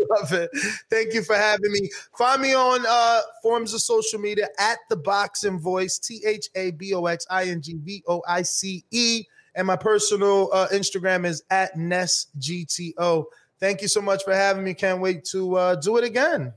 Love 0.10 0.32
it. 0.32 0.50
Thank 0.88 1.12
you 1.12 1.22
for 1.22 1.36
having 1.36 1.70
me. 1.72 1.90
Find 2.16 2.40
me 2.40 2.54
on 2.54 2.84
uh, 2.88 3.20
forms 3.42 3.74
of 3.74 3.82
social 3.82 4.18
media 4.18 4.48
at 4.58 4.78
the 4.88 4.96
Boxing 4.96 5.60
Voice, 5.60 5.98
T 5.98 6.22
H 6.26 6.48
A 6.54 6.70
B 6.70 6.94
O 6.94 7.04
X 7.04 7.26
I 7.30 7.44
N 7.44 7.60
G 7.60 7.76
V 7.82 8.02
O 8.08 8.22
I 8.26 8.42
C 8.42 8.82
E. 8.90 9.24
And 9.54 9.66
my 9.66 9.76
personal 9.76 10.48
uh, 10.52 10.68
Instagram 10.72 11.26
is 11.26 11.42
at 11.50 11.76
Ness 11.76 12.28
GTO. 12.38 13.26
Thank 13.58 13.82
you 13.82 13.88
so 13.88 14.00
much 14.00 14.24
for 14.24 14.34
having 14.34 14.64
me. 14.64 14.74
Can't 14.74 15.00
wait 15.00 15.24
to 15.26 15.56
uh, 15.56 15.74
do 15.74 15.98
it 15.98 16.04
again. 16.04 16.54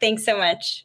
Thanks 0.00 0.24
so 0.24 0.36
much. 0.36 0.84